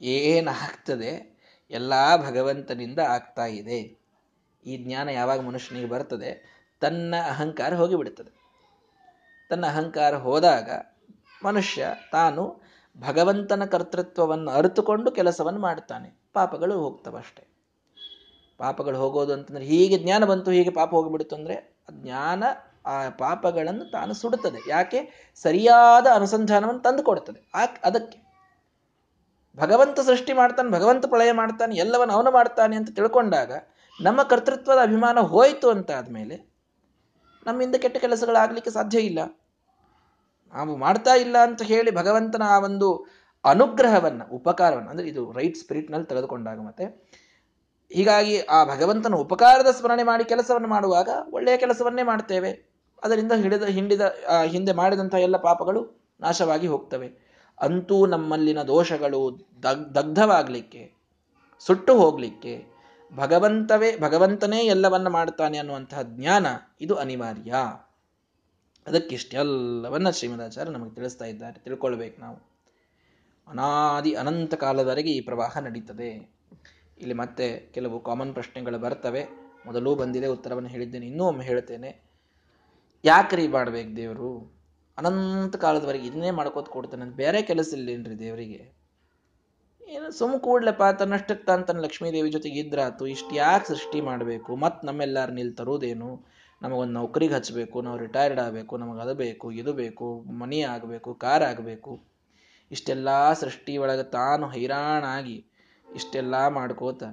ಏನಾಗ್ತದೆ 0.02 1.36
ಎಲ್ಲ 1.72 1.94
ಭಗವಂತನಿಂದ 2.18 3.00
ಆಗ್ತಾ 3.00 3.46
ಇದೆ. 3.46 3.80
ಈ 4.66 4.78
ಜ್ಞಾನ 4.78 5.10
ಯಾವಾಗ 5.10 5.40
ಮನುಷ್ಯನಿಗೆ 5.40 5.90
ಬರ್ತದೆ, 5.90 6.62
ತನ್ನ 6.80 7.16
ಅಹಂಕಾರ 7.28 7.74
ಹೋಗಿಬಿಡುತ್ತದೆ 7.74 8.32
ತನ್ನ 9.50 9.66
ಅಹಂಕಾರ 9.66 10.16
ಹೋದಾಗ 10.16 10.70
ಮನುಷ್ಯ 11.44 11.88
ತಾನು 12.12 12.62
ಭಗವಂತನ 12.98 13.66
ಕರ್ತೃತ್ವವನ್ನು 13.66 14.52
ಅರಿತುಕೊಂಡು 14.52 15.12
ಕೆಲಸವನ್ನು 15.12 15.60
ಮಾಡ್ತಾನೆ 15.60 16.22
ಪಾಪಗಳು 16.34 16.80
ಹೋಗ್ತವಷ್ಟೆ 16.80 17.56
ಪಾಪಗಳು 18.58 18.98
ಹೋಗೋದು 18.98 19.34
ಅಂತಂದ್ರೆ 19.34 19.66
ಹೀಗೆ 19.66 19.98
ಜ್ಞಾನ 19.98 20.26
ಬಂತು, 20.26 20.52
ಹೀಗೆ 20.52 20.70
ಪಾಪ 20.70 20.90
ಹೋಗಿಬಿಡ್ತು 20.90 21.36
ಅಂದ್ರೆ 21.36 21.78
ಜ್ಞಾನ, 21.92 22.44
ಆ 22.86 23.10
ಪಾಪಗಳನ್ನು 23.10 23.92
ತಾನು 23.92 24.14
ಸುಡುತ್ತದೆ. 24.14 24.70
ಯಾಕೆ? 24.70 25.32
ಸರಿಯಾದ 25.36 26.08
ಅನುಸಂಧಾನವನ್ನು 26.14 26.82
ತಂದು 26.82 27.04
ಕೊಡ್ತದೆ 27.04 27.50
ಆ 27.56 27.66
ಅದಕ್ಕೆ. 27.84 28.26
ಭಗವಂತ 29.60 30.00
ಸೃಷ್ಟಿ 30.00 30.34
ಮಾಡ್ತಾನೆ, 30.34 30.70
ಭಗವಂತ 30.72 31.06
ಪ್ರಳಯ 31.06 31.32
ಮಾಡ್ತಾನೆ, 31.32 31.76
ಎಲ್ಲವನ್ನು 31.76 32.14
ಅವನು 32.14 32.32
ಮಾಡ್ತಾನೆ 32.32 32.76
ಅಂತ 32.76 32.90
ತಿಳ್ಕೊಂಡಾಗ 32.96 33.52
ನಮ್ಮ 34.02 34.24
ಕರ್ತೃತ್ವದ 34.24 34.78
ಅಭಿಮಾನ 34.82 35.20
ಹೋಯಿತು 35.20 35.70
ಅಂತ 35.70 35.92
ಆದಮೇಲೆ 35.92 36.56
ನಮ್ಮಿಂದ 37.46 37.76
ಕೆಟ್ಟ 37.76 37.98
ಕೆಲಸಗಳಾಗಲಿಕ್ಕೆ 37.98 38.72
ಸಾಧ್ಯ 38.72 39.00
ಇಲ್ಲ. 39.00 39.20
ನಾವು 40.56 40.78
ಮಾಡ್ತಾ 40.78 41.16
ಇಲ್ಲ 41.16 41.38
ಅಂತ 41.44 41.62
ಹೇಳಿ 41.62 41.96
ಭಗವಂತನ 41.96 42.42
ಆ 42.46 42.60
ಒಂದು 42.60 43.06
ಅನುಗ್ರಹವನ್ನ, 43.46 44.22
ಉಪಕಾರವನ್ನು, 44.32 44.90
ಅಂದ್ರೆ 44.90 45.08
ಇದು 45.08 45.32
ರೈಟ್ 45.32 45.58
ಸ್ಪಿರಿಟ್ನಲ್ಲಿ 45.58 46.08
ತೆಗೆದುಕೊಂಡಾಗ 46.08 46.60
ಮತ್ತೆ, 46.60 46.86
ಹೀಗಾಗಿ 47.94 48.40
ಆ 48.40 48.64
ಭಗವಂತನ 48.64 49.16
ಉಪಕಾರದ 49.16 49.68
ಸ್ಮರಣೆ 49.72 50.04
ಮಾಡಿ 50.04 50.26
ಕೆಲಸವನ್ನು 50.26 50.68
ಮಾಡುವಾಗ 50.68 51.10
ಒಳ್ಳೆಯ 51.32 51.58
ಕೆಲಸವನ್ನೇ 51.58 52.04
ಮಾಡ್ತೇವೆ. 52.04 52.76
ಅದರಿಂದ 53.04 53.32
ಹಿಡಿದ, 53.32 53.64
ಹಿಂಡಿದ 53.64 54.02
ಹಿಂದೆ 54.46 54.74
ಮಾಡಿದಂಥ 54.74 55.14
ಎಲ್ಲ 55.14 55.38
ಪಾಪಗಳು 55.38 56.12
ನಾಶವಾಗಿ 56.20 56.68
ಹೋಗ್ತವೆ. 56.68 57.26
ಅಂತೂ 57.62 58.06
ನಮ್ಮಲ್ಲಿನ 58.06 58.62
ದೋಷಗಳು 58.62 59.40
ದಗ್, 59.64 59.96
ದಗ್ಧವಾಗಲಿಕ್ಕೆ, 59.96 60.92
ಸುಟ್ಟು 61.60 62.00
ಹೋಗಲಿಕ್ಕೆ 62.00 62.66
ಭಗವಂತವೇ, 63.16 63.98
ಭಗವಂತನೇ 63.98 64.60
ಎಲ್ಲವನ್ನ 64.66 65.08
ಮಾಡ್ತಾನೆ 65.08 65.58
ಅನ್ನುವಂತಹ 65.58 66.02
ಜ್ಞಾನ 66.02 66.48
ಇದು 66.82 66.96
ಅನಿವಾರ್ಯ. 66.96 67.56
ಅದಕ್ಕಿಷ್ಟೆಲ್ಲವನ್ನ 68.88 70.10
ಶ್ರೀಮದಾಚಾರ್ಯ 70.10 70.72
ನಮಗೆ 70.72 70.96
ತಿಳಿಸ್ತಾ 70.96 71.26
ಇದ್ದಾರೆ. 71.26 71.60
ತಿಳ್ಕೊಳ್ಬೇಕು 71.60 72.22
ನಾವು. 72.22 72.38
ಅನಾದಿ 73.48 74.14
ಅನಂತ 74.14 74.54
ಕಾಲದವರೆಗೆ 74.54 75.12
ಈ 75.12 75.22
ಪ್ರವಾಹ 75.22 75.58
ನಡೀತದೆ. 75.58 76.36
ಇಲ್ಲಿ 76.98 77.14
ಮತ್ತೆ 77.14 77.60
ಕೆಲವು 77.60 78.00
ಕಾಮನ್ 78.00 78.34
ಪ್ರಶ್ನೆಗಳು 78.34 78.80
ಬರ್ತವೆ. 78.80 79.26
ಮೊದಲೂ 79.66 79.96
ಬಂದಿದೆ 79.96 80.28
ಉತ್ತರವನ್ನು 80.28 80.70
ಹೇಳಿದ್ದೇನೆ, 80.70 81.08
ಇನ್ನೂ 81.08 81.24
ಒಮ್ಮೆ 81.24 81.46
ಹೇಳ್ತೇನೆ. 81.46 82.02
ಯಾಕ್ರಿ 83.06 83.48
ಮಾಡ್ಬೇಕು 83.48 83.98
ದೇವರು? 83.98 84.56
ಅನಂತ 84.98 85.56
ಕಾಲದವರೆಗೆ 85.56 86.08
ಇದನ್ನೇ 86.08 86.32
ಮಾಡ್ಕೋತ 86.32 86.70
ಕೊಡ್ತಾನೆ 86.70 87.06
ಬೇರೆ 87.06 87.42
ಕೆಲಸ 87.42 87.74
ಇಲ್ಲೇನ್ರಿ 87.74 88.20
ದೇವರಿಗೆ? 88.20 88.74
ಏನು 89.88 90.12
ಸುಮ್ 90.12 90.40
ಕೂಡ್ಲೆಪ್ಪ, 90.40 90.84
ತನ್ನಷ್ಟಕ್ಕೆ 91.00 91.46
ತಾನು 91.46 91.64
ತನ್ನ 91.64 91.80
ಲಕ್ಷ್ಮೀದೇವಿ 91.80 92.32
ಜೊತೆಗೆ 92.32 92.60
ಇದ್ರಾತು 92.60 93.08
ಇಷ್ಟು 93.08 93.36
ಯಾಕೆ 93.36 93.68
ಸೃಷ್ಟಿ 93.68 94.02
ಮಾಡಬೇಕು. 94.02 94.56
ಮತ್ತೆ 94.56 94.88
ನಮ್ಮೆಲ್ಲಾರು 94.88 95.34
ನಿಲ್ 95.34 95.58
ತರೋದೇನು 95.58 96.36
ನಮಗೊಂದು 96.66 96.94
ನೌಕರಿಗೆ 96.94 97.34
ಹಚ್ಚಬೇಕು 97.34 97.82
ನಾವು 97.82 97.98
ರಿಟೈರ್ಡ್ 97.98 98.40
ಆಗಬೇಕು, 98.40 98.78
ನಮಗೆ 98.78 99.02
ಅದು 99.02 99.16
ಬೇಕು, 99.16 99.52
ಇದು 99.52 99.74
ಬೇಕು 99.74 100.22
ಮನಿ 100.22 100.62
ಆಗಬೇಕು 100.62 101.14
ಕಾರ್ 101.14 101.44
ಆಗಬೇಕು. 101.44 102.04
ಇಷ್ಟೆಲ್ಲ 102.72 103.34
ಸೃಷ್ಟಿ 103.34 103.78
ಒಳಗೆ 103.78 104.04
ತಾನು 104.04 104.48
ಹೈರಾಣಾಗಿ 104.48 105.46
ಇಷ್ಟೆಲ್ಲ 105.96 106.48
ಮಾಡ್ಕೋತ 106.48 107.04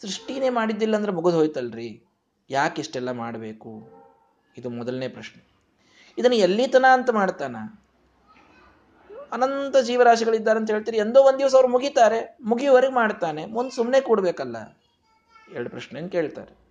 ಸೃಷ್ಟಿನೇ 0.00 0.48
ಮಾಡಿದ್ದಿಲ್ಲ 0.48 0.96
ಅಂದ್ರೆ 0.96 1.12
ಮುಗಿದು 1.12 1.36
ಹೋಯ್ತಲ್ರಿ. 1.36 2.02
ಯಾಕೆ 2.50 2.80
ಇಷ್ಟೆಲ್ಲ 2.80 3.10
ಮಾಡಬೇಕು? 3.10 3.72
ಇದು 4.58 4.70
ಮೊದಲನೇ 4.70 5.08
ಪ್ರಶ್ನೆ. 5.08 5.42
ಇದನ್ನು 6.18 6.36
ಎಲ್ಲಿತನ 6.36 6.84
ಅಂತ 6.92 7.10
ಮಾಡ್ತಾನ? 7.10 7.56
ಅನಂತ 9.32 9.76
ಜೀವರಾಶಿಗಳಿದ್ದಾರೆ 9.76 10.58
ಅಂತ 10.58 10.70
ಹೇಳ್ತೀರಿ. 10.70 10.96
ಎಂದೋ 10.96 11.22
ಒಂದು 11.22 11.38
ದಿವಸ 11.38 11.54
ಅವ್ರು 11.54 11.68
ಮುಗಿತಾರೆ, 11.68 12.38
ಮುಗಿಯುವವರೆಗೆ 12.42 12.92
ಮಾಡ್ತಾನೆ. 12.92 13.46
ಮುಂದೆ 13.46 13.76
ಸುಮ್ಮನೆ 13.76 14.00
ಕೂಡಬೇಕಲ್ಲ. 14.00 14.56
ಎರಡು 15.52 15.70
ಪ್ರಶ್ನೆ 15.70 16.08
ಕೇಳ್ತಾರೆ. 16.08 16.65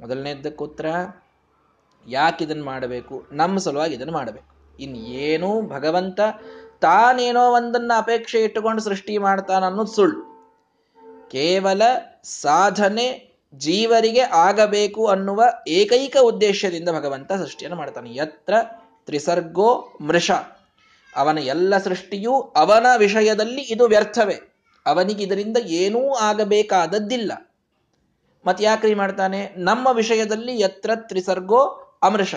ಮೊದಲನೇದಕ್ಕೆ 0.00 0.64
ಉತ್ತರ 0.64 0.86
ಯಾಕೆ 2.08 2.44
ಇದನ್ನು 2.44 2.64
ಮಾಡಬೇಕು? 2.64 3.26
ನಮ್ಮ 3.32 3.58
ಸಲುವಾಗಿ 3.58 3.94
ಇದನ್ನು 3.94 4.12
ಮಾಡಬೇಕು. 4.12 4.54
ಏನು 4.94 5.68
ಭಗವಂತ 5.68 6.20
ತಾನೇನೋ 6.80 7.52
ಒಂದನ್ನ 7.52 7.92
ಅಪೇಕ್ಷೆ 7.96 8.42
ಇಟ್ಟುಕೊಂಡು 8.42 8.82
ಸೃಷ್ಟಿ 8.82 9.18
ಮಾಡ್ತಾನ 9.18 9.64
ಅನ್ನೋದು 9.64 9.92
ಸುಳ್ಳು. 9.92 10.34
ಕೇವಲ 11.30 11.82
ಸಾಧನೆ 12.24 13.34
ಜೀವರಿಗೆ 13.54 14.20
ಆಗಬೇಕು 14.20 15.06
ಅನ್ನುವ 15.06 15.44
ಏಕೈಕ 15.68 16.16
ಉದ್ದೇಶದಿಂದ 16.22 16.88
ಭಗವಂತ 16.88 17.32
ಸೃಷ್ಟಿಯನ್ನು 17.32 17.78
ಮಾಡ್ತಾನೆ. 17.78 18.16
ಯತ್ರ 18.16 18.54
ತ್ರಿಸರ್ಗೋ 19.06 19.88
ಮೃಷ. 20.00 20.30
ಅವನ 21.16 21.38
ಎಲ್ಲ 21.38 21.78
ಸೃಷ್ಟಿಯೂ 21.78 22.40
ಅವನ 22.40 22.86
ವಿಷಯದಲ್ಲಿ 22.96 23.60
ಇದು 23.60 23.86
ವ್ಯರ್ಥವೇ. 23.86 24.64
ಅವನಿಗೆ 24.86 25.22
ಇದರಿಂದ 25.22 25.56
ಏನೂ 25.56 26.14
ಆಗಬೇಕಾದದ್ದಿಲ್ಲ. 26.14 27.32
ಮತ್ತೆ 28.46 28.64
ಯಾಕ್ರಿ 28.64 28.94
ಮಾಡ್ತಾನೆ? 28.94 29.54
ನಮ್ಮ 29.56 29.88
ವಿಷಯದಲ್ಲಿ 29.92 30.60
ಯತ್ರ 30.60 30.90
ತ್ರಿಸರ್ಗೋ 30.94 31.80
ಅಮೃಷ. 32.02 32.34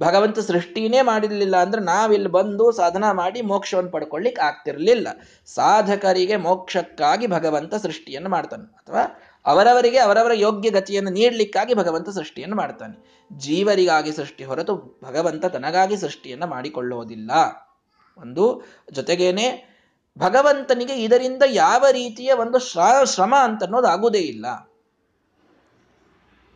ಭಗವಂತ 0.00 0.38
ಸೃಷ್ಟಿನೇ 0.38 1.02
ಮಾಡಿರ್ಲಿಲ್ಲ 1.02 1.56
ಅಂದ್ರೆ 1.56 1.82
ನಾವಿಲ್ಲಿ 1.82 2.28
ಬಂದು 2.28 2.72
ಸಾಧನಾ 2.72 3.12
ಮಾಡಿ 3.12 3.42
ಮೋಕ್ಷವನ್ನು 3.42 3.90
ಪಡ್ಕೊಳ್ಳಿಕ್ 3.90 4.38
ಆಗ್ತಿರ್ಲಿಲ್ಲ. 4.38 5.08
ಸಾಧಕರಿಗೆ 5.46 6.36
ಮೋಕ್ಷಕ್ಕಾಗಿ 6.36 7.26
ಭಗವಂತ 7.26 7.74
ಸೃಷ್ಟಿಯನ್ನು 7.74 8.30
ಮಾಡ್ತಾನೆ. 8.30 8.62
ಅಥವಾ 8.62 9.02
ಅವರವರಿಗೆ 9.46 9.98
ಅವರವರ 9.98 10.32
ಯೋಗ್ಯ 10.34 10.70
ಗತಿಯನ್ನು 10.70 11.10
ನೀಡಲಿಕ್ಕಾಗಿ 11.10 11.74
ಭಗವಂತ 11.74 12.08
ಸೃಷ್ಟಿಯನ್ನು 12.08 12.56
ಮಾಡ್ತಾನೆ. 12.56 13.26
ಜೀವರಿಗಾಗಿ 13.32 14.12
ಸೃಷ್ಟಿ 14.12 14.44
ಹೊರತು 14.44 15.00
ಭಗವಂತ 15.04 15.46
ತನಗಾಗಿ 15.46 15.96
ಸೃಷ್ಟಿಯನ್ನು 15.96 16.46
ಮಾಡಿಕೊಳ್ಳುವುದಿಲ್ಲ 16.46 17.30
ಒಂದು, 18.18 18.62
ಜೊತೆಗೇನೆ 18.92 19.78
ಭಗವಂತನಿಗೆ 20.18 20.94
ಇದರಿಂದ 21.02 21.42
ಯಾವ 21.46 21.86
ರೀತಿಯ 21.90 22.32
ಒಂದು 22.32 22.58
ಶ್ರಮ 23.14 23.34
ಅಂತ 23.42 23.64
ಅನ್ನೋದು 23.64 23.86
ಆಗುವುದೇ 23.86 24.18
ಇಲ್ಲ. 24.18 24.46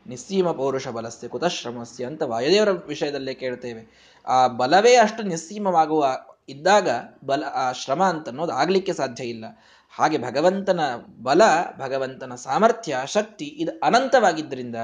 ನಿಸ್ಸೀಮ 0.06 0.50
ಪೌರುಷ 0.50 0.88
ಬಲಸ್ಯ 0.88 1.28
ಕುತಶ್ರಮಸ್ಯ 1.28 2.04
ಅಂತ 2.04 2.22
ವಾಯುದೇವರ 2.22 2.70
ವಿಷಯದಲ್ಲೇ 2.70 3.34
ಕೇಳ್ತೇವೆ 3.34 4.12
ಆ 4.26 4.46
ಬಲವೇ 4.46 4.96
ಅಷ್ಟು 4.96 5.22
ನಿಸ್ಸೀಮವಾಗುವ 5.22 6.18
ಇದ್ದಾಗ 6.48 6.88
ಬಲ, 7.24 7.44
ಆ 7.54 7.72
ಶ್ರಮ 7.72 8.02
ಅಂತ 8.02 8.28
ಅನ್ನೋದು 8.28 8.52
ಆಗ್ಲಿಕ್ಕೆ 8.52 8.92
ಸಾಧ್ಯ 8.92 9.24
ಇಲ್ಲ. 9.24 9.44
ಹಾಗೆ 9.90 10.18
ಭಗವಂತನ 10.18 10.80
ಬಲ, 11.22 11.42
ಭಗವಂತನ 11.78 12.34
ಸಾಮರ್ಥ್ಯ, 12.34 12.98
ಶಕ್ತಿ 13.06 13.44
ಇದು 13.44 13.80
ಅನಂತವಾಗಿದ್ದರಿಂದ 13.82 14.76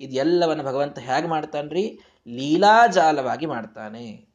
ಇದೆಲ್ಲವನ್ನು 0.00 0.62
ಭಗವಂತ 0.62 0.98
ಹೇಗೆ 0.98 1.28
ಮಾಡ್ತಾನ್ರಿ? 1.28 1.98
ಲೀಲಾಜಾಲವಾಗಿ 2.28 3.46
ಮಾಡ್ತಾನೆ. 3.46 4.32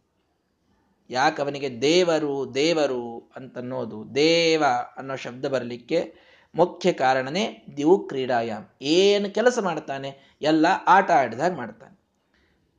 ಯಾಕೆ 1.10 1.41
ಅವನಿಗೆ 1.41 1.82
ದೇವರು 1.82 2.56
ದೇವರು 2.56 3.32
ಅಂತನ್ನೋದು, 3.36 4.15
ದೇವ 4.15 4.63
ಅನ್ನೋ 4.97 5.15
ಶಬ್ದ 5.15 5.45
ಬರಲಿಕ್ಕೆ 5.45 6.26
ಮುಖ್ಯ 6.55 6.93
ಕಾರಣನೇ 6.93 7.65
ದಿವು 7.77 8.07
ಕ್ರೀಡಾಯಾಮ್. 8.07 8.65
ಏನು 8.81 9.29
ಕೆಲಸ 9.29 9.60
ಮಾಡ್ತಾನೆ? 9.60 10.38
ಎಲ್ಲ 10.41 10.65
ಆಟ 10.88 11.12
ಆಡಿದಾಗ 11.12 11.55
ಮಾಡ್ತಾನೆ. 11.55 11.99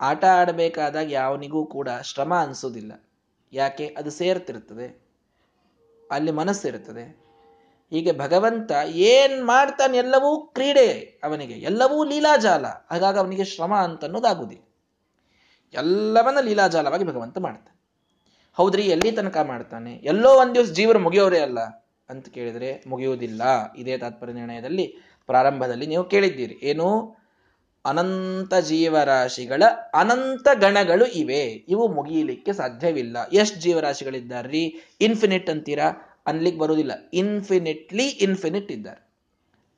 ಆಟ 0.00 0.24
ಆಡಬೇಕಾದಾಗ 0.24 1.12
ಯಾವನಿಗೂ 1.12 1.66
ಕೂಡ 1.66 1.88
ಶ್ರಮ 2.02 2.34
ಅನಿಸೋದಿಲ್ಲ. 2.34 3.04
ಯಾಕೆ? 3.52 3.94
ಅದು 3.98 4.10
ಸೇರ್ತಿರ್ತದೆ. 4.10 5.08
ಅಲ್ಲಿ 6.10 6.30
ಮನಸ್ಸಿರುತ್ತದೆ 6.30 7.28
ಹೀಗೆ 7.90 8.12
ಭಗವಂತ 8.12 8.72
ಏನ್ 8.86 9.44
ಮಾಡ್ತಾನೆ? 9.44 9.98
ಎಲ್ಲವೂ 9.98 10.40
ಕ್ರೀಡೆ 10.40 11.20
ಅವನಿಗೆ. 11.24 11.54
ಎಲ್ಲವೂ 11.54 12.04
ಲೀಲಾಜಾಲ. 12.04 12.66
ಹಾಗಾಗಿ 12.90 13.18
ಅವನಿಗೆ 13.18 13.44
ಶ್ರಮ 13.44 13.74
ಅಂತ 13.74 14.04
ಅನ್ನೋದಾಗುವುದಿಲ್ಲ 14.04 14.64
ಎಲ್ಲವನ್ನ 15.74 16.40
ಲೀಲಾಜಾಲವಾಗಿ 16.40 17.04
ಭಗವಂತ 17.04 17.38
ಮಾಡ್ತಾನೆ. 17.38 17.78
ಹೌದ್ರಿ, 18.54 18.82
ಎಲ್ಲಿ 18.82 19.12
ತನಕ 19.12 19.36
ಮಾಡ್ತಾನೆ? 19.36 19.94
ಎಲ್ಲೋ 19.94 20.34
ಒಂದ್ 20.34 20.54
ದಿವಸ 20.54 20.70
ಜೀವರು 20.70 20.98
ಮುಗಿಯೋರೇ 20.98 21.38
ಅಲ್ಲ. 21.38 21.87
ಅಂತ 22.10 22.28
ಕೇಳಿದರೆ 22.28 22.84
ಮುಗಿಯುವುದಿಲ್ಲ. 22.86 23.42
ಇದೇ 23.76 23.98
ತಾತ್ಪರ್ಯ 23.98 24.32
ನಿರ್ಣಯದಲ್ಲಿ 24.32 24.96
ಪ್ರಾರಂಭದಲ್ಲಿ 25.26 25.86
ನೀವು 25.86 26.04
ಕೇಳಿದ್ದೀರಿ. 26.04 26.58
ಏನು? 26.62 27.16
ಅನಂತ 27.84 28.54
ಜೀವರಾಶಿಗಳ 28.54 29.62
ಅನಂತ 29.94 30.48
ಗಣಗಳು 30.54 31.06
ಇವೆ. 31.06 31.44
ಇವು 31.44 31.88
ಮುಗಿಯಲಿಕ್ಕೆ 31.88 32.52
ಸಾಧ್ಯವಿಲ್ಲ. 32.52 33.16
ಎಷ್ಟು 33.32 33.60
ಜೀವರಾಶಿಗಳಿದ್ದಾರ್ರಿ? 33.60 34.76
ಇನ್ಫಿನಿಟ್ 35.00 35.50
ಅಂತೀರಾ? 35.50 35.84
ಅನ್ಲಿಕ್ಕೆ 36.26 36.60
ಬರುವುದಿಲ್ಲ. 36.60 36.92
ಇನ್ಫಿನಿಟ್ಲಿ 37.14 38.08
ಇನ್ಫಿನಿಟ್ 38.08 38.72
ಇದ್ದಾರೆ. 38.72 39.08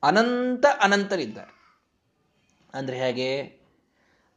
ಅನಂತ 0.02 0.66
ಅನಂತರಿದ್ದಾರೆ. 0.82 1.60
ಅಂದ್ರೆ 2.74 2.96
ಹೇಗೆ? 2.96 3.60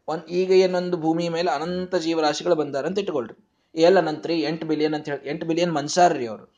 ಒಂದು 0.08 0.28
ಈಗ 0.28 0.52
ಏನೊಂದು 0.52 0.98
ಭೂಮಿ 0.98 1.30
ಮೇಲೆ 1.30 1.52
ಅನಂತ 1.52 1.96
ಜೀವರಾಶಿಗಳು 1.96 2.56
ಬಂದಾರ 2.56 2.86
ಅಂತ 2.86 3.00
ಇಟ್ಕೊಳ್ರಿ. 3.00 3.46
ಎಲ್ಲ 3.76 3.98
ಅನಂತ್ರಿ? 3.98 4.40
ಎಂಟು 4.40 4.66
ಬಿಲಿಯನ್ 4.66 4.94
ಅಂತ 4.94 5.10
ಹೇಳಿ, 5.10 5.30
ಎಂಟು 5.30 5.46
ಬಿಲಿಯನ್ 5.46 5.74
ಮನ್ಸಾರ್ರಿ 5.74 6.28
ಅವರು. 6.28 6.53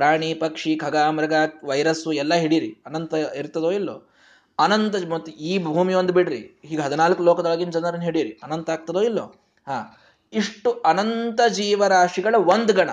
ಪ್ರಾಣಿ, 0.00 0.34
ಪಕ್ಷಿ, 0.34 0.76
ಖಗ, 0.76 0.96
ಮೃಗ, 0.96 1.32
ವೈರಸ್ಸು 1.64 2.12
ಎಲ್ಲ 2.12 2.34
ಹಿಡೀರಿ. 2.34 2.82
ಅನಂತ 2.86 3.14
ಇರ್ತದೋ 3.14 3.70
ಇಲ್ಲೋ? 3.70 4.10
ಅನಂತ 4.58 4.94
ಮತ್ತು 5.08 5.32
ಈ 5.32 5.64
ಭೂಮಿ 5.64 5.94
ಒಂದು 5.94 6.12
ಬಿಡ್ರಿ. 6.12 6.60
ಈಗ 6.64 6.80
ಹದಿನಾಲ್ಕು 6.80 7.22
ಲೋಕದೊಳಗಿನ 7.22 7.70
ಜನರನ್ನು 7.70 8.04
ಹಿಡೀರಿ. 8.04 8.40
ಅನಂತ 8.42 8.70
ಆಗ್ತದೋ 8.70 9.00
ಇಲ್ಲೋ? 9.00 9.22
ಹಾ. 9.66 9.98
ಇಷ್ಟು 10.32 10.72
ಅನಂತ 10.72 11.40
ಜೀವರಾಶಿಗಳ 11.48 12.34
ಒಂದು 12.38 12.72
ಗಣ. 12.72 12.90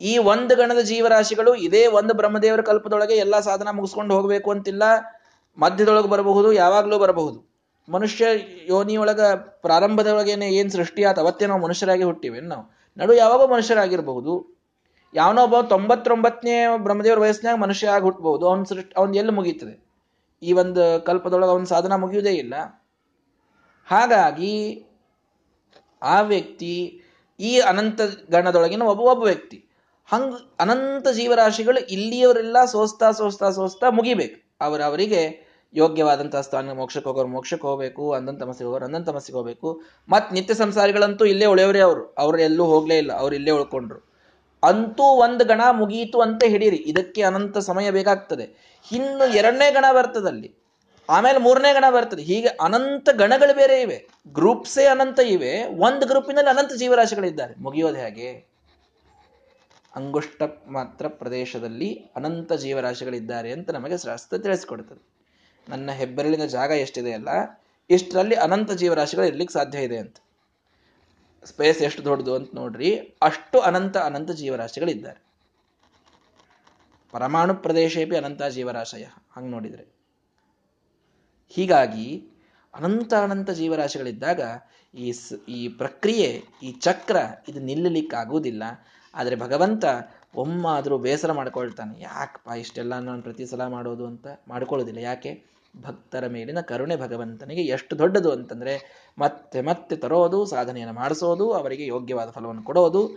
ಈ 0.00 0.18
ಒಂದು 0.18 0.56
ಗಣದ 0.56 0.80
ಜೀವರಾಶಿಗಳು 0.80 1.54
ಇದೇ 1.54 1.86
ಒಂದು 1.86 2.14
ಬ್ರಹ್ಮದೇವರ 2.14 2.60
ಕಲ್ಪದೊಳಗೆ 2.60 3.14
ಎಲ್ಲ 3.14 3.40
ಸಾಧನ 3.40 3.68
ಮುಗಿಸ್ಕೊಂಡು 3.70 4.14
ಹೋಗಬೇಕು 4.14 4.50
ಅಂತಿಲ್ಲ. 4.50 4.82
ಮಧ್ಯದೊಳಗೆ 5.58 6.08
ಬರಬಹುದು, 6.08 6.52
ಯಾವಾಗಲೂ 6.52 6.98
ಬರಬಹುದು. 6.98 7.52
ಮನುಷ್ಯ 7.88 8.26
ಯೋನಿಯೊಳಗ 8.68 9.20
ಪ್ರಾರಂಭದೊಳಗೇನೆ 9.36 10.48
ಏನು 10.48 10.70
ಸೃಷ್ಟಿ 10.70 11.04
ಆತ, 11.04 11.18
ಅವತ್ತೇ 11.18 11.46
ನಾವು 11.46 11.62
ಮನುಷ್ಯರಾಗಿ 11.62 12.02
ಹುಟ್ಟಿವೆ 12.02 12.40
ನಾವು. 12.40 12.92
ನಡು 12.96 13.14
ಯಾವಾಗೋ 13.14 13.46
ಮನುಷ್ಯರಾಗಿರ್ಬಹುದು. 13.46 14.51
ಯಾವನೋ 15.14 15.40
ಒಬ್ಬ 15.42 15.60
ತೊಂಬತ್ತೊಂಬತ್ತನೇ 15.60 16.54
ಬ್ರಹ್ಮದೇವರ 16.76 17.18
ವಯಸ್ಸಿನಾಗ 17.18 17.56
ಮನುಷ್ಯ 17.56 17.88
ಆಗಿ 17.88 18.04
ಹುಟ್ಟಬಹುದು 18.04 18.44
ಅವ್ನ 18.48 18.62
ಸೃಷ್ಟಿ, 18.62 18.94
ಅವನ್ 18.96 19.14
ಎಲ್ಲಿ 19.14 19.32
ಮುಗೀತದೆ? 19.32 19.74
ಈ 20.42 20.52
ಒಂದು 20.52 21.04
ಕಲ್ಪದೊಳಗೆ 21.04 21.50
ಅವನ 21.50 21.64
ಸಾಧನ 21.64 21.96
ಮುಗಿಯುವುದೇ 21.96 22.32
ಇಲ್ಲ. 22.34 22.54
ಹಾಗಾಗಿ 23.88 24.54
ಆ 26.02 26.20
ವ್ಯಕ್ತಿ, 26.20 27.02
ಈ 27.40 27.58
ಅನಂತ 27.60 28.00
ಗಣದೊಳಗಿನ 28.30 28.82
ಒಬ್ಬ 28.82 29.00
ಒಬ್ಬ 29.00 29.22
ವ್ಯಕ್ತಿ, 29.22 29.58
ಹಂಗ 30.08 30.32
ಅನಂತ 30.60 31.08
ಜೀವರಾಶಿಗಳು 31.08 31.80
ಇಲ್ಲಿಯವರೆಲ್ಲ 31.86 32.64
ಸೋಸ್ತಾ 32.64 33.10
ಸೋಸ್ತಾ 33.10 33.50
ಸೋಸ್ತಾ 33.50 33.90
ಮುಗಿಬೇಕು. 33.90 34.38
ಅವರವರಿಗೆ 34.60 35.22
ಯೋಗ್ಯವಾದಂತಹ 35.74 36.40
ಸ್ಥಾನ, 36.40 36.72
ಮೋಕ್ಷಕ್ಕೆ 36.72 37.08
ಹೋಗೋರು 37.08 37.28
ಮೋಕ್ಷಕ್ಕೆ 37.28 37.66
ಹೋಗ್ಬೇಕು, 37.66 38.12
ಅಂದಂತ 38.12 38.40
ತಮಸ್ಸಿಗೆ 38.42 38.66
ಹೋಗೋರು 38.66 38.84
ಅಂದಂತ 38.84 39.06
ತಮಸ್ಸಿಗೆ 39.08 39.38
ಹೋಗ್ಬೇಕು. 39.38 39.68
ಮತ್ 40.08 40.32
ನಿತ್ಯ 40.32 40.54
ಸಂಸಾರಿಗಳಂತೂ 40.54 41.24
ಇಲ್ಲೇ 41.24 41.46
ಉಳಿಯವರೇ 41.46 41.80
ಅವರು. 41.80 42.14
ಅವ್ರು 42.18 42.38
ಎಲ್ಲೂ 42.38 42.64
ಹೋಗ್ಲೇ 42.64 42.98
ಇಲ್ಲ, 42.98 43.12
ಅವ್ರು 43.12 43.34
ಇಲ್ಲೇ 43.34 43.50
ಉಳ್ಕೊಂಡ್ರು. 43.50 44.11
ಅಂತೂ 44.62 45.02
ಒಂದು 45.02 45.44
ಗಣ 45.44 45.60
ಮುಗಿಯಿತು 45.70 46.20
ಅಂತ 46.20 46.44
ಹಿಡೀರಿ 46.44 46.76
ಇದಕ್ಕೆ 46.76 47.22
ಅನಂತ 47.22 47.58
ಸಮಯ 47.58 47.90
ಬೇಕಾಗ್ತದೆ. 47.90 48.76
ಇನ್ನು 48.92 49.34
ಎರಡನೇ 49.34 49.70
ಗಣ 49.70 49.84
ಬರ್ತದಲ್ಲಿ 49.92 50.54
ಆಮೇಲೆ 51.10 51.38
ಮೂರನೇ 51.38 51.72
ಗಣ 51.72 51.84
ಬರ್ತದೆ. 51.90 52.22
ಹೀಗೆ 52.22 52.48
ಅನಂತ 52.48 53.08
ಗಣಗಳು 53.10 53.56
ಬೇರೆ 53.56 53.82
ಇವೆ. 53.82 54.06
ಗ್ರೂಪ್ಸೇ 54.28 54.86
ಅನಂತ 54.86 55.20
ಇವೆ. 55.20 55.64
ಒಂದು 55.64 56.06
ಗ್ರೂಪಿನಲ್ಲಿ 56.06 56.50
ಅನಂತ 56.50 56.72
ಜೀವರಾಶಿಗಳಿದ್ದಾರೆ. 56.72 57.54
ಮುಗಿಯೋದು 57.58 57.96
ಹೇಗೆ? 57.96 58.52
ಅಂಗುಷ್ಟ 59.96 60.42
ಮಾತ್ರ 60.66 61.08
ಪ್ರದೇಶದಲ್ಲಿ 61.08 61.94
ಅನಂತ 62.16 62.52
ಜೀವರಾಶಿಗಳಿದ್ದಾರೆ 62.52 63.52
ಅಂತ 63.52 63.70
ನಮಗೆ 63.70 63.98
ಶಾಸ್ತ್ರ 63.98 64.38
ತಿಳಿಸಿಕೊಡ್ತದೆ. 64.38 65.12
ನನ್ನ 65.68 65.90
ಹೆಬ್ಬೆರಳಿನ 65.90 66.44
ಜಾಗ 66.44 66.70
ಎಷ್ಟಿದೆ 66.70 67.12
ಅಲ್ಲ 67.12 67.28
ಇಷ್ಟರಲ್ಲಿ 67.90 68.34
ಅನಂತ 68.34 68.72
ಜೀವರಾಶಿಗಳು 68.72 69.26
ಇರ್ಲಿಕ್ಕೆ 69.26 69.52
ಸಾಧ್ಯ 69.52 69.78
ಇದೆ 69.78 69.98
ಅಂತ. 69.98 70.16
ಸ್ಪೇಸ್ 71.44 71.82
ಎಷ್ಟು 71.82 72.04
ದೊಡ್ಡದು 72.04 72.34
ಅಂತ 72.34 72.50
ನೋಡ್ರಿ. 72.54 72.96
ಅಷ್ಟು 73.22 73.60
ಅನಂತ 73.60 73.96
ಅನಂತ 73.96 74.30
ಜೀವರಾಶಿಗಳಿದ್ದಾರೆ. 74.30 75.24
ಪರಮಾಣು 77.10 77.54
ಪ್ರದೇಶೇಪಿ 77.54 78.16
ಅನಂತ 78.16 78.42
ಜೀವರಾಶಯ. 78.42 79.04
ಹಂಗೆ 79.32 79.50
ನೋಡಿದ್ರೆ. 79.50 79.84
ಹೀಗಾಗಿ 81.48 82.28
ಅನಂತ 82.74 83.14
ಅನಂತ 83.14 83.50
ಜೀವರಾಶಿಗಳಿದ್ದಾಗ 83.50 84.40
ಈ 84.94 85.12
ಈ 85.48 85.68
ಪ್ರಕ್ರಿಯೆ, 85.68 86.44
ಈ 86.62 86.72
ಚಕ್ರ 86.72 87.16
ಇದು 87.48 87.60
ನಿಲ್ಲಲಿಕ್ಕಾಗುವುದಿಲ್ಲ. 87.60 88.62
ಆದರೆ 89.14 89.36
ಭಗವಂತ 89.36 89.84
ಒಮ್ಮಾದರೂ 90.34 90.98
ಬೇಸರ 90.98 91.32
ಮಾಡ್ಕೊಳ್ತಾನೆ. 91.32 92.00
ಯಾಕಪ್ಪ 92.00 92.48
ಇಷ್ಟೆಲ್ಲ 92.58 92.98
ನಾನು 92.98 93.22
ಪ್ರತಿ 93.22 93.46
ಸಲ 93.46 93.66
ಮಾಡೋದು 93.66 94.06
ಅಂತ 94.06 94.26
ಮಾಡ್ಕೊಳ್ಳೋದಿಲ್ಲ. 94.48 95.00
ಯಾಕೆ? 95.00 95.52
ಭಕ್ತರ 95.80 96.26
ಮೇಲಿನ 96.26 96.60
ಕರುಣೆ 96.60 96.96
ಭಗವಂತನಿಗೆ 96.96 97.60
ಎಷ್ಟು 97.60 97.98
ದೊಡ್ಡದು 97.98 98.32
ಅಂತಂದ್ರೆ 98.32 99.01
ಮತ್ತೆ 99.18 99.60
ಮತ್ತೆ 99.60 99.96
ತರೋದು, 99.96 100.44
ಸಾಧನೆಯನ್ನು 100.44 100.94
ಮಾಡಿಸೋದು, 100.94 101.52
ಅವರಿಗೆ 101.52 101.86
ಯೋಗ್ಯವಾದ 101.86 102.30
ಫಲವನ್ನು 102.30 102.62
ಕೊಡೋದು, 102.62 103.08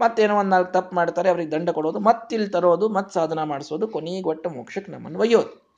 ಮತ್ತೇನೋ 0.00 0.36
ಒಂದು 0.36 0.50
ನಾಲ್ಕು 0.50 0.72
ತಪ್ಪು 0.72 0.96
ಮಾಡ್ತಾರೆ, 0.96 1.28
ಅವರಿಗೆ 1.28 1.50
ದಂಡ 1.50 1.70
ಕೊಡೋದು, 1.70 2.00
ಮತ್ತಿಲ್ಲಿ 2.00 2.48
ತರೋದು, 2.48 2.88
ಮತ್ತೆ 2.88 3.14
ಸಾಧನ 3.14 3.42
ಮಾಡಿಸೋದು, 3.42 3.88
ಕೊನೆಗೆ 3.88 4.28
ಒಟ್ಟು 4.28 4.50
ಮೋಕ್ಷಕ್ಕೆ 4.50 4.92
ನಮ್ಮನ್ನು 4.92 5.18
ಒಯ್ಯೋದು. 5.18 5.68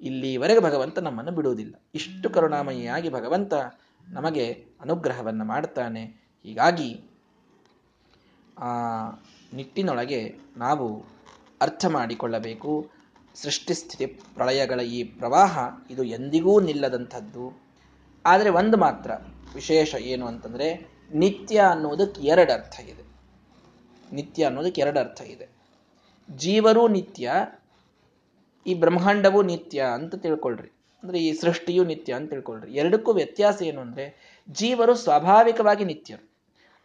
ಇಲ್ಲಿವರೆಗೆ 0.00 0.60
ಭಗವಂತ 0.60 0.98
ನಮ್ಮನ್ನು 0.98 1.32
ಬಿಡುವುದಿಲ್ಲ. 1.32 1.74
ಇಷ್ಟು 1.94 2.30
ಕರುಣಾಮಯಿಯಾಗಿ 2.30 3.10
ಭಗವಂತ 3.10 3.54
ನಮಗೆ 4.08 4.66
ಅನುಗ್ರಹವನ್ನು 4.80 5.44
ಮಾಡ್ತಾನೆ. 5.44 6.04
ಹೀಗಾಗಿ 6.42 7.04
ಆ 8.58 8.72
ನಿಟ್ಟಿನೊಳಗೆ 9.52 10.38
ನಾವು 10.56 11.04
ಅರ್ಥ 11.60 11.86
ಮಾಡಿಕೊಳ್ಳಬೇಕು. 11.86 12.90
ಸೃಷ್ಟಿಸ್ಥಿತಿ 13.34 14.06
ಪ್ರಳಯಗಳ 14.06 14.80
ಈ 14.80 15.04
ಪ್ರವಾಹ 15.04 15.58
ಇದು 15.90 16.04
ಎಂದಿಗೂ 16.04 16.60
ನಿಲ್ಲದಂಥದ್ದು. 16.60 17.69
ಆದರೆ 18.26 18.50
ಒಂದು 18.50 18.76
ಮಾತ್ರ 18.76 19.10
ವಿಶೇಷ 19.54 19.94
ಏನು 19.94 20.26
ಅಂತಂದ್ರೆ 20.26 20.88
ನಿತ್ಯ 21.14 21.60
ಅನ್ನೋದಕ್ಕೆ 21.60 22.20
ಎರಡು 22.20 22.52
ಅರ್ಥ 22.52 22.80
ಇದೆ. 22.80 23.02
ನಿತ್ಯ 24.12 24.44
ಅನ್ನೋದಕ್ಕೆ 24.44 24.80
ಎರಡು 24.80 25.00
ಅರ್ಥ 25.00 25.20
ಇದೆ. 25.20 25.48
ಜೀವರೂ 26.30 26.88
ನಿತ್ಯ, 26.88 27.32
ಈ 28.66 28.74
ಬ್ರಹ್ಮಾಂಡವೂ 28.74 29.42
ನಿತ್ಯ 29.42 29.82
ಅಂತ 29.94 30.14
ತಿಳ್ಕೊಳ್ರಿ. 30.14 30.68
ಅಂದ್ರೆ 31.02 31.18
ಈ 31.18 31.32
ಸೃಷ್ಟಿಯು 31.32 31.84
ನಿತ್ಯ 31.84 32.14
ಅಂತ 32.14 32.30
ತಿಳ್ಕೊಳ್ರಿ. 32.30 32.72
ಎರಡಕ್ಕೂ 32.72 33.12
ವ್ಯತ್ಯಾಸ 33.12 33.62
ಏನು 33.62 33.80
ಅಂದ್ರೆ 33.80 34.36
ಜೀವರು 34.50 34.94
ಸ್ವಾಭಾವಿಕವಾಗಿ 34.94 35.84
ನಿತ್ಯರು. 35.84 36.30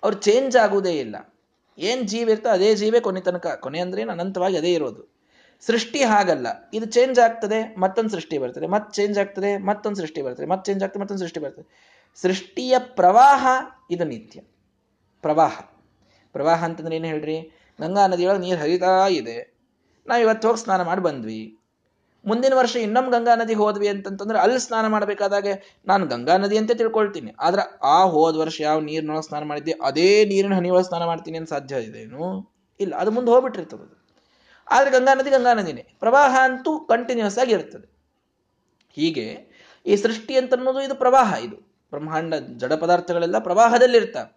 ಅವ್ರು 0.04 0.18
ಚೇಂಜ್ 0.18 0.58
ಆಗುವುದೇ 0.58 0.92
ಇಲ್ಲ. 0.92 1.36
ಏನು 1.78 2.04
ಜೀವ 2.04 2.30
ಇರ್ತೋ 2.30 2.50
ಅದೇ 2.50 2.76
ಜೀವೇ 2.76 3.00
ಕೊನೆ 3.00 3.22
ತನಕ. 3.22 3.48
ಕೊನೆ 3.48 3.80
ಅಂದ್ರೆ 3.80 4.02
ಅನಂತವಾಗಿ 4.02 4.58
ಅದೇ 4.58 4.74
ಇರೋದು. 4.74 5.15
ಸೃಷ್ಟಿ 5.62 6.02
ಹಾಗಲ್ಲ. 6.04 6.48
ಇದು 6.74 6.86
ಚೇಂಜ್ 6.86 7.20
ಆಗ್ತದೆ, 7.20 7.76
ಮತ್ತೊಂದು 7.78 8.10
ಸೃಷ್ಟಿ 8.10 8.38
ಬರ್ತದೆ. 8.38 8.68
ಮತ್ತೆ 8.68 8.96
ಚೇಂಜ್ 8.96 9.18
ಆಗ್ತದೆ, 9.20 9.58
ಮತ್ತೊಂದು 9.58 9.98
ಸೃಷ್ಟಿ 9.98 10.22
ಬರ್ತದೆ. 10.22 10.46
ಮತ್ತೆ 10.46 10.66
ಚೇಂಜ್ 10.66 10.84
ಆಗ್ತದೆ, 10.84 11.00
ಮತ್ತೊಂದು 11.00 11.22
ಸೃಷ್ಟಿ 11.22 11.40
ಬರ್ತದೆ. 11.40 11.68
ಸೃಷ್ಟಿಯ 12.16 12.76
ಪ್ರವಾಹ, 12.80 13.48
ಇದು 13.92 14.04
ನಿತ್ಯ. 14.04 14.42
ಪ್ರವಾಹ. 15.22 15.62
ಪ್ರವಾಹ 16.34 16.64
ಅಂತಂದ್ರೆ 16.64 16.96
ಏನು 16.96 17.06
ಹೇಳ್ರಿ? 17.06 17.38
ಗಂಗಾ 17.82 18.08
ನದಿಯೊಳಗೆ 18.08 18.40
ನೀರು 18.40 18.60
ಹರಿತಾ 18.60 19.08
ಇದೆ. 19.08 19.56
ನಾವು 20.08 20.22
ಇವತ್ತು 20.22 20.48
ಹೋಗಿ 20.48 20.60
ಸ್ನಾನ 20.60 20.82
ಮಾಡಿ 20.82 21.02
ಬಂದ್ವಿ. 21.02 21.58
ಮುಂದಿನ 22.26 22.54
ವರ್ಷ 22.54 22.76
ಇನ್ನೊಮ್ಮೆ 22.76 23.12
ಗಂಗಾ 23.12 23.36
ನದಿ 23.36 23.54
ಹೋದ್ವಿ 23.54 23.88
ಅಂತಂತಂದ್ರೆ 23.88 24.40
ಅಲ್ಲಿ 24.40 24.60
ಸ್ನಾನ 24.60 24.88
ಮಾಡಬೇಕಾದಾಗ 24.88 25.48
ನಾನು 25.88 26.08
ಗಂಗಾ 26.08 26.38
ನದಿ 26.38 26.58
ಅಂತ 26.58 26.72
ತಿಳ್ಕೊಳ್ತೀನಿ. 26.72 27.36
ಆದ್ರೆ 27.40 27.80
ಆ 27.84 28.04
ಹೋದ 28.06 28.36
ವರ್ಷ 28.36 28.62
ಯಾವ 28.62 28.80
ನೀರಿನೊಳಗೆ 28.80 29.28
ಸ್ನಾನ 29.28 29.44
ಮಾಡಿದ್ದೆ, 29.44 29.72
ಅದೇ 29.72 30.26
ನೀರಿನ 30.26 30.54
ಹನಿಯೊಳಗೆ 30.54 30.84
ಸ್ನಾನ 30.84 31.06
ಮಾಡ್ತೀನಿ 31.06 31.38
ಅಂತ 31.38 31.50
ಸಾಧ್ಯ 31.50 31.76
ಇದೇನು 31.76 32.24
ಇಲ್ಲ. 32.80 32.94
ಅದು 32.96 33.12
ಮುಂದೆ 33.12 33.32
ಹೋಗ್ಬಿಟ್ಟಿರ್ತದೆ 33.32 34.05
ಆದ್ರೆ 34.72 34.92
ಗಂಗಾ 34.92 35.14
ನದಿ, 35.14 35.30
ಗಂಗಾ 35.30 35.54
ನದಿನೇ. 35.54 35.96
ಪ್ರವಾಹ 36.00 36.36
ಅಂತೂ 36.44 36.80
ಕಂಟಿನ್ಯೂಸ್ 36.80 37.38
ಆಗಿ 37.38 37.52
ಇರ್ತದೆ. 37.52 37.88
ಹೀಗೆ 38.92 39.56
ಈ 39.86 39.96
ಸೃಷ್ಟಿ 39.96 40.38
ಅಂತ 40.38 40.54
ಅನ್ನೋದು 40.54 40.82
ಇದು 40.82 40.96
ಪ್ರವಾಹ 40.96 41.34
ಇದು. 41.44 41.56
ಬ್ರಹ್ಮಾಂಡ 41.90 42.34
ಜಡ 42.34 42.74
ಪದಾರ್ಥಗಳೆಲ್ಲ 42.74 43.40
ಪ್ರವಾಹದಲ್ಲಿ 43.40 43.98
ಇರ್ತಾವೆ 43.98 44.36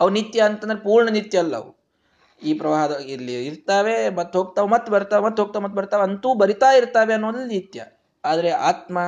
ಅವು 0.00 0.10
ನಿತ್ಯ 0.10 0.40
ಅಂತಂದ್ರೆ 0.40 0.78
ಪೂರ್ಣ 0.78 1.08
ನಿತ್ಯ 1.08 1.38
ಅಲ್ಲ 1.38 1.56
ಅವು. 1.56 1.76
ಈ 2.42 2.54
ಪ್ರವಾಹದ 2.54 2.92
ಇಲ್ಲಿ 2.92 3.46
ಇರ್ತಾವೆ, 3.46 4.08
ಮತ್ತೆ 4.08 4.38
ಹೋಗ್ತಾವೆ, 4.38 4.68
ಮತ್ತೆ 4.68 4.92
ಬರ್ತಾವ, 4.92 5.24
ಮತ್ತೆ 5.24 5.42
ಹೋಗ್ತಾವ, 5.42 5.62
ಮತ್ತೆ 5.62 5.76
ಬರ್ತಾವೆ 5.76 6.02
ಅಂತೂ 6.02 6.34
ಬರಿತಾ 6.34 6.72
ಇರ್ತಾವೆ 6.72 7.12
ಅನ್ನೋದು 7.12 7.44
ನಿತ್ಯ. 7.44 7.84
ಆದರೆ 8.24 8.50
ಆತ್ಮ, 8.50 8.98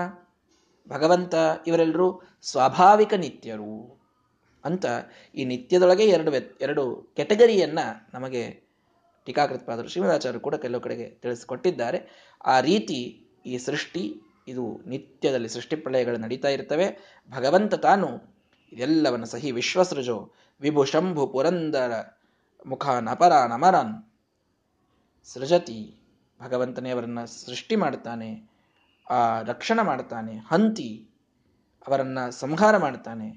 ಭಗವಂತ 0.88 1.34
ಇವರೆಲ್ಲರೂ 1.66 2.22
ಸ್ವಾಭಾವಿಕ 2.42 3.14
ನಿತ್ಯರು 3.14 4.00
ಅಂತ 4.64 4.84
ಈ 5.34 5.44
ನಿತ್ಯದೊಳಗೆ 5.44 6.04
ಎರಡು 6.04 6.30
ಎರಡು 6.60 7.14
ಕೆಟಗರಿಯನ್ನ 7.16 7.78
ನಮಗೆ 8.14 8.67
ಟೀಕಾಕೃತ್ಪಾದರು 9.28 9.88
ಶ್ರೀಮದಾಚಾರ್ಯರು 9.92 10.42
ಕೂಡ 10.46 10.56
ಕೆಲವು 10.64 10.82
ಕಡೆಗೆ 10.86 11.06
ತಿಳಿಸಿಕೊಟ್ಟಿದ್ದಾರೆ. 11.22 11.98
ಆ 12.44 12.56
ರೀತಿ 12.60 12.98
ಈ 13.46 13.56
ಸೃಷ್ಟಿ, 13.58 14.04
ಇದು 14.48 14.64
ನಿತ್ಯದಲ್ಲಿ 14.86 15.48
ಸೃಷ್ಟಿ 15.48 15.76
ಪ್ರಳಯಗಳು 15.76 16.18
ನಡೀತಾ 16.24 16.48
ಇರ್ತವೆ. 16.48 16.86
ಭಗವಂತ 17.30 17.74
ತಾನು 17.86 18.08
ಇದೆಲ್ಲವನ್ನು 18.72 19.26
ಸಹಿ 19.26 19.50
ವಿಶ್ವಸೃಜೋ, 19.50 20.18
ವಿಭು 20.60 20.82
ಶಂಭು 20.84 21.24
ಪುರಂದರ 21.26 21.92
ಮುಖ 22.66 22.86
ನಪರ 23.00 23.32
ನಮರನ್ 23.48 23.94
ಸೃಜತಿ. 25.28 25.80
ಭಗವಂತನೇ 26.40 26.90
ಅವರನ್ನು 26.90 27.24
ಸೃಷ್ಟಿ 27.44 27.76
ಮಾಡ್ತಾನೆ, 27.76 28.30
ಆ 29.10 29.18
ರಕ್ಷಣೆ 29.42 29.82
ಮಾಡ್ತಾನೆ, 29.82 30.34
ಹಂತಿ 30.50 30.90
ಅವರನ್ನು 31.86 32.24
ಸಂಹಾರ 32.40 32.76
ಮಾಡ್ತಾನೆ, 32.76 33.28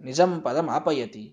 ನಿಜಂ 0.00 0.32
ಪದ 0.40 0.58
ಮಾಪಯತಿ 0.70 1.24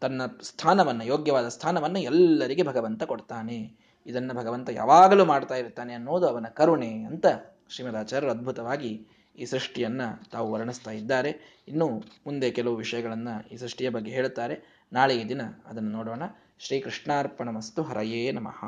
ತನ್ನ 0.00 0.22
ಸ್ಥಾನವನ್ನು, 0.42 1.04
ಯೋಗ್ಯವಾದ 1.04 1.48
ಸ್ಥಾನವನ್ನು 1.48 1.98
ಎಲ್ಲರಿಗೆ 1.98 2.62
ಭಗವಂತ 2.62 3.02
ಕೊಡ್ತಾನೆ. 3.02 3.88
ಇದನ್ನು 4.06 4.34
ಭಗವಂತ 4.34 4.70
ಯಾವಾಗಲೂ 4.72 5.24
ಮಾಡ್ತಾ 5.24 5.54
ಇರ್ತಾನೆ 5.54 5.94
ಅನ್ನೋದು 5.94 6.28
ಅವನ 6.28 6.46
ಕರುಣೆ 6.46 7.02
ಅಂತ 7.02 7.26
ಶ್ರೀಮದಾಚಾರ್ಯರು 7.68 8.32
ಅದ್ಭುತವಾಗಿ 8.32 9.06
ಈ 9.38 9.44
ಸೃಷ್ಟಿಯನ್ನು 9.44 10.30
ತಾವು 10.30 10.52
ವರ್ಣಿಸ್ತಾ 10.52 10.90
ಇದ್ದಾರೆ. 10.90 11.62
ಇನ್ನು 11.68 11.88
ಮುಂದೆ 12.26 12.50
ಕೆಲವು 12.50 12.76
ವಿಷಯಗಳನ್ನು 12.76 13.48
ಈ 13.48 13.56
ಸೃಷ್ಟಿಯ 13.56 13.90
ಬಗ್ಗೆ 13.90 14.10
ಹೇಳುತ್ತಾರೆ 14.12 14.84
ನಾಳೆಯ 14.92 15.24
ದಿನ 15.24 15.42
ಅದನ್ನು 15.66 15.90
ನೋಡೋಣ. 15.90 16.22
ಶ್ರೀಕೃಷ್ಣಾರ್ಪಣ 16.58 17.48
ಮಸ್ತು 17.48 17.82
ಹರಯೇ 17.82 18.32
ನಮಃ. 18.32 18.64